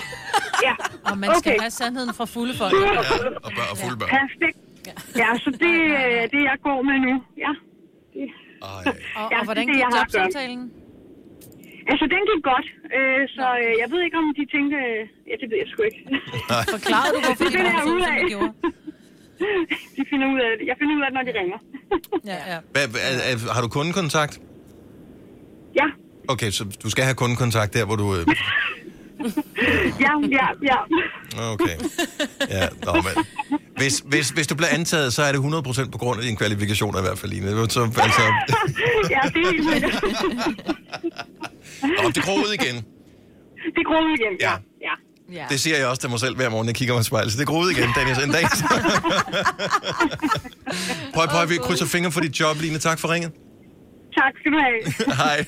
ja. 0.67 0.73
Og 1.09 1.15
man 1.23 1.29
skal 1.41 1.51
have 1.63 1.73
sandheden 1.81 2.13
fra 2.17 2.25
fulde 2.35 2.53
folk. 2.61 2.73
Og 3.45 3.51
børn 3.57 3.69
og 3.73 3.77
fulde 3.83 3.97
børn. 4.01 4.09
Perfekt. 4.17 4.57
Ja, 5.21 5.29
så 5.43 5.49
det 5.63 5.75
er 6.21 6.27
det, 6.33 6.41
jeg 6.51 6.57
går 6.67 6.79
med 6.89 6.97
nu. 7.07 7.13
Ja. 7.45 7.51
Ej. 8.21 8.83
Og, 9.19 9.27
Ja, 9.33 9.37
og 9.39 9.43
hvordan 9.47 9.63
det 9.67 9.75
det, 9.75 9.83
gik 9.83 9.97
jobsamtalen? 9.99 10.63
Altså, 11.91 12.05
den 12.13 12.21
gik 12.29 12.41
godt. 12.51 12.67
Øh, 12.97 13.21
så 13.35 13.45
øh, 13.63 13.71
jeg 13.81 13.87
ved 13.91 13.99
ikke, 14.05 14.17
om 14.21 14.25
de 14.39 14.43
tænkte... 14.55 14.77
øh, 14.77 15.01
Ja, 15.29 15.35
det 15.41 15.47
ved 15.51 15.57
jeg 15.63 15.67
sgu 15.71 15.79
ikke. 15.89 16.01
Forklarede 16.75 17.11
du, 17.15 17.19
hvorfor 17.25 17.43
Det 17.49 17.53
de 17.53 17.57
var 17.59 17.71
jeg 17.77 17.81
så 17.83 17.89
ud 17.93 17.95
ud, 17.95 18.01
som 18.07 18.15
de 18.23 18.29
gjorde? 18.33 18.51
de 19.97 20.01
finder 20.09 20.27
ud 20.33 20.39
af 20.39 20.51
det. 20.59 20.67
Jeg 20.67 20.75
finder 20.79 20.95
ud 20.97 21.01
af 21.01 21.09
det, 21.09 21.15
når 21.19 21.25
de 21.29 21.33
ringer. 21.39 21.59
Ja, 22.31 22.53
ja. 22.53 22.57
Hvad, 22.71 22.83
er, 22.83 23.13
er, 23.31 23.53
har 23.53 23.61
du 23.61 23.67
kundekontakt? 23.67 24.39
ja, 25.75 25.85
Okay, 26.27 26.51
så 26.51 26.65
du 26.83 26.89
skal 26.89 27.03
have 27.03 27.15
kundekontakt 27.15 27.73
der, 27.73 27.85
hvor 27.85 27.95
du... 27.95 28.15
Øh, 28.15 28.25
ja, 30.05 30.11
ja, 30.31 30.47
ja. 30.63 30.77
okay. 31.53 31.75
Ja, 32.49 32.67
nå, 32.85 32.93
men... 32.93 33.25
Hvis, 33.77 34.03
hvis, 34.05 34.29
hvis 34.29 34.47
du 34.47 34.55
bliver 34.55 34.69
antaget, 34.69 35.13
så 35.13 35.23
er 35.23 35.31
det 35.31 35.39
100% 35.39 35.89
på 35.89 35.97
grund 35.97 36.19
af 36.19 36.25
dine 36.25 36.37
kvalifikationer 36.37 36.99
i 36.99 37.01
hvert 37.01 37.17
fald, 37.17 37.31
Line. 37.31 37.69
Så, 37.69 37.81
altså, 37.81 38.21
ja, 39.09 39.19
det 39.33 39.41
er 39.47 39.51
helt. 39.73 40.03
Nå, 42.03 42.09
det 42.15 42.23
gror 42.23 42.35
ud 42.35 42.53
igen. 42.53 42.75
Det 43.75 43.85
gror 43.85 44.01
ud 44.05 44.13
igen, 44.19 44.33
ja. 44.39 44.51
Ja. 44.51 44.57
ja. 44.81 44.93
Ja. 45.31 45.45
Det 45.49 45.59
siger 45.59 45.77
jeg 45.77 45.87
også 45.87 46.01
til 46.01 46.09
mig 46.09 46.19
selv 46.19 46.35
hver 46.35 46.49
morgen, 46.49 46.67
jeg 46.67 46.75
kigger 46.75 46.93
mig 46.93 47.01
i 47.01 47.03
spejlet. 47.03 47.33
Så 47.33 47.39
det 47.39 47.47
gror 47.47 47.61
ud 47.61 47.71
igen, 47.71 47.89
Dennis. 47.97 48.17
En 48.17 48.31
dag. 48.31 48.43
prøv, 51.15 51.27
prøv, 51.27 51.49
vi 51.49 51.57
krydser 51.57 51.85
fingre 51.85 52.11
for 52.11 52.21
dit 52.21 52.39
job, 52.39 52.57
Line. 52.61 52.79
Tak 52.79 52.99
for 52.99 53.09
ringet. 53.13 53.31
Tak 54.17 54.33
skal 54.39 54.51
du 54.51 54.57
have. 54.57 54.79
Hej. 55.23 55.45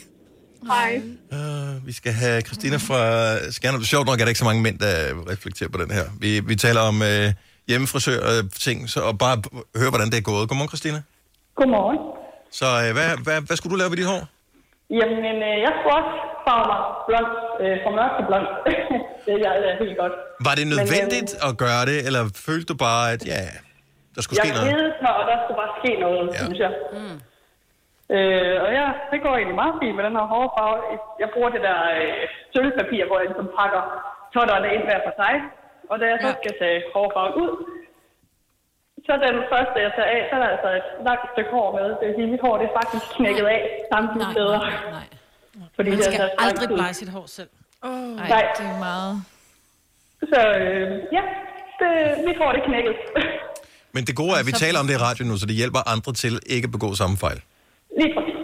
Hej. 0.68 1.02
Uh, 1.32 1.88
vi 1.88 1.92
skal 1.92 2.14
have 2.14 2.42
Christina 2.42 2.78
fra 2.78 3.52
Skjern. 3.52 3.84
Sjovt 3.84 4.08
nok 4.08 4.20
er 4.20 4.24
der 4.24 4.30
ikke 4.30 4.40
så 4.40 4.46
mange 4.46 4.62
mænd, 4.62 4.80
der 4.80 5.14
reflekterer 5.32 5.70
på 5.70 5.78
den 5.78 5.92
her. 5.92 6.04
Vi, 6.20 6.40
vi 6.40 6.56
taler 6.56 6.82
om 6.82 7.02
uh, 7.02 7.08
hjemmefrisør 7.68 8.20
og 8.26 8.52
ting, 8.60 8.90
så, 8.90 9.00
og 9.02 9.18
bare 9.18 9.42
høre, 9.76 9.90
hvordan 9.90 10.10
det 10.10 10.18
er 10.18 10.22
gået. 10.22 10.50
Godmorgen, 10.50 10.70
Christina. 10.70 11.02
Godmorgen. 11.56 11.98
Så 12.52 12.66
uh, 12.66 12.92
hvad, 12.94 13.18
hvad, 13.24 13.42
hvad 13.42 13.58
skulle 13.58 13.72
du 13.72 13.78
lave 13.78 13.90
ved 13.90 13.98
dit 13.98 14.06
hår? 14.06 14.28
Jamen, 15.00 15.36
øh, 15.50 15.56
jeg 15.66 15.72
skulle 15.76 15.96
også 16.02 16.14
farve 16.46 16.66
mig 16.72 16.82
blond, 17.08 17.30
øh, 17.64 17.76
fra 17.84 17.92
mørk 17.98 18.12
til 18.18 18.26
blond. 18.30 18.48
det 19.26 19.32
er 19.36 19.40
jeg 19.46 19.54
er 19.72 19.76
helt 19.84 19.98
godt. 20.02 20.16
Var 20.48 20.54
det 20.60 20.66
Men, 20.68 20.72
nødvendigt 20.74 21.32
at 21.48 21.52
gøre 21.66 21.84
det, 21.92 21.98
eller 22.08 22.22
følte 22.48 22.68
du 22.72 22.76
bare, 22.88 23.04
at 23.16 23.22
ja, 23.34 23.42
der 24.16 24.22
skulle 24.24 24.38
ske 24.40 24.48
jeg 24.50 24.56
noget? 24.58 24.70
kedede 24.72 24.94
mig, 25.06 25.14
og 25.20 25.24
der 25.32 25.38
skulle 25.44 25.60
bare 25.64 25.74
ske 25.82 25.92
noget, 26.06 26.24
Ja. 26.28 26.34
ja. 26.38 26.42
synes 26.46 26.60
jeg. 26.66 26.74
Mm. 26.98 27.18
Øh, 28.16 28.56
og 28.66 28.70
ja, 28.80 28.88
det 29.12 29.20
går 29.26 29.34
egentlig 29.40 29.58
meget 29.64 29.76
fint 29.82 29.96
med 29.98 30.04
den 30.08 30.16
her 30.20 30.28
hårde 30.34 30.50
farve. 30.58 30.78
Jeg 31.24 31.30
bruger 31.34 31.50
det 31.56 31.62
der 31.70 31.80
øh, 31.98 32.24
sølvpapir, 32.54 33.04
hvor 33.08 33.18
jeg 33.20 33.28
ligesom 33.30 33.48
pakker 33.60 33.82
totterne 34.36 34.68
ind 34.76 34.84
hver 34.88 35.00
for 35.08 35.14
sig. 35.22 35.34
Og 35.92 35.96
da 36.02 36.06
jeg 36.12 36.18
så 36.26 36.30
Ja. 36.32 36.40
skal 36.42 36.54
tage 36.62 36.80
hårfarven 36.96 37.34
ud, 37.44 37.52
så 39.06 39.12
den 39.26 39.36
første, 39.52 39.76
jeg 39.86 39.92
tager 39.98 40.12
af, 40.16 40.20
så 40.30 40.34
er 40.38 40.42
der 40.44 40.50
altså 40.56 40.70
et 40.80 40.88
langt 41.08 41.26
stykke 41.34 41.52
hår 41.56 41.68
med. 41.78 41.86
Det 42.00 42.06
sige, 42.18 42.28
mit 42.34 42.42
hår 42.46 42.56
det 42.60 42.66
er 42.70 42.76
faktisk 42.82 43.06
knækket 43.18 43.46
af 43.56 43.62
samtlige 43.94 44.26
Nej, 44.28 44.34
steder. 44.36 44.58
nej, 44.60 44.76
nej. 44.98 45.08
Fordi 45.78 45.90
Man 45.90 45.98
det 45.98 46.06
skal 46.06 46.18
har 46.20 46.22
taget 46.24 46.32
så 46.40 46.44
lang 46.46 46.50
aldrig 46.52 46.68
pleje 46.80 46.94
sit 47.02 47.12
hår 47.16 47.26
selv. 47.38 47.52
Ej, 47.84 47.90
Nej. 48.34 48.44
det 48.58 48.66
er 48.74 48.80
meget... 48.90 49.14
Så 50.32 50.40
øh, 50.62 50.92
ja, 51.18 51.24
det, 51.80 51.90
mit 52.28 52.38
hår 52.42 52.50
det 52.56 52.60
er 52.62 52.66
knækket. 52.70 52.96
Men 53.96 54.02
det 54.08 54.16
gode 54.22 54.32
er, 54.36 54.40
at 54.44 54.48
vi 54.50 54.52
taler 54.66 54.80
om 54.82 54.88
det 54.88 54.94
i 55.00 55.02
radio 55.08 55.24
nu, 55.30 55.34
så 55.42 55.46
det 55.46 55.56
hjælper 55.62 55.80
andre 55.94 56.12
til 56.22 56.34
ikke 56.56 56.66
at 56.66 56.72
begå 56.78 56.90
samme 57.02 57.16
fejl. 57.26 57.40
Lige 58.00 58.12
præcis. 58.16 58.40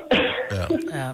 Ja. 0.57 0.63
Ja. 0.99 1.09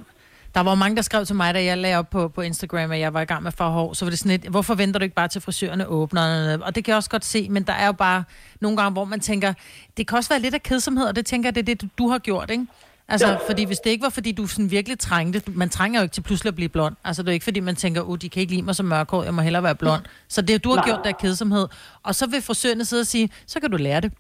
Der 0.56 0.62
var 0.64 0.76
mange, 0.76 0.96
der 0.96 1.02
skrev 1.02 1.26
til 1.26 1.36
mig, 1.36 1.54
da 1.54 1.64
jeg 1.64 1.78
lagde 1.78 1.98
op 1.98 2.10
på, 2.10 2.28
på 2.28 2.42
Instagram, 2.42 2.92
at 2.92 3.00
jeg 3.00 3.14
var 3.14 3.22
i 3.22 3.26
gang 3.26 3.44
med 3.44 3.48
at 3.48 3.58
farve 3.58 3.72
hår. 3.72 3.94
Så 3.94 4.06
var 4.06 4.10
det 4.10 4.20
sådan 4.20 4.32
lidt, 4.32 4.48
hvorfor 4.48 4.76
venter 4.76 5.00
du 5.00 5.04
ikke 5.04 5.16
bare 5.16 5.28
til 5.28 5.42
frisørerne 5.42 5.88
åbner? 5.88 6.58
Og 6.62 6.76
det 6.76 6.84
kan 6.86 6.92
jeg 6.92 6.98
også 6.98 7.10
godt 7.10 7.26
se, 7.26 7.50
men 7.50 7.64
der 7.64 7.74
er 7.74 7.86
jo 7.86 7.92
bare 7.92 8.24
nogle 8.62 8.78
gange, 8.78 8.92
hvor 8.92 9.06
man 9.06 9.20
tænker, 9.20 9.54
det 9.98 10.08
kan 10.08 10.18
også 10.18 10.30
være 10.30 10.40
lidt 10.40 10.54
af 10.54 10.64
kedsomhed, 10.64 11.06
og 11.06 11.16
det 11.16 11.26
tænker 11.26 11.48
jeg, 11.48 11.56
det 11.56 11.70
er 11.70 11.76
det, 11.76 11.90
du 11.98 12.10
har 12.10 12.20
gjort, 12.20 12.50
ikke? 12.50 12.66
Altså, 13.08 13.32
Jo. 13.32 13.38
fordi 13.48 13.64
hvis 13.64 13.80
det 13.80 13.90
ikke 13.90 14.04
var, 14.04 14.10
fordi 14.10 14.32
du 14.32 14.48
sådan 14.48 14.72
virkelig 14.72 15.00
trængte, 15.00 15.42
man 15.48 15.70
trænger 15.70 16.00
jo 16.00 16.04
ikke 16.04 16.14
til 16.14 16.22
pludselig 16.22 16.50
at 16.50 16.56
blive 16.56 16.70
blond. 16.70 16.96
Altså, 17.04 17.24
det 17.24 17.30
er 17.30 17.34
ikke, 17.34 17.44
fordi 17.44 17.60
man 17.60 17.76
tænker, 17.76 18.02
uh, 18.02 18.18
de 18.18 18.30
kan 18.30 18.42
ikke 18.42 18.54
lide 18.54 18.62
mig 18.66 18.76
som 18.76 18.86
mørkhåret, 18.86 19.26
jeg 19.26 19.34
må 19.34 19.42
hellere 19.42 19.64
være 19.64 19.76
blond. 19.76 20.04
Så 20.28 20.42
det, 20.42 20.64
du 20.64 20.70
har 20.70 20.76
Nej. 20.76 20.86
gjort, 20.86 21.00
der 21.04 21.10
er 21.10 21.14
kedsomhed. 21.14 21.68
Og 22.04 22.16
så 22.16 22.28
vil 22.28 22.42
frisørerne 22.42 22.86
sidde 22.86 23.02
og 23.02 23.08
sige, 23.08 23.30
så 23.48 23.60
kan 23.60 23.72
du 23.72 23.78
lære 23.78 24.02
det. 24.02 24.12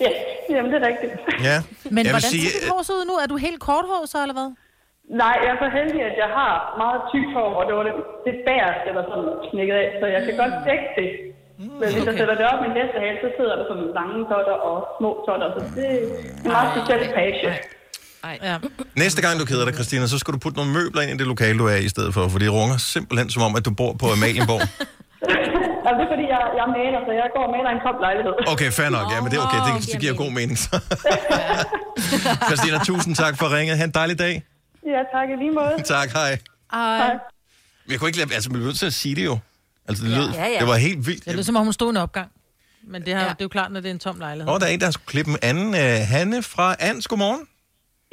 Ja, 0.00 0.08
jamen 0.50 0.72
det 0.72 0.82
er 0.82 0.86
rigtigt. 0.86 1.12
Ja. 1.42 1.62
Men 1.90 2.04
jeg 2.04 2.12
hvordan 2.12 2.30
ser 2.30 2.38
dit 2.38 2.68
hår 2.70 2.82
så 2.82 2.92
ud 2.92 3.06
nu? 3.06 3.12
Er 3.12 3.26
du 3.26 3.36
helt 3.36 3.60
korthåret 3.60 4.08
så, 4.08 4.22
eller 4.22 4.32
hvad? 4.34 4.52
Nej, 5.22 5.36
jeg 5.44 5.50
er 5.54 5.60
så 5.64 5.68
heldig, 5.78 6.00
at 6.10 6.16
jeg 6.24 6.30
har 6.38 6.52
meget 6.82 7.00
tykt 7.12 7.30
hår, 7.36 7.50
og 7.60 7.64
det 7.68 7.74
var 7.78 7.84
det, 7.88 7.94
det 8.28 8.34
bæreste, 8.48 8.88
der 8.96 9.02
sådan 9.10 9.30
knækket 9.48 9.76
af, 9.82 9.88
så 10.00 10.06
jeg 10.16 10.22
kan 10.26 10.34
godt 10.42 10.54
dække 10.68 10.88
det. 11.00 11.10
Men 11.80 11.88
hvis 11.94 12.02
okay. 12.02 12.10
jeg 12.10 12.14
sætter 12.20 12.36
det 12.40 12.46
op 12.52 12.60
i 12.68 12.70
næste 12.80 12.96
hal, 13.04 13.14
så 13.24 13.28
sidder 13.38 13.54
der 13.58 13.64
sådan 13.70 13.88
lange 13.98 14.18
totter 14.30 14.56
og 14.68 14.76
små 14.98 15.10
totter, 15.26 15.48
så 15.54 15.60
det 15.76 15.86
er 15.94 16.00
en 16.44 16.50
meget 16.56 16.68
speciel 16.74 17.02
page. 17.18 17.50
Ja. 18.50 18.56
Næste 19.04 19.20
gang 19.24 19.34
du 19.40 19.44
keder 19.50 19.64
dig, 19.68 19.74
Christina, 19.78 20.04
så 20.14 20.18
skal 20.22 20.32
du 20.34 20.38
putte 20.44 20.56
nogle 20.60 20.72
møbler 20.78 21.02
ind 21.02 21.10
i 21.16 21.18
det 21.22 21.28
lokale, 21.34 21.56
du 21.62 21.66
er 21.74 21.78
i 21.82 21.84
i 21.88 21.92
stedet 21.94 22.10
for, 22.16 22.22
for 22.32 22.38
det 22.42 22.48
runger 22.58 22.78
simpelthen 22.94 23.28
som 23.34 23.42
om, 23.48 23.52
at 23.58 23.64
du 23.68 23.72
bor 23.80 23.92
på 24.02 24.06
Amalienborg. 24.16 24.62
altså, 25.86 25.96
det 25.98 26.04
er 26.06 26.10
fordi, 26.14 26.26
jeg, 26.34 26.42
jeg 26.58 26.64
er 26.68 26.72
maler, 26.78 27.00
så 27.06 27.12
jeg 27.22 27.28
går 27.36 27.44
og 27.48 27.52
maler 27.56 27.70
en 27.76 27.80
top 27.86 27.98
lejlighed. 28.06 28.32
Okay, 28.54 28.70
fair 28.78 28.90
nok. 28.96 29.06
Ja, 29.14 29.18
men 29.22 29.28
det 29.30 29.36
er 29.40 29.44
okay. 29.48 29.60
Det, 29.66 29.72
det 29.92 29.98
giver 30.02 30.14
god 30.24 30.32
mening. 30.38 30.58
så. 30.64 30.70
Christina, 32.48 32.76
tusind 32.90 33.14
tak 33.22 33.34
for 33.40 33.46
ringet. 33.56 33.74
Ha' 33.78 33.84
en 33.84 33.96
dejlig 34.00 34.18
dag. 34.26 34.34
Ja, 34.86 35.00
tak 35.14 35.28
i 35.30 35.36
lige 35.42 35.50
måde. 35.50 35.74
Tak, 35.96 36.08
hej. 36.18 36.32
Ej. 36.72 37.12
Men 37.84 37.90
jeg 37.92 37.98
kunne 37.98 38.08
ikke 38.08 38.18
lade, 38.18 38.34
altså, 38.34 38.50
man 38.50 38.56
blev 38.58 38.66
nødt 38.66 38.78
til 38.78 38.86
at 38.86 38.92
sige 39.02 39.14
det 39.16 39.24
jo. 39.24 39.38
Altså, 39.88 40.04
det 40.04 40.10
lød, 40.18 40.28
Ja, 40.34 40.46
ja. 40.54 40.58
det 40.60 40.68
var 40.68 40.76
helt 40.88 41.06
vildt. 41.08 41.24
Det 41.24 41.32
lyder 41.32 41.42
som 41.50 41.56
om, 41.56 41.64
hun 41.64 41.72
stod 41.72 41.88
i 41.88 41.90
en 41.90 41.96
opgang. 41.96 42.30
Men 42.92 43.02
det, 43.06 43.14
har, 43.14 43.22
ja. 43.22 43.28
det 43.28 43.40
er 43.40 43.44
jo 43.44 43.48
klart, 43.58 43.72
når 43.72 43.80
det 43.80 43.88
er 43.88 43.96
en 44.00 44.04
tom 44.06 44.18
lejlighed. 44.18 44.52
Og 44.52 44.60
der 44.60 44.66
er 44.66 44.70
en, 44.70 44.80
der 44.80 44.86
har 44.86 44.96
skulle 44.98 45.12
klippe 45.14 45.30
en 45.30 45.38
anden. 45.50 45.68
Uh, 45.68 45.96
Hanne 46.12 46.38
fra 46.42 46.66
Ans, 46.88 47.08
godmorgen. 47.08 47.42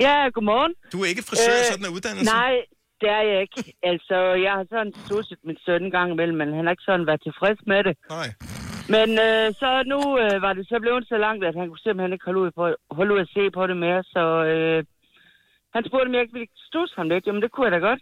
Ja, 0.05 0.15
godmorgen. 0.35 0.73
Du 0.93 0.97
er 1.03 1.07
ikke 1.13 1.23
frisør 1.29 1.57
øh, 1.59 1.65
sådan 1.71 1.85
af 1.85 1.91
uddannelse? 1.95 2.31
Nej, 2.39 2.53
det 3.01 3.09
er 3.17 3.23
jeg 3.31 3.37
ikke. 3.45 3.59
Altså, 3.91 4.17
jeg 4.45 4.51
har 4.57 4.65
sådan 4.73 4.91
stusset 5.05 5.39
min 5.47 5.57
søn 5.65 5.83
en 5.87 5.91
gang 5.97 6.07
imellem, 6.15 6.37
men 6.41 6.49
han 6.57 6.63
har 6.65 6.71
ikke 6.75 6.87
sådan 6.89 7.05
været 7.09 7.21
tilfreds 7.27 7.59
med 7.71 7.81
det. 7.87 7.93
Nej. 8.17 8.27
Men 8.95 9.07
øh, 9.27 9.45
så 9.61 9.69
nu 9.93 9.99
øh, 10.23 10.35
var 10.45 10.53
det 10.57 10.63
så 10.71 10.77
blevet 10.83 11.03
så 11.13 11.17
langt, 11.25 11.41
at 11.49 11.55
han 11.59 11.65
kunne 11.69 11.83
simpelthen 11.85 12.13
ikke 12.15 12.25
holde 12.29 12.41
ud, 12.45 12.51
på, 12.57 12.63
holde 12.97 13.11
ud 13.15 13.19
at 13.25 13.29
se 13.37 13.43
på 13.57 13.61
det 13.69 13.77
mere, 13.85 14.01
så 14.15 14.23
øh, 14.53 14.79
han 15.73 15.85
spurgte, 15.85 16.07
om 16.07 16.13
jeg 16.13 16.21
ikke 16.21 16.33
ville 16.33 16.47
stusse 16.55 16.95
ham 16.95 17.09
lidt. 17.09 17.27
Jamen, 17.27 17.41
det 17.41 17.51
kunne 17.51 17.65
jeg 17.65 17.71
da 17.71 17.87
godt. 17.89 18.01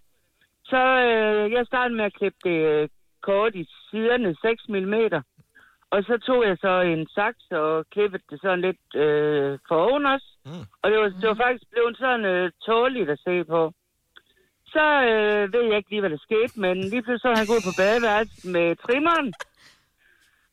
Så 0.64 0.82
øh, 1.08 1.52
jeg 1.52 1.66
startede 1.66 1.98
med 1.98 2.06
at 2.06 2.14
klippe 2.14 2.40
det 2.44 2.60
øh, 2.72 2.90
kort 3.22 3.56
i 3.56 3.66
siderne 3.90 4.36
6 4.42 4.70
mm. 4.70 4.94
Og 5.94 6.04
så 6.04 6.18
tog 6.28 6.44
jeg 6.48 6.58
så 6.62 6.82
en 6.82 7.08
saks 7.08 7.44
og 7.52 7.86
klippede 7.92 8.24
det 8.30 8.42
sådan 8.42 8.62
lidt 8.62 8.96
øh, 8.96 9.60
for 9.68 9.76
oven 9.76 10.06
også. 10.06 10.30
Mm. 10.46 10.66
Og 10.82 10.92
det 10.92 11.00
var, 11.00 11.10
det 11.22 11.28
var 11.30 11.40
faktisk 11.46 11.72
blevet 11.72 11.98
sådan 11.98 12.26
øh, 12.26 12.52
tåligt 12.66 13.10
at 13.10 13.20
se 13.20 13.44
på. 13.44 13.74
Så 14.66 14.86
øh, 15.10 15.54
ved 15.54 15.64
jeg 15.64 15.78
ikke 15.78 15.90
lige, 15.90 16.00
hvad 16.00 16.10
der 16.10 16.28
skete, 16.28 16.60
men 16.60 16.78
lige 16.78 17.02
pludselig 17.02 17.22
så 17.22 17.28
var 17.28 17.38
han 17.38 17.52
gået 17.52 17.68
på 17.68 17.74
badeværelset 17.78 18.52
med 18.52 18.76
trimmeren. 18.76 19.34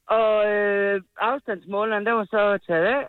Og 0.07 0.35
øh, 0.52 1.02
afstandsmåleren, 1.16 2.07
den 2.07 2.14
var 2.14 2.24
så 2.24 2.59
taget 2.66 2.87
af. 2.87 3.04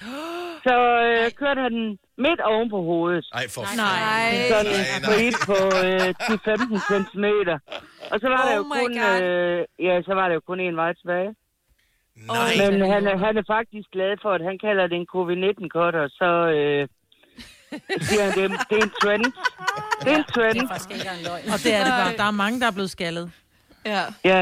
Så 0.66 0.76
øh, 1.08 1.30
kørte 1.40 1.60
han 1.60 1.72
den 1.72 1.98
midt 2.26 2.40
oven 2.50 2.68
på 2.74 2.78
hovedet. 2.90 3.24
Ej, 3.38 3.46
for 3.54 3.62
Nej. 3.76 4.30
Sådan 4.52 4.72
en 4.80 4.84
sprit 5.02 5.36
på 5.50 5.56
øh, 5.86 6.08
10-15 6.08 6.88
cm. 6.88 7.26
Og 8.12 8.16
så 8.22 8.26
var, 8.32 8.40
oh 8.42 8.46
der 8.48 8.54
jo 8.60 8.64
Oh 8.70 8.76
kun, 8.80 8.90
God. 9.04 9.22
øh, 9.22 9.60
ja, 9.86 9.94
så 10.08 10.12
var 10.18 10.26
der 10.28 10.34
jo 10.38 10.42
kun 10.50 10.60
en 10.60 10.76
vej 10.76 10.92
tilbage. 11.00 11.30
Nej. 12.16 12.70
Men 12.70 12.90
han, 12.92 13.02
er- 13.06 13.18
han 13.26 13.34
er 13.40 13.44
faktisk 13.56 13.88
glad 13.96 14.12
for, 14.22 14.30
at 14.38 14.42
han 14.48 14.56
kalder 14.66 14.84
det 14.86 14.96
en 15.02 15.08
covid-19-kort, 15.16 15.94
og 15.94 16.08
så 16.20 16.30
øh, 16.56 16.82
siger 18.08 18.22
han, 18.24 18.32
det, 18.38 18.44
er- 18.44 18.64
det 18.70 18.76
er 18.78 18.82
en 18.88 18.92
trend. 19.02 19.24
Det 20.04 20.12
er 20.12 20.16
en 20.16 20.24
trend. 20.34 20.54
Det 20.54 20.62
er 20.62 20.68
faktisk 20.68 20.90
ikke 20.90 21.02
engang 21.04 21.20
løgn. 21.28 21.44
Og 21.54 21.58
det 21.64 21.72
er 21.78 21.82
det 21.88 21.92
bare. 22.00 22.12
Der 22.16 22.24
er 22.32 22.36
mange, 22.44 22.60
der 22.60 22.66
er 22.66 22.76
blevet 22.78 22.90
skaldet. 22.90 23.26
Ja. 23.86 24.02
Ja, 24.24 24.40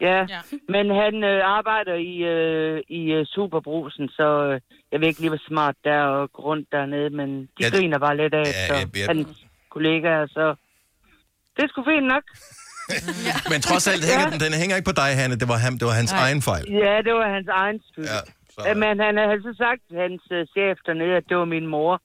ja. 0.00 0.18
Ja. 0.34 0.40
Men 0.68 0.84
han 1.02 1.14
øh, 1.24 1.40
arbejder 1.58 1.94
i, 1.94 2.14
øh, 2.34 2.82
i 2.88 3.02
øh, 3.12 3.26
Superbrusen, 3.26 4.08
så 4.08 4.28
øh, 4.48 4.60
jeg 4.92 5.00
ved 5.00 5.08
ikke 5.08 5.20
lige, 5.20 5.30
hvor 5.30 5.44
smart 5.48 5.74
der 5.84 5.92
er 5.92 6.26
gå 6.26 6.42
rundt 6.42 6.68
dernede, 6.72 7.10
men 7.10 7.28
de 7.42 7.48
Ja, 7.60 7.64
ja, 7.64 7.70
det- 7.70 7.78
griner 7.78 7.98
bare 7.98 8.16
lidt 8.16 8.34
af, 8.34 8.44
Ja, 8.46 8.66
så 8.68 8.74
ja, 8.74 8.80
ja. 9.00 9.06
hans 9.06 9.28
kollegaer, 9.70 10.26
så 10.26 10.54
det 11.56 11.62
er 11.64 11.68
sgu 11.68 11.84
fint 11.92 12.06
nok. 12.14 12.24
Men 13.52 13.58
trods 13.68 13.86
alt 13.92 14.02
hænger 14.10 14.26
den, 14.30 14.40
den 14.44 14.52
hænger 14.60 14.76
ikke 14.76 14.88
på 14.92 14.96
dig, 15.02 15.10
Hanne. 15.20 15.36
Det 15.42 15.48
var, 15.52 15.58
ham, 15.66 15.74
det 15.80 15.86
var 15.90 15.96
hans 16.02 16.12
Nej. 16.12 16.22
egen 16.26 16.42
fejl. 16.50 16.64
Ja, 16.84 16.94
det 17.06 17.12
var 17.18 17.28
hans 17.36 17.48
egen 17.62 17.78
skyld. 17.92 18.04
Ja, 18.14 18.20
Ja, 18.68 18.74
Men 18.84 18.94
han 19.06 19.14
havde 19.16 19.42
så 19.48 19.54
sagt 19.64 19.80
til 19.88 19.96
hans 20.04 20.22
øh, 20.36 20.42
chef 20.54 20.76
dernede, 20.86 21.16
at 21.20 21.24
det 21.28 21.36
var 21.36 21.44
min 21.56 21.66
mor. 21.66 22.02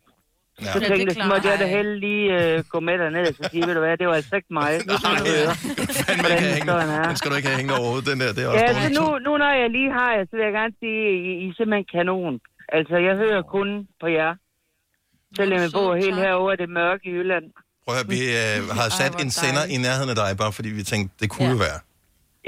Ja. 0.62 0.72
Så 0.74 0.80
det 0.80 0.88
tænkte 0.88 1.06
jeg, 1.08 1.24
så 1.24 1.28
måtte 1.34 1.46
jeg 1.52 1.58
da 1.64 1.68
heller 1.78 1.96
lige 2.08 2.26
øh, 2.40 2.64
gå 2.74 2.80
med 2.88 2.96
derned 3.02 3.24
og 3.30 3.34
så 3.40 3.44
sige, 3.52 3.62
ved 3.68 3.74
du 3.78 3.82
hvad, 3.86 3.98
det 4.02 4.08
var 4.08 4.16
altså 4.22 4.36
ikke 4.40 4.52
mig. 4.62 4.72
Nu 4.90 4.94
skal 5.02 5.12
du 5.22 5.26
høre. 5.34 5.52
Fandme 6.06 6.28
ikke 6.34 6.46
have 6.48 6.64
Hvordan 6.64 6.88
sådan 6.88 6.90
er. 7.04 7.08
Den 7.12 7.18
skal 7.20 7.28
du 7.32 7.36
ikke 7.40 7.48
have 7.50 7.58
hængende 7.60 7.78
overhovedet, 7.80 8.08
den 8.12 8.18
der. 8.24 8.30
Det 8.36 8.42
er 8.44 8.48
også 8.48 8.66
Ja, 8.66 8.70
så 8.84 8.88
nu, 9.00 9.06
nu 9.26 9.32
når 9.44 9.52
jeg 9.62 9.70
lige 9.78 9.92
har 10.00 10.10
jer, 10.18 10.24
så 10.30 10.34
vil 10.38 10.44
jeg 10.50 10.54
gerne 10.60 10.74
sige, 10.84 11.00
at 11.10 11.16
I, 11.30 11.32
I 11.44 11.46
er 11.50 11.54
simpelthen 11.60 11.86
kanon. 11.96 12.34
Altså, 12.78 12.96
jeg 13.08 13.16
hører 13.24 13.42
kun 13.56 13.68
på 14.02 14.08
jer. 14.20 14.32
Selvom 15.38 15.58
jeg 15.66 15.70
bor 15.78 15.90
helt 16.06 16.16
herovre 16.26 16.54
i 16.54 16.58
det 16.64 16.70
mørke 16.80 17.04
i 17.10 17.12
Jylland. 17.18 17.46
Prøv 17.84 17.92
at 17.94 17.98
høre, 18.00 18.08
vi 18.16 18.20
øh, 18.42 18.58
har 18.80 18.88
sat 19.00 19.12
hvor 19.14 19.22
en 19.26 19.32
sender 19.42 19.64
i 19.76 19.78
nærheden 19.88 20.10
af 20.14 20.18
dig, 20.24 20.30
bare 20.42 20.52
fordi 20.58 20.70
vi 20.80 20.84
tænkte, 20.92 21.10
det 21.22 21.28
kunne 21.36 21.56
Ja. 21.60 21.66
være. 21.68 21.80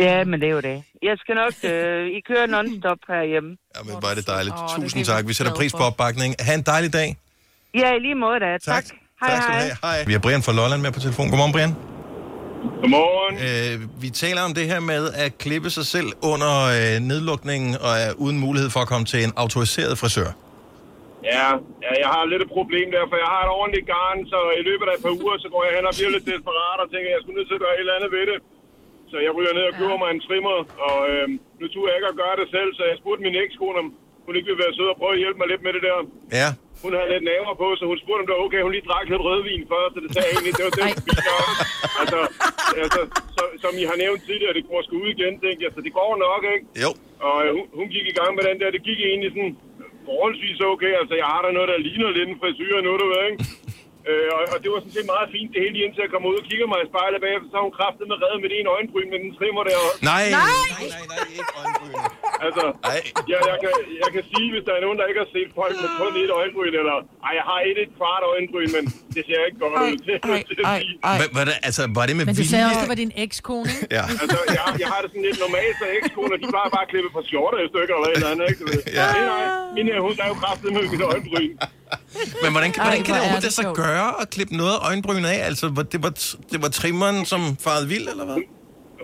Ja, 0.06 0.18
men 0.30 0.38
det 0.42 0.48
er 0.52 0.56
jo 0.60 0.64
det. 0.72 0.78
Jeg 1.10 1.16
skal 1.22 1.36
nok... 1.44 1.54
Øh, 1.72 2.08
I 2.18 2.20
kører 2.30 2.46
non-stop 2.56 3.02
herhjemme. 3.14 3.52
Ja, 3.76 3.80
men 3.88 3.94
bare 4.04 4.12
er 4.12 4.16
det 4.22 4.28
dejligt. 4.36 4.56
Det 4.56 4.62
er 4.62 4.76
Tusind 4.82 5.00
vi 5.02 5.06
tak. 5.06 5.28
Vi 5.28 5.34
sætter 5.34 5.54
pris 5.56 5.72
på 5.72 5.78
for. 5.78 5.86
opbakningen. 5.86 6.36
Ha' 6.48 6.54
en 6.54 6.62
dejlig 6.74 6.94
dag. 6.94 7.10
Ja, 7.74 7.88
i 7.98 8.00
lige 8.00 8.16
måde 8.16 8.40
da. 8.40 8.50
Tak. 8.58 8.62
Tak. 8.66 8.86
Hej, 9.22 9.30
tak 9.30 9.44
skal 9.44 9.54
du 9.54 9.60
hej. 9.60 9.68
have. 9.68 9.78
Hej. 9.84 9.98
Vi 10.10 10.14
har 10.16 10.20
Brian 10.26 10.42
fra 10.48 10.54
Lolland 10.60 10.82
med 10.86 10.92
på 10.98 11.02
telefon. 11.06 11.26
Godmorgen, 11.32 11.54
Brian. 11.56 11.74
Godmorgen. 12.82 13.36
Øh, 13.48 13.76
vi 14.04 14.10
taler 14.24 14.42
om 14.48 14.54
det 14.60 14.66
her 14.72 14.80
med 14.92 15.04
at 15.26 15.30
klippe 15.44 15.70
sig 15.78 15.86
selv 15.96 16.10
under 16.32 16.54
øh, 16.78 16.94
nedlukningen 17.10 17.72
og 17.86 17.94
er 18.06 18.12
uden 18.26 18.38
mulighed 18.46 18.70
for 18.76 18.82
at 18.86 18.90
komme 18.92 19.06
til 19.12 19.20
en 19.28 19.34
autoriseret 19.44 19.94
frisør. 20.02 20.30
Ja, 21.34 21.48
ja, 21.86 21.92
jeg 22.04 22.10
har 22.16 22.24
lidt 22.32 22.42
et 22.48 22.52
problem 22.58 22.88
der, 22.96 23.04
for 23.12 23.18
jeg 23.24 23.30
har 23.36 23.42
et 23.48 23.52
ordentligt 23.60 23.88
garn, 23.94 24.18
så 24.34 24.40
i 24.62 24.64
løbet 24.70 24.86
af 24.90 24.94
et 24.98 25.02
par 25.06 25.14
uger, 25.22 25.36
så 25.44 25.48
går 25.54 25.62
jeg 25.68 25.74
hen 25.78 25.86
og 25.90 25.94
bliver 25.98 26.12
lidt 26.16 26.26
desperat 26.32 26.78
og 26.84 26.88
tænker, 26.94 27.08
at 27.10 27.16
jeg 27.16 27.22
skulle 27.24 27.38
nødt 27.40 27.50
til 27.50 27.58
at 27.60 27.64
gøre 27.66 27.76
et 27.78 27.84
eller 27.86 27.98
andet 27.98 28.12
ved 28.18 28.26
det. 28.32 28.38
Så 29.12 29.18
jeg 29.26 29.32
ryger 29.38 29.54
ned 29.58 29.66
og 29.72 29.76
køber 29.80 29.98
mig 30.04 30.10
en 30.16 30.22
trimmer, 30.28 30.56
og 30.90 31.00
øh, 31.12 31.26
nu 31.60 31.66
turde 31.74 31.88
jeg 31.90 31.98
ikke 32.00 32.12
at 32.14 32.20
gøre 32.24 32.36
det 32.42 32.48
selv, 32.56 32.70
så 32.78 32.82
jeg 32.90 32.96
spurgte 33.02 33.22
min 33.28 33.36
ekskone, 33.46 33.78
om 33.84 33.88
hun 34.26 34.34
ikke 34.38 34.48
ville 34.50 34.64
være 34.66 34.74
sød 34.78 34.88
og 34.94 34.98
prøve 35.02 35.14
at 35.16 35.22
hjælpe 35.24 35.40
mig 35.42 35.48
lidt 35.52 35.64
med 35.66 35.72
det 35.76 35.84
der. 35.88 35.96
Ja. 36.42 36.50
Hun 36.84 36.92
havde 36.98 37.10
lidt 37.14 37.26
naver 37.32 37.54
på, 37.64 37.68
så 37.80 37.84
hun 37.92 37.98
spurgte, 38.04 38.22
om 38.22 38.28
det 38.28 38.36
var 38.36 38.46
okay, 38.48 38.62
hun 38.66 38.74
lige 38.76 38.88
drak 38.90 39.06
lidt 39.12 39.24
rødvin 39.28 39.64
først, 39.74 39.92
så 39.96 40.00
det 40.06 40.12
sagde 40.16 40.30
egentlig, 40.34 40.54
det 40.60 40.66
var 40.68 40.74
det, 40.80 40.88
vi 41.08 41.14
gør. 41.28 41.42
Altså, 42.02 42.20
altså 42.84 43.02
så, 43.36 43.44
som 43.64 43.74
I 43.82 43.84
har 43.92 43.98
nævnt 44.04 44.22
tidligere, 44.30 44.54
det 44.58 44.66
går 44.70 44.82
sgu 44.86 44.94
ud 45.04 45.10
igen, 45.16 45.34
tænkte 45.44 45.64
jeg, 45.66 45.72
så 45.76 45.82
det 45.88 45.94
går 46.00 46.12
nok, 46.28 46.42
ikke? 46.54 46.66
Jo. 46.84 46.90
Og 47.28 47.38
øh, 47.44 47.50
hun, 47.56 47.66
hun 47.80 47.88
gik 47.96 48.06
i 48.12 48.16
gang 48.20 48.32
med 48.38 48.44
den 48.50 48.58
der, 48.62 48.70
det 48.76 48.82
gik 48.90 49.00
egentlig 49.10 49.32
sådan 49.36 49.54
forholdsvis 50.08 50.60
okay. 50.72 50.92
Altså, 51.02 51.14
jeg 51.22 51.28
har 51.34 51.42
da 51.46 51.50
noget, 51.52 51.70
der 51.74 51.86
ligner 51.88 52.10
lidt 52.18 52.30
en 52.30 52.40
frisyr 52.42 52.76
nu, 52.86 52.92
du 53.02 53.08
ved, 53.14 53.24
ikke? 53.30 53.40
Øh, 54.10 54.28
og, 54.36 54.42
og, 54.54 54.58
det 54.64 54.68
var 54.74 54.80
sådan 54.84 54.96
set 54.98 55.08
meget 55.16 55.28
fint, 55.36 55.50
det 55.54 55.60
hele 55.64 55.74
lige 55.76 55.86
indtil 55.88 56.02
jeg 56.06 56.12
kom 56.16 56.24
ud 56.32 56.36
og 56.42 56.46
kigger 56.50 56.68
mig 56.72 56.80
i 56.86 56.88
spejlet 56.92 57.20
bagefter, 57.26 57.48
så 57.52 57.56
har 57.60 57.66
hun 57.70 57.76
kraftet 57.80 58.06
med 58.12 58.18
reddet 58.24 58.40
med 58.44 58.48
det 58.52 58.58
ene 58.60 58.70
øjenbryn, 58.78 59.08
men 59.14 59.20
den 59.26 59.32
trimmer 59.40 59.62
der 59.68 59.76
også. 59.88 60.00
Nej. 60.12 60.24
Nej, 60.40 60.54
nej, 60.74 61.04
nej, 61.14 61.22
ikke 61.40 61.52
øjenbryn. 61.62 61.96
Altså, 62.46 62.64
Nej. 62.90 63.00
jeg, 63.32 63.40
jeg, 63.52 63.58
kan, 63.64 63.72
jeg 64.04 64.10
kan 64.16 64.24
sige, 64.32 64.48
hvis 64.54 64.64
der 64.68 64.74
er 64.78 64.82
nogen, 64.86 64.98
der 65.00 65.06
ikke 65.10 65.22
har 65.26 65.32
set 65.38 65.50
folk 65.60 65.74
med 65.84 65.90
kun 66.02 66.12
et 66.24 66.32
øjenbryn, 66.42 66.74
eller 66.82 66.98
ej, 67.28 67.32
jeg 67.40 67.46
har 67.52 67.60
et, 67.70 67.78
et 67.86 67.92
kvart 68.00 68.24
øjenbryn, 68.32 68.70
men 68.78 68.84
det 69.16 69.22
ser 69.28 69.40
ikke 69.48 69.60
godt 69.64 69.74
ud 69.92 69.98
til, 70.06 70.14
Ej, 70.34 70.40
ej, 70.74 70.82
ej. 71.10 71.16
Hva- 71.20 71.32
Var 71.38 71.44
det, 71.50 71.56
altså, 71.68 71.82
var 72.00 72.06
det 72.10 72.16
med 72.20 72.26
Men 72.28 72.34
du 72.36 72.40
vilje? 72.42 72.52
sagde 72.54 72.66
også, 72.70 72.82
det 72.86 72.92
var 72.94 73.00
din 73.06 73.14
ekskone, 73.26 73.70
ikke? 73.76 73.96
Ja. 73.98 74.04
Altså, 74.24 74.40
jeg, 74.58 74.64
jeg 74.84 74.88
har 74.94 75.00
det 75.04 75.10
sådan 75.14 75.26
lidt 75.30 75.40
normalt, 75.46 75.76
så 75.82 75.86
ekskoner, 76.00 76.36
de 76.44 76.48
bare 76.60 76.70
bare 76.78 76.86
klippe 76.92 77.10
på 77.16 77.20
skjorter 77.28 77.60
i 77.66 77.68
stykker 77.74 77.94
eller 77.98 78.10
et 78.12 78.18
eller 78.20 78.32
andet, 78.34 78.46
ikke? 78.52 78.60
Du 78.64 78.68
ved. 78.72 78.82
Ja. 79.00 79.06
Nej, 79.14 79.22
nej, 79.34 79.44
min 79.78 79.86
her, 79.92 80.00
hun 80.08 80.14
er 80.24 80.28
jo 80.32 80.36
kraftet 80.44 80.70
med 80.76 80.84
mit 80.94 81.04
øjenbryn. 81.12 81.52
Men 82.44 82.52
hvordan, 82.52 82.72
Ej, 82.78 82.84
hvordan 82.84 83.04
kan 83.04 83.16
hvor 83.16 83.16
det 83.16 83.16
er 83.16 83.22
overhovedet 83.22 83.54
sjovt. 83.54 83.78
gøre 83.78 84.22
at 84.22 84.30
klippe 84.30 84.56
noget 84.58 84.72
af 84.74 84.86
øjenbrynet 84.88 85.30
af? 85.30 85.46
Altså, 85.46 85.70
var- 85.76 85.84
det 85.84 86.04
var, 86.04 86.10
det 86.52 86.62
var 86.62 86.68
trimmeren, 86.70 87.26
som 87.26 87.58
farede 87.60 87.88
vild, 87.88 88.08
eller 88.10 88.26
hvad? 88.26 88.36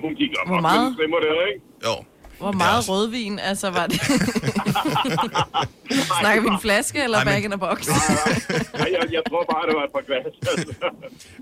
Hun 0.02 0.16
gik 0.16 0.30
op 0.42 0.48
Hvor 0.48 0.56
og 0.56 0.62
meget? 0.62 0.80
meget? 0.82 0.96
trimmer 0.98 1.18
der, 1.20 1.48
ikke? 1.54 1.66
Jo. 1.86 2.04
Hvor 2.38 2.48
Det 2.48 2.58
meget 2.58 2.78
også- 2.78 2.92
rødvin, 2.92 3.40
altså 3.40 3.70
var 3.70 3.88
det? 3.88 4.02
Snakker 6.22 6.42
vi 6.42 6.48
en 6.48 6.60
flaske 6.62 7.04
eller 7.04 7.18
Ej, 7.18 7.24
men- 7.24 7.34
bag 7.34 7.44
in 7.44 7.54
a 7.54 7.56
box? 7.56 7.88
Nej, 7.88 7.98
jeg, 8.92 9.00
jeg 9.12 9.22
tror 9.30 9.46
bare, 9.52 9.68
det 9.68 9.76
var 9.76 9.84
et 9.84 9.92
par 9.96 10.02
glas. 10.08 10.26
Altså. 10.26 10.74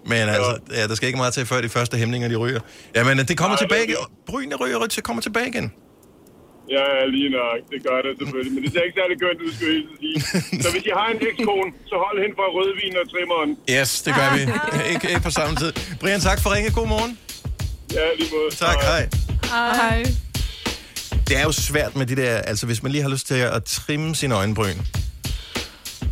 Men 0.05 0.17
altså, 0.35 0.59
ja, 0.71 0.87
der 0.87 0.95
skal 0.95 1.07
ikke 1.07 1.17
meget 1.17 1.33
til, 1.33 1.45
før 1.45 1.61
de 1.61 1.69
første 1.69 1.97
hæmninger, 1.97 2.27
de 2.27 2.35
ryger. 2.35 2.59
Jamen, 2.95 3.17
det 3.17 3.37
kommer 3.37 3.57
Nej, 3.57 3.63
tilbage 3.67 3.87
det-. 3.87 3.95
Brynene 4.27 4.55
ryger, 4.55 4.87
til 4.87 5.03
kommer 5.03 5.21
tilbage 5.21 5.47
igen. 5.47 5.73
Ja, 6.75 6.85
lige 7.15 7.29
nok. 7.39 7.59
Det 7.73 7.79
gør 7.87 7.99
det 8.05 8.11
selvfølgelig. 8.19 8.53
Men 8.55 8.61
det 8.63 8.69
ser 8.73 8.83
ikke 8.87 8.97
særlig 9.01 9.17
kønt 9.23 9.39
ud, 9.45 9.51
skal 9.57 9.67
jeg 9.75 9.83
sige. 10.01 10.17
Så 10.63 10.67
hvis 10.73 10.83
I 10.89 10.91
har 10.99 11.07
en 11.13 11.19
ekskone, 11.29 11.69
så 11.91 11.95
hold 12.05 12.17
hende 12.23 12.35
for 12.39 12.47
rødvin 12.57 12.93
og 13.01 13.05
trimmeren. 13.13 13.51
Yes, 13.75 13.91
det 14.05 14.11
gør 14.19 14.27
vi. 14.37 14.41
ikke, 14.93 15.05
ikke 15.11 15.23
på 15.29 15.33
samme 15.39 15.53
tid. 15.61 15.71
Brian, 16.01 16.21
tak 16.29 16.39
for 16.43 16.49
ringe. 16.55 16.69
God 16.79 16.87
morgen. 16.95 17.11
Ja, 17.97 18.05
lige 18.19 18.29
måde. 18.35 18.49
Tak, 18.65 18.77
hej. 18.91 19.03
Hej. 19.43 20.03
Det 21.27 21.35
er 21.39 21.43
jo 21.43 21.51
svært 21.51 21.95
med 21.95 22.05
de 22.05 22.15
der, 22.15 22.35
altså 22.37 22.65
hvis 22.65 22.83
man 22.83 22.91
lige 22.91 23.01
har 23.01 23.09
lyst 23.09 23.27
til 23.27 23.35
at 23.57 23.63
trimme 23.63 24.15
sine 24.15 24.35
øjenbryn, 24.35 24.77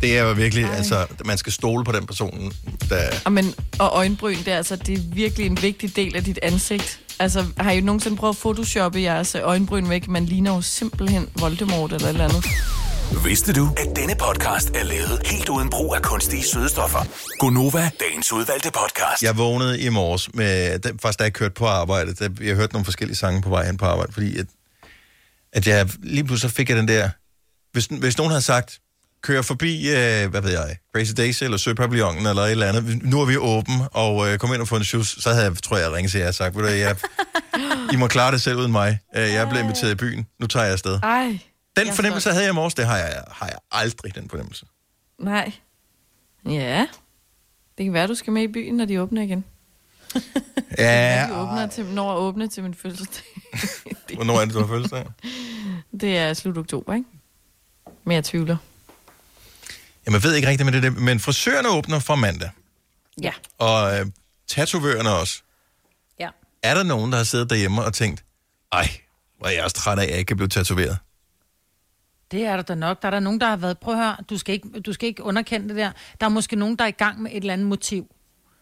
Det 0.02 0.18
er 0.18 0.22
jo 0.22 0.32
virkelig, 0.32 0.64
Ej. 0.64 0.76
altså, 0.76 1.06
man 1.24 1.38
skal 1.38 1.52
stole 1.52 1.84
på 1.84 1.92
den 1.92 2.06
person, 2.06 2.52
der... 2.90 3.02
Og, 3.24 3.32
men, 3.32 3.54
og 3.78 3.88
øjenbryn, 3.96 4.36
det 4.36 4.48
er, 4.48 4.56
altså, 4.56 4.76
det 4.76 4.98
er 4.98 5.02
virkelig 5.14 5.46
en 5.46 5.58
vigtig 5.62 5.96
del 5.96 6.16
af 6.16 6.24
dit 6.24 6.38
ansigt. 6.42 7.00
Altså, 7.20 7.46
har 7.56 7.70
I 7.70 7.80
nogensinde 7.80 8.16
prøvet 8.16 8.34
at 8.34 8.38
photoshoppe 8.38 9.00
jeres 9.02 9.34
øjenbryn 9.34 9.88
væk? 9.88 10.08
Man 10.08 10.24
ligner 10.26 10.54
jo 10.54 10.60
simpelthen 10.60 11.28
Voldemort 11.40 11.92
eller 11.92 12.06
et 12.06 12.10
eller 12.10 12.24
andet. 12.24 12.44
Vidste 13.24 13.52
du, 13.52 13.68
at 13.76 13.96
denne 13.96 14.14
podcast 14.14 14.70
er 14.74 14.82
lavet 14.82 15.20
helt 15.26 15.48
uden 15.48 15.70
brug 15.70 15.94
af 15.94 16.02
kunstige 16.02 16.42
sødestoffer? 16.42 16.98
Gonova, 17.38 17.90
dagens 18.00 18.32
udvalgte 18.32 18.70
podcast. 18.70 19.22
Jeg 19.22 19.36
vågnede 19.38 19.80
i 19.80 19.88
morges, 19.88 20.34
med, 20.34 20.78
da- 20.78 20.90
faktisk 21.02 21.18
da 21.18 21.24
jeg 21.24 21.32
kørte 21.32 21.54
på 21.54 21.66
arbejde, 21.66 22.14
da 22.14 22.28
jeg 22.40 22.54
hørte 22.56 22.72
nogle 22.72 22.84
forskellige 22.84 23.16
sange 23.16 23.42
på 23.42 23.48
vej 23.48 23.66
hen 23.66 23.76
på 23.76 23.84
arbejde, 23.84 24.12
fordi 24.12 24.38
at, 24.38 24.46
at 25.52 25.66
jeg 25.66 25.88
lige 26.02 26.24
pludselig 26.24 26.52
fik 26.52 26.68
jeg 26.68 26.76
den 26.76 26.88
der... 26.88 27.10
Hvis, 27.72 27.86
hvis 27.86 28.18
nogen 28.18 28.30
havde 28.30 28.42
sagt, 28.42 28.78
kør 29.22 29.42
forbi, 29.42 29.88
øh, 29.88 30.30
hvad 30.30 30.40
ved 30.42 30.50
jeg, 30.50 30.76
Crazy 30.94 31.12
Daisy 31.16 31.44
eller 31.44 31.56
Søpavillonen 31.58 32.26
eller 32.26 32.42
et 32.42 32.50
eller 32.50 32.66
andet, 32.66 33.02
nu 33.02 33.20
er 33.20 33.24
vi 33.26 33.36
åben, 33.36 33.74
og 33.92 34.28
øh, 34.32 34.38
kom 34.38 34.52
ind 34.52 34.60
og 34.62 34.68
få 34.68 34.76
en 34.76 34.84
shoes, 34.84 35.08
så 35.08 35.30
havde 35.30 35.44
jeg, 35.44 35.56
tror 35.62 35.76
jeg, 35.76 35.92
ringet 35.92 36.10
til 36.10 36.20
jer 36.20 36.28
og 36.28 36.34
sagt, 36.34 36.56
ved 36.56 36.62
du, 36.62 36.68
jeg, 36.68 36.96
I 37.92 37.96
må 37.96 38.06
klare 38.06 38.32
det 38.32 38.42
selv 38.42 38.56
uden 38.56 38.72
mig. 38.72 38.98
Øh, 39.16 39.22
Jeg 39.22 39.48
blevet 39.48 39.62
inviteret 39.64 39.90
i 39.90 39.94
byen, 39.94 40.26
nu 40.40 40.46
tager 40.46 40.64
jeg 40.64 40.72
afsted. 40.72 40.98
Ej. 41.02 41.38
Den 41.76 41.92
fornemmelse 41.92 42.30
havde 42.30 42.44
jeg 42.44 42.52
i 42.52 42.54
morges, 42.54 42.74
det 42.74 42.86
har 42.86 42.96
jeg, 42.96 43.22
har 43.28 43.46
jeg 43.46 43.56
aldrig, 43.72 44.14
den 44.14 44.30
fornemmelse. 44.30 44.66
Nej. 45.18 45.52
Ja. 46.48 46.86
Det 47.78 47.84
kan 47.86 47.92
være, 47.92 48.06
du 48.06 48.14
skal 48.14 48.32
med 48.32 48.42
i 48.42 48.48
byen, 48.48 48.76
når 48.76 48.84
de 48.84 49.00
åbner 49.02 49.22
igen. 49.22 49.44
Ja, 50.78 51.26
De 51.30 51.34
åbner 51.40 51.66
til, 51.66 51.84
når 51.84 52.16
åbne 52.16 52.48
til 52.48 52.62
min 52.62 52.74
fødselsdag. 52.74 53.24
hvornår 54.14 54.40
er 54.40 54.44
det, 54.44 54.54
du 54.54 54.60
har 54.60 54.66
fødselsdag? 54.66 55.06
Det 56.00 56.18
er 56.18 56.34
slut 56.34 56.58
oktober, 56.58 56.94
ikke? 56.94 57.06
Men 58.04 58.14
jeg 58.14 58.24
tvivler. 58.24 58.56
Jamen, 60.10 60.22
jeg 60.22 60.28
ved 60.28 60.34
ikke 60.34 60.48
rigtigt 60.48 60.64
med 60.64 60.72
det 60.72 60.82
der, 60.82 60.90
men 61.00 61.20
frisørerne 61.20 61.68
åbner 61.68 61.98
fra 61.98 62.14
mandag, 62.14 62.50
Ja. 63.22 63.32
og 63.58 63.98
øh, 63.98 64.06
tatovørerne 64.48 65.10
også. 65.10 65.42
Ja. 66.20 66.28
Er 66.62 66.74
der 66.74 66.82
nogen, 66.82 67.10
der 67.12 67.16
har 67.16 67.24
siddet 67.24 67.50
derhjemme 67.50 67.82
og 67.84 67.94
tænkt, 67.94 68.24
ej, 68.72 68.88
hvor 69.38 69.46
er 69.46 69.50
jeg 69.50 69.64
også 69.64 69.76
træt 69.76 69.98
af, 69.98 70.02
at 70.02 70.10
jeg 70.10 70.18
ikke 70.18 70.28
kan 70.28 70.36
blive 70.36 70.48
tatoveret? 70.48 70.98
Det 72.30 72.44
er 72.44 72.56
der 72.56 72.62
da 72.62 72.74
nok. 72.74 73.02
Der 73.02 73.06
er 73.08 73.10
der 73.10 73.20
nogen, 73.20 73.40
der 73.40 73.46
har 73.48 73.56
været... 73.56 73.78
Prøv 73.78 73.94
at 73.94 74.00
høre, 74.00 74.16
du 74.30 74.38
skal, 74.38 74.52
ikke, 74.52 74.80
du 74.80 74.92
skal 74.92 75.06
ikke 75.08 75.22
underkende 75.22 75.68
det 75.68 75.76
der. 75.76 75.90
Der 76.20 76.26
er 76.26 76.30
måske 76.30 76.56
nogen, 76.56 76.76
der 76.76 76.84
er 76.84 76.88
i 76.88 76.90
gang 76.90 77.22
med 77.22 77.30
et 77.30 77.36
eller 77.36 77.52
andet 77.52 77.66
motiv. 77.66 78.06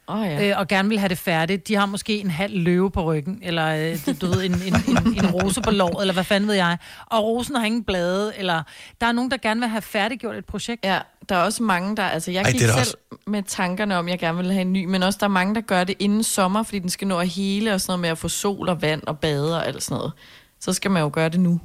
Oh, 0.06 0.26
ja. 0.26 0.48
øh, 0.50 0.58
og 0.58 0.68
gerne 0.68 0.88
vil 0.88 0.98
have 0.98 1.08
det 1.08 1.18
færdigt. 1.18 1.68
De 1.68 1.74
har 1.74 1.86
måske 1.86 2.18
en 2.18 2.30
halv 2.30 2.58
løve 2.58 2.90
på 2.90 3.02
ryggen, 3.04 3.38
eller 3.42 3.66
øh, 3.66 4.20
du 4.20 4.26
ved, 4.26 4.44
en, 4.44 4.54
en, 4.54 4.74
en, 4.88 5.24
en 5.24 5.30
rose 5.30 5.60
på 5.62 5.70
låret, 5.70 6.00
eller 6.02 6.14
hvad 6.14 6.24
fanden 6.24 6.48
ved 6.48 6.54
jeg. 6.56 6.78
Og 7.06 7.24
rosen 7.24 7.56
har 7.56 7.64
ingen 7.66 7.84
blade, 7.84 8.36
eller 8.36 8.62
der 9.00 9.06
er 9.06 9.12
nogen, 9.12 9.30
der 9.30 9.36
gerne 9.36 9.60
vil 9.60 9.68
have 9.68 9.82
færdiggjort 9.82 10.36
et 10.36 10.44
projekt. 10.44 10.84
Ja, 10.84 11.00
der 11.28 11.34
er 11.34 11.42
også 11.42 11.62
mange, 11.62 11.96
der... 11.96 12.02
Altså, 12.02 12.30
jeg 12.30 12.42
Ej, 12.42 12.50
gik 12.50 12.60
selv 12.60 12.72
også... 12.72 12.96
med 13.26 13.42
tankerne 13.42 13.96
om, 13.96 14.06
at 14.06 14.10
jeg 14.10 14.18
gerne 14.18 14.38
vil 14.38 14.52
have 14.52 14.60
en 14.60 14.72
ny, 14.72 14.84
men 14.84 15.02
også 15.02 15.16
der 15.20 15.26
er 15.26 15.30
mange, 15.30 15.54
der 15.54 15.60
gør 15.60 15.84
det 15.84 15.96
inden 15.98 16.22
sommer, 16.22 16.62
fordi 16.62 16.78
den 16.78 16.90
skal 16.90 17.08
nå 17.08 17.18
at 17.18 17.28
hele 17.28 17.74
og 17.74 17.80
sådan 17.80 17.90
noget 17.90 18.00
med 18.00 18.08
at 18.08 18.18
få 18.18 18.28
sol 18.28 18.68
og 18.68 18.82
vand 18.82 19.02
og 19.06 19.18
bade 19.18 19.56
og 19.56 19.66
alt 19.66 19.82
sådan 19.82 19.96
noget. 19.96 20.12
Så 20.60 20.72
skal 20.72 20.90
man 20.90 21.02
jo 21.02 21.10
gøre 21.12 21.28
det 21.28 21.40
nu. 21.40 21.60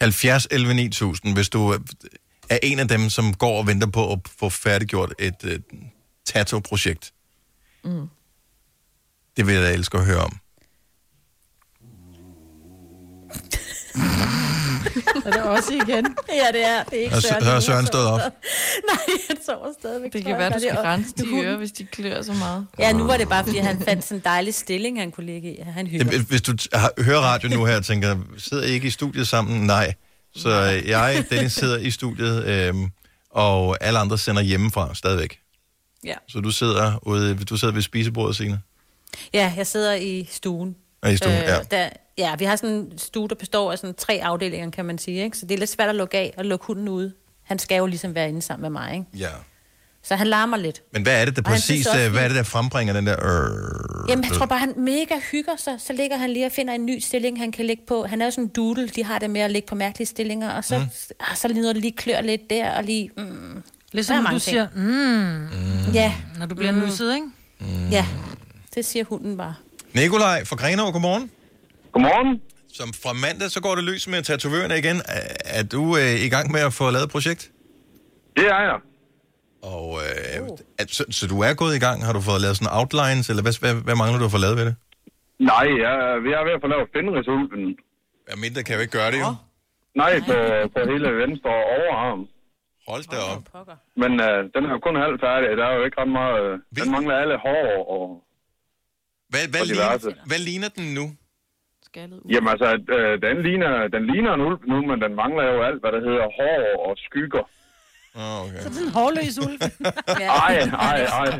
70 0.00 0.48
11 0.50 0.74
9000, 0.74 1.34
hvis 1.34 1.48
du 1.48 1.74
er 2.50 2.58
en 2.62 2.78
af 2.78 2.88
dem, 2.88 3.10
som 3.10 3.34
går 3.34 3.58
og 3.58 3.66
venter 3.66 3.86
på 3.86 4.12
at 4.12 4.18
få 4.38 4.48
færdiggjort 4.48 5.14
et 5.18 5.44
øh, 5.44 5.60
tattoo-projekt. 6.24 7.12
Mm. 7.84 8.08
Det 9.36 9.46
vil 9.46 9.54
jeg 9.54 9.62
da 9.62 9.72
elske 9.72 9.98
at 9.98 10.04
høre 10.04 10.18
om. 10.20 10.38
Er 15.24 15.30
det 15.30 15.42
også 15.42 15.72
igen? 15.72 15.88
Ja, 16.28 16.46
det 16.52 16.64
er. 16.66 16.82
Det 16.84 16.98
er 16.98 17.02
ikke 17.02 17.16
Og 17.16 17.22
Søren. 17.22 17.40
så- 17.42 17.46
så 17.46 17.52
jeg 17.52 17.62
Søren 17.62 17.86
stået 17.86 18.06
op. 18.06 18.20
stadig. 18.20 18.32
Nej, 18.90 19.14
han 19.28 19.36
sover 19.46 19.66
stadigvæk. 19.80 20.12
Det 20.12 20.24
kan 20.24 20.38
være, 20.38 20.50
du 20.52 20.58
skal 20.58 20.70
det 20.70 20.78
rense 20.84 21.12
de 21.16 21.26
ører, 21.44 21.56
hvis 21.56 21.72
de 21.72 21.84
klør 21.84 22.22
så 22.22 22.32
meget. 22.32 22.66
Ja, 22.78 22.92
nu 22.92 23.04
var 23.04 23.16
det 23.16 23.28
bare, 23.28 23.44
fordi 23.44 23.58
han 23.58 23.80
fandt 23.82 24.04
sådan 24.04 24.16
en 24.18 24.22
dejlig 24.24 24.54
stilling, 24.54 24.98
han 25.00 25.10
kunne 25.10 25.26
ligge 25.26 25.56
i. 25.56 25.60
Han 25.62 25.86
hygger. 25.86 26.22
Hvis 26.22 26.42
du 26.42 26.54
har, 26.72 27.02
hører 27.02 27.20
radio 27.20 27.48
nu 27.48 27.64
her 27.64 27.76
og 27.76 27.84
tænker, 27.84 28.16
sidder 28.38 28.64
I 28.64 28.70
ikke 28.70 28.86
i 28.86 28.90
studiet 28.90 29.28
sammen? 29.28 29.66
Nej. 29.66 29.94
Så 30.36 30.48
øh, 30.82 30.88
jeg, 30.88 31.24
Dennis, 31.30 31.52
sidder 31.52 31.78
i 31.78 31.90
studiet, 31.90 32.44
øhm, 32.44 32.90
og 33.30 33.76
alle 33.80 33.98
andre 33.98 34.18
sender 34.18 34.42
hjemmefra 34.42 34.94
stadigvæk. 34.94 35.38
Ja. 36.04 36.14
Så 36.28 36.40
du 36.40 36.50
sidder, 36.50 36.98
ude, 37.02 37.34
du 37.44 37.56
sidder 37.56 37.74
ved 37.74 37.82
spisebordet, 37.82 38.36
Signe? 38.36 38.60
Ja, 39.34 39.52
jeg 39.56 39.66
sidder 39.66 39.94
i 39.94 40.28
stuen. 40.30 40.76
Ja, 41.04 41.08
i 41.08 41.16
stuen, 41.16 41.32
ja. 41.34 41.58
Der, 41.70 41.88
ja, 42.18 42.36
vi 42.38 42.44
har 42.44 42.56
sådan 42.56 42.74
en 42.74 42.98
stue, 42.98 43.28
der 43.28 43.34
består 43.34 43.72
af 43.72 43.78
sådan 43.78 43.94
tre 43.94 44.20
afdelinger, 44.22 44.70
kan 44.70 44.84
man 44.84 44.98
sige. 44.98 45.24
Ikke? 45.24 45.38
Så 45.38 45.46
det 45.46 45.54
er 45.54 45.58
lidt 45.58 45.70
svært 45.70 45.88
at 45.88 45.94
lukke 45.94 46.18
af 46.18 46.34
og 46.36 46.44
lukke 46.44 46.66
hunden 46.66 46.88
ude. 46.88 47.12
Han 47.42 47.58
skal 47.58 47.76
jo 47.76 47.86
ligesom 47.86 48.14
være 48.14 48.28
inde 48.28 48.42
sammen 48.42 48.62
med 48.62 48.70
mig, 48.80 48.92
ikke? 48.94 49.06
Ja. 49.18 49.28
Så 50.02 50.14
han 50.16 50.26
larmer 50.26 50.56
lidt. 50.56 50.82
Men 50.92 51.02
hvad 51.02 51.20
er 51.20 51.24
det, 51.24 51.36
der 51.36 51.42
Og 51.42 51.46
præcis, 51.46 51.86
også, 51.86 52.00
øh, 52.00 52.10
hvad 52.12 52.22
er 52.22 52.28
det, 52.28 52.36
der 52.36 52.42
frembringer 52.42 52.94
den 52.94 53.06
der... 53.06 53.12
Øh, 53.44 54.10
Jamen, 54.10 54.24
jeg 54.24 54.32
tror 54.32 54.46
bare, 54.46 54.58
han 54.58 54.74
mega 54.76 55.14
hygger 55.32 55.52
sig. 55.58 55.74
Så 55.78 55.92
ligger 55.92 56.16
han 56.16 56.30
lige 56.30 56.46
og 56.46 56.52
finder 56.52 56.74
en 56.74 56.86
ny 56.86 56.98
stilling, 56.98 57.38
han 57.38 57.52
kan 57.52 57.64
ligge 57.64 57.82
på. 57.88 58.04
Han 58.06 58.20
er 58.20 58.24
jo 58.24 58.30
sådan 58.30 58.44
en 58.44 58.50
doodle, 58.56 58.88
de 58.88 59.04
har 59.04 59.18
det 59.18 59.30
med 59.30 59.40
at 59.40 59.50
ligge 59.50 59.66
på 59.68 59.74
mærkelige 59.74 60.06
stillinger. 60.06 60.50
Og 60.50 60.64
så, 60.64 60.78
Mm. 60.78 60.82
mm. 60.84 60.90
ah, 61.30 61.36
så 61.36 61.48
lige 61.48 61.60
noget, 61.60 61.74
der 61.76 61.80
lige 61.80 61.92
klør 61.96 62.20
lidt 62.20 62.50
der, 62.50 62.70
og 62.70 62.84
lige... 62.84 63.10
Mm, 63.16 63.62
Ligesom 63.92 64.14
når 64.16 64.20
du 64.20 64.24
mange 64.24 64.40
siger, 64.40 64.66
mm, 64.74 65.92
Ja. 65.92 66.14
når 66.38 66.46
du 66.46 66.54
bliver 66.54 66.72
Mm. 66.72 66.78
nusset, 66.78 67.14
ikke? 67.14 67.26
Ja, 67.90 68.06
det 68.74 68.84
siger 68.84 69.04
hunden 69.04 69.36
bare. 69.36 69.54
Nikolaj 69.94 70.44
fra 70.44 70.56
Grenaa, 70.56 70.90
godmorgen. 70.90 71.30
Godmorgen. 71.96 72.30
Som 72.78 72.88
fra 73.02 73.12
mandag, 73.24 73.48
så 73.56 73.60
går 73.66 73.74
det 73.78 73.84
løs 73.90 74.04
med 74.12 74.18
tatovørerne 74.28 74.74
igen. 74.82 74.96
Er, 75.18 75.24
er 75.58 75.64
du 75.74 75.82
øh, 76.00 76.14
i 76.26 76.28
gang 76.34 76.46
med 76.54 76.60
at 76.68 76.72
få 76.80 76.84
lavet 76.94 77.06
et 77.08 77.12
projekt? 77.16 77.42
Det 78.36 78.46
er 78.56 78.62
jeg. 78.70 78.78
Og, 79.74 79.88
øh, 80.04 80.42
oh. 80.42 80.58
at, 80.80 80.88
så, 80.96 81.02
så 81.18 81.24
du 81.32 81.36
er 81.48 81.54
gået 81.62 81.74
i 81.78 81.82
gang? 81.86 81.96
Har 82.06 82.12
du 82.18 82.20
fået 82.30 82.40
lavet 82.44 82.56
sådan 82.58 82.72
outlines, 82.80 83.26
eller 83.30 83.42
hvad, 83.46 83.54
hvad, 83.64 83.74
hvad 83.86 83.96
mangler 84.00 84.18
du 84.22 84.26
at 84.30 84.34
få 84.36 84.42
lavet 84.46 84.56
ved 84.60 84.66
det? 84.70 84.74
Nej, 85.52 85.66
jeg, 85.84 85.94
vi 86.24 86.30
er 86.38 86.42
ved 86.48 86.54
at 86.58 86.62
få 86.64 86.68
lavet 86.74 86.86
Fenrisulven. 86.94 87.62
Ja, 88.28 88.34
mindre 88.44 88.60
kan 88.66 88.74
jo 88.76 88.80
ikke 88.84 88.96
gøre 89.00 89.10
det, 89.14 89.20
jo. 89.26 89.30
Nej, 90.02 90.12
på, 90.28 90.36
på 90.74 90.78
hele 90.92 91.08
venstre 91.22 91.52
overarm. 91.76 92.22
Hold 92.90 93.04
da 93.12 93.18
op. 93.32 93.44
Men 94.02 94.12
øh, 94.26 94.38
den 94.54 94.60
er 94.66 94.70
jo 94.76 94.78
kun 94.86 94.94
halvt 95.04 95.20
færdig. 95.26 95.46
Der 95.60 95.66
er 95.70 95.74
jo 95.78 95.82
ikke 95.86 95.98
ret 96.00 96.12
meget... 96.20 96.36
Øh, 96.44 96.54
den 96.78 96.88
mangler 96.94 97.14
alle 97.22 97.36
hår 97.46 97.66
og, 97.96 98.02
Hvad, 99.32 99.44
hvad, 99.52 99.62
og 99.62 99.66
ligner, 99.66 100.26
hvad 100.30 100.40
ligner 100.48 100.70
den 100.78 100.86
nu? 100.98 101.06
Jamen 102.32 102.48
altså, 102.54 102.68
øh, 102.96 103.12
den, 103.26 103.36
ligner, 103.46 103.88
den 103.88 104.02
ligner 104.12 104.34
en 104.34 104.40
ulv 104.40 104.58
nu, 104.72 104.76
men 104.90 105.00
den 105.04 105.12
mangler 105.22 105.44
jo 105.54 105.62
alt, 105.68 105.80
hvad 105.82 105.92
der 105.92 106.00
hedder 106.08 106.26
hår 106.38 106.88
og 106.88 106.96
skygger. 107.06 107.44
Oh, 108.18 108.44
okay. 108.44 108.60
Så 108.60 108.68
det 108.68 108.78
er 108.78 108.86
en 108.86 108.92
hårløs 108.92 109.38
ulv. 109.38 109.58
Ej, 110.08 110.54
ej, 110.88 111.00
ej. 111.04 111.30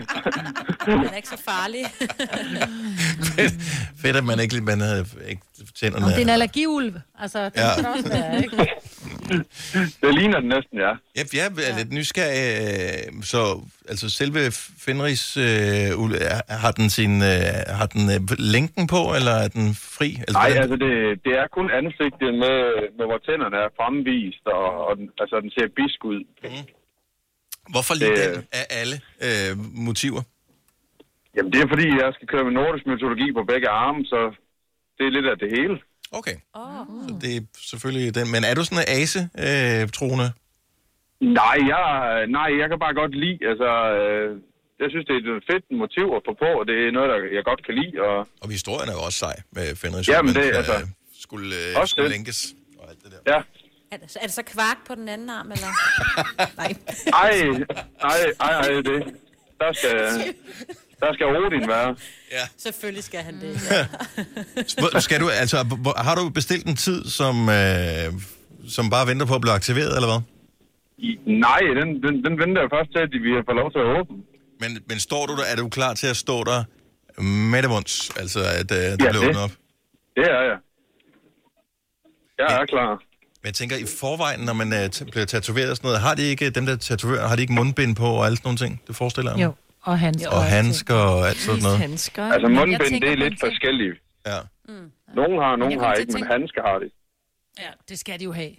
Den 0.86 1.04
er 1.04 1.16
ikke 1.16 1.28
så 1.28 1.42
farlig. 1.50 1.84
Fedt, 4.02 4.16
at 4.16 4.24
man 4.24 4.40
ikke, 4.40 4.60
man 4.60 4.80
havde 4.80 5.04
ikke 5.28 5.42
tænderne. 5.80 6.04
Om 6.06 6.10
det 6.10 6.18
er 6.18 6.22
en 6.22 6.28
allergiulv. 6.28 6.94
Altså, 7.18 7.44
det 7.44 7.52
Ja. 7.56 7.66
ja. 7.68 7.74
kan 7.74 7.84
det 7.84 7.92
også 7.92 8.08
være, 8.08 8.42
ikke? 8.44 8.56
Det 10.02 10.14
ligner 10.18 10.40
den 10.40 10.48
næsten, 10.56 10.76
ja. 10.86 10.92
Ja, 11.16 11.22
jeg 11.38 11.44
er 11.70 11.76
lidt 11.78 11.92
nysgerrig. 11.92 12.42
øh, 13.16 13.22
Så 13.32 13.40
altså 13.88 14.06
selve 14.20 14.40
Fenris 14.86 15.36
øh, 15.36 15.88
har 16.64 16.72
den 16.78 16.90
sin 16.90 17.14
øh, 17.32 17.52
har 17.78 17.86
den 17.94 18.04
øh, 18.14 18.20
længden 18.54 18.86
på, 18.94 19.00
eller 19.18 19.34
er 19.44 19.48
den 19.48 19.66
fri? 19.96 20.08
Altså, 20.20 20.32
Nej, 20.38 20.48
hvordan- 20.50 20.62
altså 20.62 20.76
det, 20.86 20.94
det 21.24 21.32
er 21.40 21.46
kun 21.58 21.66
ansigtet 21.80 22.30
med, 22.44 22.56
med 22.98 23.04
hvor 23.10 23.18
tænderne 23.26 23.56
er 23.64 23.68
fremvist, 23.78 24.44
og, 24.58 24.66
og 24.86 24.92
den, 24.98 25.06
altså 25.22 25.36
den 25.44 25.50
ser 25.56 25.66
bisk 25.80 25.98
ud. 26.10 26.20
Mm. 26.44 26.64
Hvorfor 27.72 27.94
lige 27.94 28.10
Det- 28.16 28.34
den 28.36 28.44
af 28.60 28.64
alle 28.80 28.96
øh, 29.26 29.52
motiver? 29.88 30.22
Jamen 31.36 31.52
det 31.52 31.60
er 31.62 31.68
fordi, 31.74 31.88
jeg 32.02 32.10
skal 32.16 32.28
køre 32.32 32.44
med 32.48 32.52
nordisk 32.60 32.84
mytologi 32.90 33.26
på 33.38 33.42
begge 33.52 33.68
arme, 33.68 34.00
så 34.12 34.20
det 34.98 35.04
er 35.08 35.12
lidt 35.16 35.26
af 35.32 35.36
det 35.42 35.48
hele. 35.58 35.74
Okay. 36.18 36.36
Oh. 36.54 36.86
Så 37.08 37.14
det 37.22 37.36
er 37.36 37.40
selvfølgelig 37.70 38.14
den. 38.18 38.26
Men 38.34 38.40
er 38.48 38.54
du 38.54 38.62
sådan 38.64 38.82
en 38.84 38.88
ase-troende? 39.00 40.28
Nej, 41.40 41.56
jeg, 41.72 41.84
nej, 42.38 42.48
jeg 42.60 42.66
kan 42.70 42.78
bare 42.84 42.94
godt 43.02 43.14
lide, 43.24 43.38
altså, 43.50 43.70
øh, 43.98 44.28
jeg 44.82 44.88
synes, 44.92 45.04
det 45.08 45.14
er 45.16 45.20
et 45.40 45.44
fedt 45.50 45.64
motiv 45.82 46.06
at 46.18 46.22
få 46.28 46.32
på, 46.44 46.50
og 46.60 46.64
det 46.70 46.76
er 46.86 46.90
noget, 46.96 47.08
der 47.12 47.18
jeg 47.36 47.44
godt 47.50 47.60
kan 47.66 47.74
lide. 47.80 47.94
Og, 48.08 48.16
Og 48.42 48.48
historien 48.56 48.88
er 48.90 48.96
jo 48.98 49.02
også 49.08 49.18
sej 49.24 49.36
med 49.56 49.66
Fenris. 49.80 50.08
Jamen, 50.08 50.34
det, 50.34 50.44
øh, 50.50 50.60
altså, 50.60 50.76
skulle, 51.24 51.48
øh, 51.60 51.80
også 51.80 51.90
skulle 51.92 52.08
det. 52.08 52.16
lænkes. 52.16 52.38
Ja. 53.32 53.38
Er 53.92 53.96
det, 53.96 54.16
er 54.22 54.26
det 54.28 54.32
så 54.40 54.42
kvark 54.42 54.78
på 54.88 54.94
den 54.94 55.08
anden 55.08 55.30
arm, 55.30 55.52
eller? 55.52 55.70
Nej. 56.56 56.70
Ej, 57.22 57.30
ej, 58.10 58.18
ej, 58.40 58.52
ej, 58.60 58.80
det. 58.88 59.00
Der 59.60 59.72
skal, 59.72 60.34
der 61.00 61.12
skal 61.14 61.26
Odin 61.26 61.68
være. 61.68 61.96
Ja. 62.32 62.44
Selvfølgelig 62.58 63.04
skal 63.04 63.20
han 63.20 63.40
det. 63.40 63.52
Hvor- 64.78 64.98
Skal 65.00 65.20
du, 65.20 65.28
altså, 65.28 65.56
har 65.96 66.14
du 66.14 66.28
bestilt 66.28 66.66
en 66.66 66.76
tid, 66.76 67.04
som, 67.04 67.48
øh, 67.48 68.12
som 68.68 68.90
bare 68.90 69.06
venter 69.06 69.26
på 69.26 69.34
at 69.34 69.40
blive 69.40 69.52
aktiveret, 69.54 69.94
eller 69.96 70.08
hvad? 70.12 70.20
I- 70.98 71.18
Nej, 71.26 71.60
den, 71.80 71.88
den, 72.02 72.14
den 72.24 72.34
venter 72.42 72.60
jeg 72.62 72.70
først 72.76 72.90
til, 72.94 72.98
at 73.06 73.10
vi 73.26 73.30
får 73.48 73.54
lov 73.62 73.68
til 73.72 73.78
at 73.78 73.88
åbne. 74.00 74.16
Men, 74.60 74.70
men 74.88 74.98
står 75.00 75.26
du 75.26 75.36
der, 75.36 75.44
er 75.52 75.56
du 75.56 75.68
klar 75.68 75.94
til 75.94 76.06
at 76.06 76.16
stå 76.16 76.44
der 76.44 76.64
med 77.22 77.62
det 77.62 77.70
munds? 77.70 78.10
Altså, 78.16 78.40
at 78.60 78.70
øh, 78.72 78.76
det 78.78 78.90
Ja, 78.90 78.94
bliver 78.96 79.18
åbnet 79.28 79.42
op? 79.42 79.50
Det 80.16 80.24
er 80.24 80.42
jeg. 80.50 80.58
Jeg 82.38 82.60
er 82.60 82.66
klar. 82.66 82.90
Men 83.42 83.46
jeg 83.46 83.54
tænker, 83.54 83.76
i 83.76 83.84
forvejen, 84.00 84.40
når 84.40 84.52
man 84.52 84.68
uh, 84.72 85.06
bliver 85.10 85.24
tatoveret 85.26 85.70
og 85.70 85.76
sådan 85.76 85.88
noget, 85.88 86.00
har 86.00 86.14
de 86.14 86.22
ikke, 86.22 86.50
dem 86.50 86.66
der 86.66 86.76
tatoverer, 86.76 87.28
har 87.28 87.36
de 87.36 87.42
ikke 87.42 87.52
mundbind 87.54 87.96
på 87.96 88.04
og 88.06 88.26
alle 88.26 88.36
sådan 88.36 88.46
nogle 88.48 88.58
ting? 88.58 88.82
Det 88.86 88.96
forestiller 88.96 89.30
jeg 89.30 89.38
mig. 89.38 89.44
Jo, 89.44 89.52
og 89.86 89.98
handsker. 89.98 90.30
Og 90.30 90.44
handsker 90.44 90.94
og 90.94 91.28
alt 91.28 91.36
sådan 91.36 91.62
noget. 91.62 91.78
Handsker. 91.78 92.24
Altså 92.24 92.48
mundbind, 92.48 92.80
tænker 92.90 93.08
det 93.08 93.12
er 93.12 93.28
lidt 93.28 93.40
forskelligt. 93.40 93.94
Ja. 94.26 94.38
Nogen 95.14 95.42
har, 95.42 95.56
nogen 95.56 95.80
har 95.80 95.92
ikke, 95.94 96.12
men 96.12 96.26
handsker 96.26 96.62
har 96.62 96.78
de. 96.78 96.90
Ja, 97.58 97.70
det 97.88 97.98
skal 97.98 98.18
de 98.18 98.24
jo 98.24 98.32
have. 98.32 98.50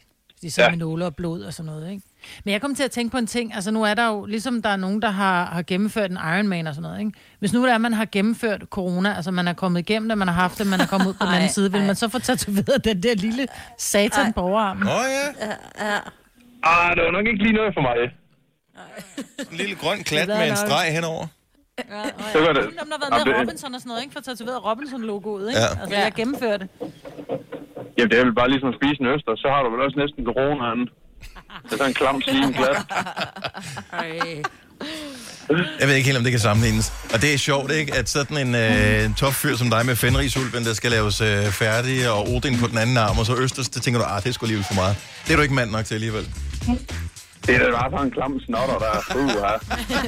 De 0.41 0.51
så 0.51 0.61
ja. 0.61 0.69
med 0.69 0.77
nåle 0.77 1.05
og 1.05 1.15
blod 1.15 1.41
og 1.41 1.53
sådan 1.53 1.65
noget, 1.65 1.91
ikke? 1.91 2.03
Men 2.43 2.51
jeg 2.51 2.61
kom 2.61 2.75
til 2.75 2.83
at 2.83 2.91
tænke 2.91 3.11
på 3.11 3.17
en 3.17 3.27
ting. 3.27 3.55
Altså 3.55 3.71
nu 3.71 3.83
er 3.83 3.93
der 3.93 4.07
jo, 4.07 4.25
ligesom 4.25 4.61
der 4.61 4.69
er 4.69 4.75
nogen, 4.75 5.01
der 5.01 5.09
har, 5.09 5.45
har 5.45 5.61
gennemført 5.61 6.11
en 6.11 6.17
Ironman 6.17 6.67
og 6.67 6.75
sådan 6.75 6.83
noget, 6.83 6.99
ikke? 6.99 7.11
Hvis 7.39 7.53
nu 7.53 7.63
det 7.63 7.71
er, 7.71 7.75
at 7.75 7.81
man 7.81 7.93
har 7.93 8.07
gennemført 8.11 8.61
corona, 8.69 9.15
altså 9.15 9.31
man 9.31 9.47
er 9.47 9.53
kommet 9.53 9.79
igennem 9.79 10.09
det, 10.09 10.17
man 10.17 10.27
har 10.27 10.35
haft 10.35 10.59
det, 10.59 10.67
man 10.67 10.79
er 10.81 10.87
kommet 10.87 11.07
ud 11.07 11.13
på 11.13 11.25
den 11.25 11.33
anden 11.33 11.49
side, 11.49 11.71
vil 11.71 11.81
man 11.81 11.95
så 11.95 12.09
få 12.09 12.19
tatoveret 12.19 12.85
den 12.85 13.03
der 13.03 13.15
lille 13.15 13.47
satan 13.77 14.33
på 14.33 14.41
overarmen? 14.41 14.87
Åh 14.87 14.93
oh, 14.93 15.03
ja, 15.17 15.47
Ja, 15.47 15.53
ja. 15.87 15.99
Ah, 16.63 16.95
det 16.95 17.03
var 17.03 17.11
nok 17.11 17.25
ikke 17.27 17.43
lige 17.43 17.53
noget 17.53 17.73
for 17.73 17.81
mig. 17.81 17.97
En 19.51 19.57
lille 19.57 19.75
grøn 19.75 20.03
klat 20.03 20.27
med 20.27 20.49
en 20.49 20.57
streg 20.57 20.93
henover. 20.93 21.27
Ja, 21.89 22.01
og 22.01 22.23
Det 22.33 22.41
var 22.41 22.47
ja. 22.47 22.53
det. 22.53 22.63
Dem, 22.63 22.89
der 22.91 22.97
har 22.97 23.09
været 23.15 23.27
med 23.27 23.35
Robinson 23.39 23.73
og 23.75 23.79
sådan 23.81 23.89
noget, 23.89 24.01
ikke? 24.03 24.13
For 24.13 24.21
tatoveret 24.21 24.59
Robinson-logoet, 24.69 25.47
ikke? 25.49 25.61
Ja. 25.61 25.81
Altså, 25.81 25.95
jeg 25.95 26.11
gennemførte 26.15 26.63
det. 26.63 26.69
Jamen, 27.97 28.09
det 28.11 28.17
er 28.19 28.23
vel 28.25 28.35
bare 28.41 28.49
ligesom 28.53 28.69
at 28.71 28.75
spise 28.79 28.97
en 29.03 29.07
øster, 29.15 29.31
så 29.43 29.47
har 29.53 29.59
du 29.63 29.69
vel 29.73 29.81
også 29.85 29.97
næsten 30.03 30.21
coronaen. 30.29 30.81
Det 31.63 31.71
er 31.73 31.77
sådan 31.77 31.87
en 31.87 31.93
klam 31.93 32.21
slim 32.21 32.53
glas. 32.53 32.77
Jeg 35.79 35.87
ved 35.87 35.95
ikke 35.95 36.05
helt, 36.05 36.17
om 36.17 36.23
det 36.23 36.31
kan 36.31 36.39
sammenlignes. 36.39 36.93
Og 37.13 37.21
det 37.21 37.33
er 37.33 37.37
sjovt, 37.37 37.71
ikke? 37.71 37.95
At 37.95 38.09
sådan 38.09 38.37
en, 38.47 38.55
øh, 38.55 39.05
en 39.05 39.13
topfyr 39.13 39.55
som 39.55 39.69
dig 39.69 39.85
med 39.85 39.95
Fenrisulven, 39.95 40.63
der 40.65 40.73
skal 40.73 40.91
laves 40.91 41.21
øh, 41.21 41.45
færdig, 41.45 42.09
og 42.09 42.27
Odin 42.33 42.59
på 42.59 42.67
den 42.67 42.77
anden 42.77 42.97
arm, 42.97 43.19
og 43.19 43.25
så 43.25 43.35
Østers, 43.35 43.69
det 43.69 43.81
tænker 43.81 43.99
du, 44.01 44.05
ah, 44.07 44.23
det 44.23 44.33
sgu 44.33 44.45
alligevel 44.45 44.65
for 44.65 44.73
meget. 44.75 44.95
Det 45.25 45.31
er 45.31 45.35
du 45.35 45.41
ikke 45.41 45.53
mand 45.53 45.71
nok 45.71 45.85
til 45.85 45.93
alligevel. 45.93 46.27
Det 47.47 47.55
er 47.55 47.59
da 47.65 47.71
bare 47.71 47.89
sådan 47.91 48.05
en 48.05 48.11
klam 48.11 48.39
snotter, 48.45 48.77
der 48.83 48.91
her. 49.47 49.57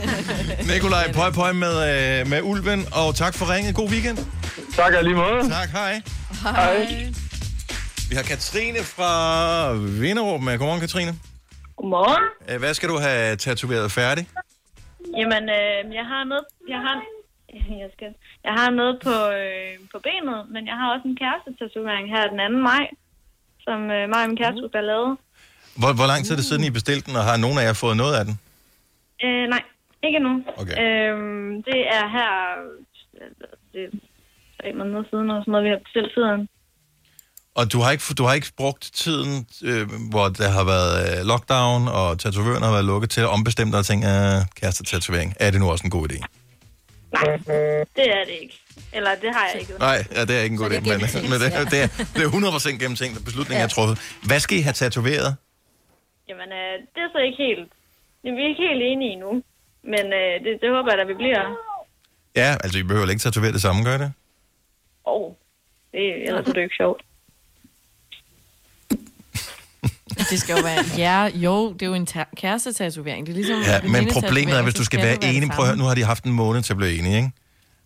Nikolaj, 0.74 1.06
pøj 1.20 1.30
pøj 1.40 1.52
med, 1.64 1.76
øh, 1.92 2.28
med 2.32 2.40
ulven, 2.52 2.82
og 3.02 3.08
tak 3.22 3.34
for 3.40 3.46
ringet. 3.54 3.76
God 3.80 3.90
weekend. 3.94 4.18
Tak 4.80 4.92
og 4.98 5.04
lige 5.04 5.16
måde. 5.24 5.40
Tak, 5.58 5.70
hej. 5.80 5.94
Hej. 6.44 6.76
Vi 8.10 8.14
har 8.20 8.26
Katrine 8.34 8.82
fra 8.96 9.12
Vinderup 10.04 10.42
med. 10.48 10.54
Godmorgen, 10.58 10.82
Katrine. 10.86 11.14
Godmorgen. 11.78 12.24
Øh, 12.50 12.58
Hvad 12.64 12.74
skal 12.78 12.90
du 12.94 12.98
have 13.08 13.36
tatoveret 13.36 13.92
færdig? 14.00 14.24
Jamen, 15.20 15.44
øh, 15.60 15.78
jeg 16.00 16.06
har 16.14 16.24
noget, 16.32 16.46
jeg 16.74 16.80
har, 16.86 16.96
jeg 17.84 17.90
skal, 17.96 18.10
jeg 18.48 18.54
har 18.60 18.70
noget 18.80 18.96
på, 19.06 19.16
øh, 19.40 19.72
på 19.92 19.98
benet, 20.08 20.40
men 20.54 20.62
jeg 20.70 20.76
har 20.82 20.88
også 20.94 21.06
en 21.12 21.18
kærestetatovering 21.24 22.06
her 22.16 22.24
den 22.34 22.40
2. 22.54 22.58
maj, 22.70 22.86
som 23.66 23.78
øh, 23.96 24.04
mig 24.12 24.22
og 24.24 24.30
min 24.32 24.38
kæreste 24.42 24.60
skulle 24.60 24.78
have 24.82 24.92
lavet. 24.94 25.14
Hvor, 25.76 25.94
hvor 25.94 26.08
lang 26.08 26.26
tid 26.26 26.32
er 26.32 26.36
det 26.36 26.46
siden, 26.46 26.64
I 26.64 26.70
bestilte 26.70 27.06
den, 27.06 27.16
og 27.16 27.24
har 27.24 27.38
nogen 27.38 27.58
af 27.60 27.64
jer 27.64 27.74
fået 27.74 27.98
noget 27.98 28.16
af 28.16 28.26
den? 28.26 28.40
Øh, 29.24 29.50
nej, 29.50 29.64
ikke 30.04 30.20
nu. 30.20 30.44
Okay. 30.58 30.76
Øhm, 30.84 31.64
det 31.64 31.80
er 31.98 32.06
her, 32.18 32.32
det 33.74 33.82
er 33.84 33.90
tre 34.62 34.74
måneder 34.78 35.04
siden, 35.10 35.30
og 35.30 35.42
sådan 35.42 35.52
noget, 35.52 35.66
vi 35.66 35.70
har 35.70 35.80
bestilt 35.86 36.12
tiden. 36.18 36.48
Og 37.56 37.74
du 37.74 37.80
har 37.80 37.92
ikke, 37.92 38.04
du 38.18 38.24
har 38.24 38.34
ikke 38.34 38.52
brugt 38.58 38.92
tiden, 38.94 39.48
øh, 39.64 39.88
hvor 40.12 40.28
der 40.30 40.50
har 40.50 40.64
været 40.64 41.20
øh, 41.20 41.26
lockdown, 41.26 41.88
og 41.88 42.20
tatovørerne 42.20 42.66
har 42.66 42.72
været 42.72 42.86
lukket 42.86 43.10
til 43.10 43.22
at 43.22 43.28
ombestemme 43.28 43.72
dig 43.72 43.80
og 43.80 43.86
tænke, 43.86 44.08
øh, 44.08 44.42
kæreste 44.56 44.84
tatovering, 44.84 45.34
er 45.40 45.52
det 45.52 45.60
nu 45.60 45.72
også 45.72 45.84
en 45.84 45.90
god 45.90 46.12
idé? 46.12 46.20
Nej, 47.14 47.38
det 47.96 48.08
er 48.18 48.26
det 48.26 48.36
ikke. 48.42 48.60
Eller 48.94 49.12
det 49.22 49.30
har 49.36 49.50
jeg 49.54 49.62
ikke. 49.62 49.74
Nej, 49.80 50.06
ja, 50.16 50.26
det 50.26 50.38
er 50.38 50.42
ikke 50.42 50.54
en 50.54 50.58
god 50.58 50.70
idé, 50.70 50.80
men, 50.80 51.30
men 51.30 51.40
det, 51.42 51.72
det, 51.72 51.82
er, 51.84 51.88
det 52.16 52.24
er 52.24 52.30
100% 52.30 52.70
gennemtænkt, 52.70 53.18
og 53.18 53.24
beslutningen 53.24 53.64
er 53.64 53.68
truffet. 53.68 54.00
Hvad 54.24 54.40
skal 54.40 54.58
I 54.58 54.62
have 54.62 54.74
tatoveret? 54.74 55.36
Jamen, 56.30 56.50
øh, 56.60 56.74
det 56.94 57.02
er 57.06 57.10
så 57.12 57.20
ikke 57.28 57.38
helt... 57.48 57.72
Jamen, 58.24 58.38
vi 58.38 58.44
er 58.44 58.48
ikke 58.48 58.66
helt 58.70 58.84
enige 58.92 59.12
endnu. 59.12 59.32
Men 59.84 60.06
øh, 60.20 60.34
det, 60.44 60.52
det 60.62 60.70
håber 60.76 60.90
jeg, 60.92 61.02
at 61.02 61.08
vi 61.08 61.14
bliver. 61.14 61.42
Ja, 62.36 62.50
altså 62.64 62.80
I 62.80 62.84
behøver 62.84 63.10
ikke 63.10 63.22
tatovere 63.22 63.52
det 63.52 63.62
samme, 63.62 63.84
gør 63.84 63.98
det? 63.98 64.12
Åh, 65.06 65.22
oh, 65.22 65.34
det, 65.92 66.28
ellers 66.28 66.48
er 66.48 66.54
det 66.54 66.58
jo 66.58 66.62
ikke 66.62 66.76
sjovt. 66.76 67.02
Det 70.32 70.40
skal 70.40 70.56
jo 70.58 70.62
være, 70.64 70.84
ja, 70.98 71.30
jo, 71.36 71.74
det 71.74 71.82
er 71.82 71.86
jo 71.86 71.94
en 71.94 72.06
ta- 72.06 72.34
kærestetatovering. 72.38 73.26
Det 73.28 73.32
er 73.32 73.36
ligesom 73.36 73.62
Ja, 73.62 73.80
en 73.80 73.92
men 73.92 74.08
problemet 74.14 74.58
er, 74.58 74.64
hvis 74.64 74.74
du 74.74 74.84
skal 74.84 75.00
det 75.00 75.08
være 75.08 75.16
det 75.16 75.38
enig, 75.38 75.50
prøv 75.50 75.64
at 75.66 75.70
høre, 75.70 75.78
nu 75.78 75.84
har 75.84 75.96
de 75.96 76.04
haft 76.04 76.24
en 76.24 76.32
måned 76.32 76.62
til 76.62 76.74
at 76.74 76.78
blive 76.78 77.00
enige, 77.00 77.16
ikke? 77.16 77.32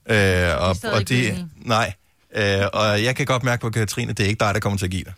Øh, 0.09 0.67
og, 0.67 0.75
og 0.93 0.99
ikke 0.99 1.09
de, 1.09 1.27
enige. 1.27 1.47
nej, 1.55 1.93
øh, 2.35 2.65
og 2.73 3.03
jeg 3.03 3.15
kan 3.15 3.25
godt 3.25 3.43
mærke 3.43 3.61
på 3.61 3.69
Katrine, 3.69 4.13
det 4.13 4.23
er 4.23 4.27
ikke 4.27 4.39
dig, 4.39 4.53
der 4.53 4.59
kommer 4.59 4.77
til 4.77 4.85
at 4.85 4.91
give 4.91 5.03
dig. 5.03 5.13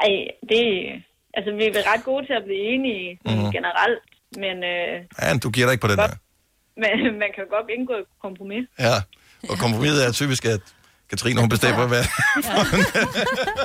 Ej, 0.00 0.10
det... 0.48 1.02
Altså, 1.34 1.50
vi 1.58 1.64
er 1.64 1.92
ret 1.92 2.04
gode 2.04 2.26
til 2.26 2.32
at 2.32 2.44
blive 2.44 2.62
enige 2.74 3.18
Mhm. 3.24 3.34
mm. 3.44 3.50
generelt, 3.56 4.00
men, 4.42 4.56
øh, 4.72 4.94
Ja, 5.22 5.28
du 5.44 5.50
giver 5.50 5.66
dig 5.66 5.72
ikke 5.72 5.82
på 5.86 5.92
den 5.92 5.98
der. 5.98 6.12
men 6.82 7.18
man 7.22 7.30
kan 7.36 7.44
godt 7.56 7.66
indgå 7.76 7.92
et 7.92 8.04
kompromis. 8.22 8.64
Ja, 8.78 8.94
og 9.50 9.56
kompromiset 9.64 10.06
er 10.06 10.12
typisk, 10.12 10.44
at 10.44 10.60
Katrine, 11.10 11.40
hun 11.40 11.48
bestemmer, 11.48 11.86
hvad... 11.92 12.04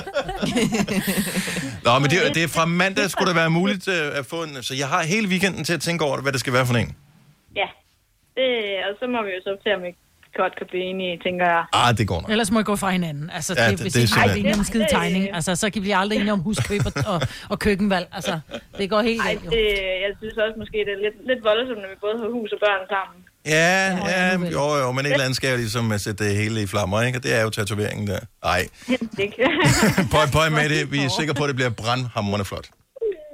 Nå, 1.84 1.98
men 1.98 2.10
det, 2.10 2.18
det 2.36 2.42
er 2.44 2.48
fra 2.48 2.64
mandag, 2.64 3.10
skulle 3.10 3.28
det 3.28 3.36
være 3.36 3.50
muligt 3.50 3.88
øh, 3.88 4.18
at 4.18 4.26
få 4.26 4.42
en... 4.42 4.62
Så 4.62 4.74
jeg 4.74 4.88
har 4.88 5.02
hele 5.02 5.28
weekenden 5.28 5.64
til 5.64 5.74
at 5.74 5.80
tænke 5.80 6.04
over, 6.04 6.20
hvad 6.22 6.32
det 6.32 6.40
skal 6.40 6.52
være 6.52 6.66
for 6.66 6.74
en. 6.74 6.96
Ja, 7.56 7.68
det, 8.36 8.46
og 8.86 8.92
så 9.00 9.04
må 9.06 9.18
vi 9.26 9.30
jo 9.36 9.40
så 9.46 9.56
se, 9.64 9.74
om 9.76 9.82
vi 9.82 9.90
godt 10.42 10.54
kan 10.58 10.66
blive 10.70 10.84
enige, 10.90 11.12
tænker 11.26 11.46
jeg. 11.54 11.62
Ah, 11.72 11.98
det 11.98 12.08
går 12.08 12.20
nok. 12.20 12.30
Ellers 12.30 12.50
må 12.50 12.60
I 12.60 12.62
gå 12.62 12.76
fra 12.76 12.90
hinanden. 12.90 13.30
Altså, 13.34 13.54
Ja, 13.56 13.62
det, 13.62 13.70
det- 13.70 13.80
hvis 13.80 13.92
det 13.92 14.02
er 14.02 14.24
I 14.24 14.28
ikke 14.28 14.40
enige 14.40 14.58
om 14.58 14.64
skide 14.64 14.86
tegning, 14.90 15.34
altså, 15.34 15.56
så 15.56 15.70
kan 15.70 15.82
vi 15.82 15.90
aldrig 15.90 16.16
enige 16.18 16.32
om 16.32 16.40
huskøb 16.40 16.80
og, 16.86 16.92
og, 17.14 17.20
og 17.48 17.58
køkkenvalg. 17.58 18.06
Altså, 18.12 18.34
det 18.78 18.90
går 18.90 19.00
helt 19.02 19.22
Ej, 19.22 19.38
det, 19.50 19.64
jeg 20.04 20.10
synes 20.20 20.34
også 20.44 20.54
måske, 20.58 20.78
det 20.86 20.92
er 20.96 21.00
lidt, 21.06 21.16
lidt 21.30 21.40
voldsomt, 21.44 21.80
når 21.82 21.88
vi 21.94 21.98
både 22.06 22.16
har 22.22 22.28
hus 22.38 22.50
og 22.52 22.58
børn 22.66 22.82
sammen. 22.94 23.18
Ja, 23.46 23.96
ja, 24.14 24.38
jo, 24.56 24.76
jo, 24.82 24.92
men 24.92 25.06
et 25.06 25.12
eller 25.12 25.24
andet 25.24 25.36
skal 25.36 25.50
jo 25.50 25.56
ligesom 25.56 25.92
øh, 25.92 25.98
sætte 25.98 26.24
det 26.24 26.36
hele 26.36 26.62
i 26.62 26.66
flammer, 26.66 27.02
ikke? 27.02 27.18
Og 27.18 27.22
det 27.22 27.34
er 27.38 27.42
jo 27.42 27.50
tatoveringen 27.50 28.06
der. 28.06 28.18
Nej, 28.44 28.68
pøj, 30.14 30.26
pøj 30.32 30.48
med 30.48 30.68
det. 30.68 30.92
Vi 30.92 30.98
er 31.04 31.08
sikre 31.20 31.34
på, 31.34 31.42
at 31.44 31.48
det 31.48 31.56
bliver 31.56 31.70
brandhamrende 31.70 32.44
flot. 32.44 32.66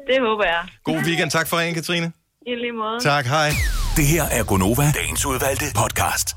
det 0.07 0.17
håber 0.21 0.45
jeg. 0.45 0.63
God 0.85 0.97
weekend. 1.07 1.31
Tak 1.31 1.47
for 1.49 1.57
ringen, 1.61 1.75
Katrine. 1.75 2.13
I 2.47 2.55
lige 2.55 2.73
måde. 2.73 3.01
Tak, 3.01 3.27
hej. 3.27 3.51
Det 3.97 4.07
her 4.07 4.25
er 4.39 4.45
Gonova, 4.45 4.83
dagens 4.95 5.27
udvalgte 5.27 5.65
podcast. 5.77 6.37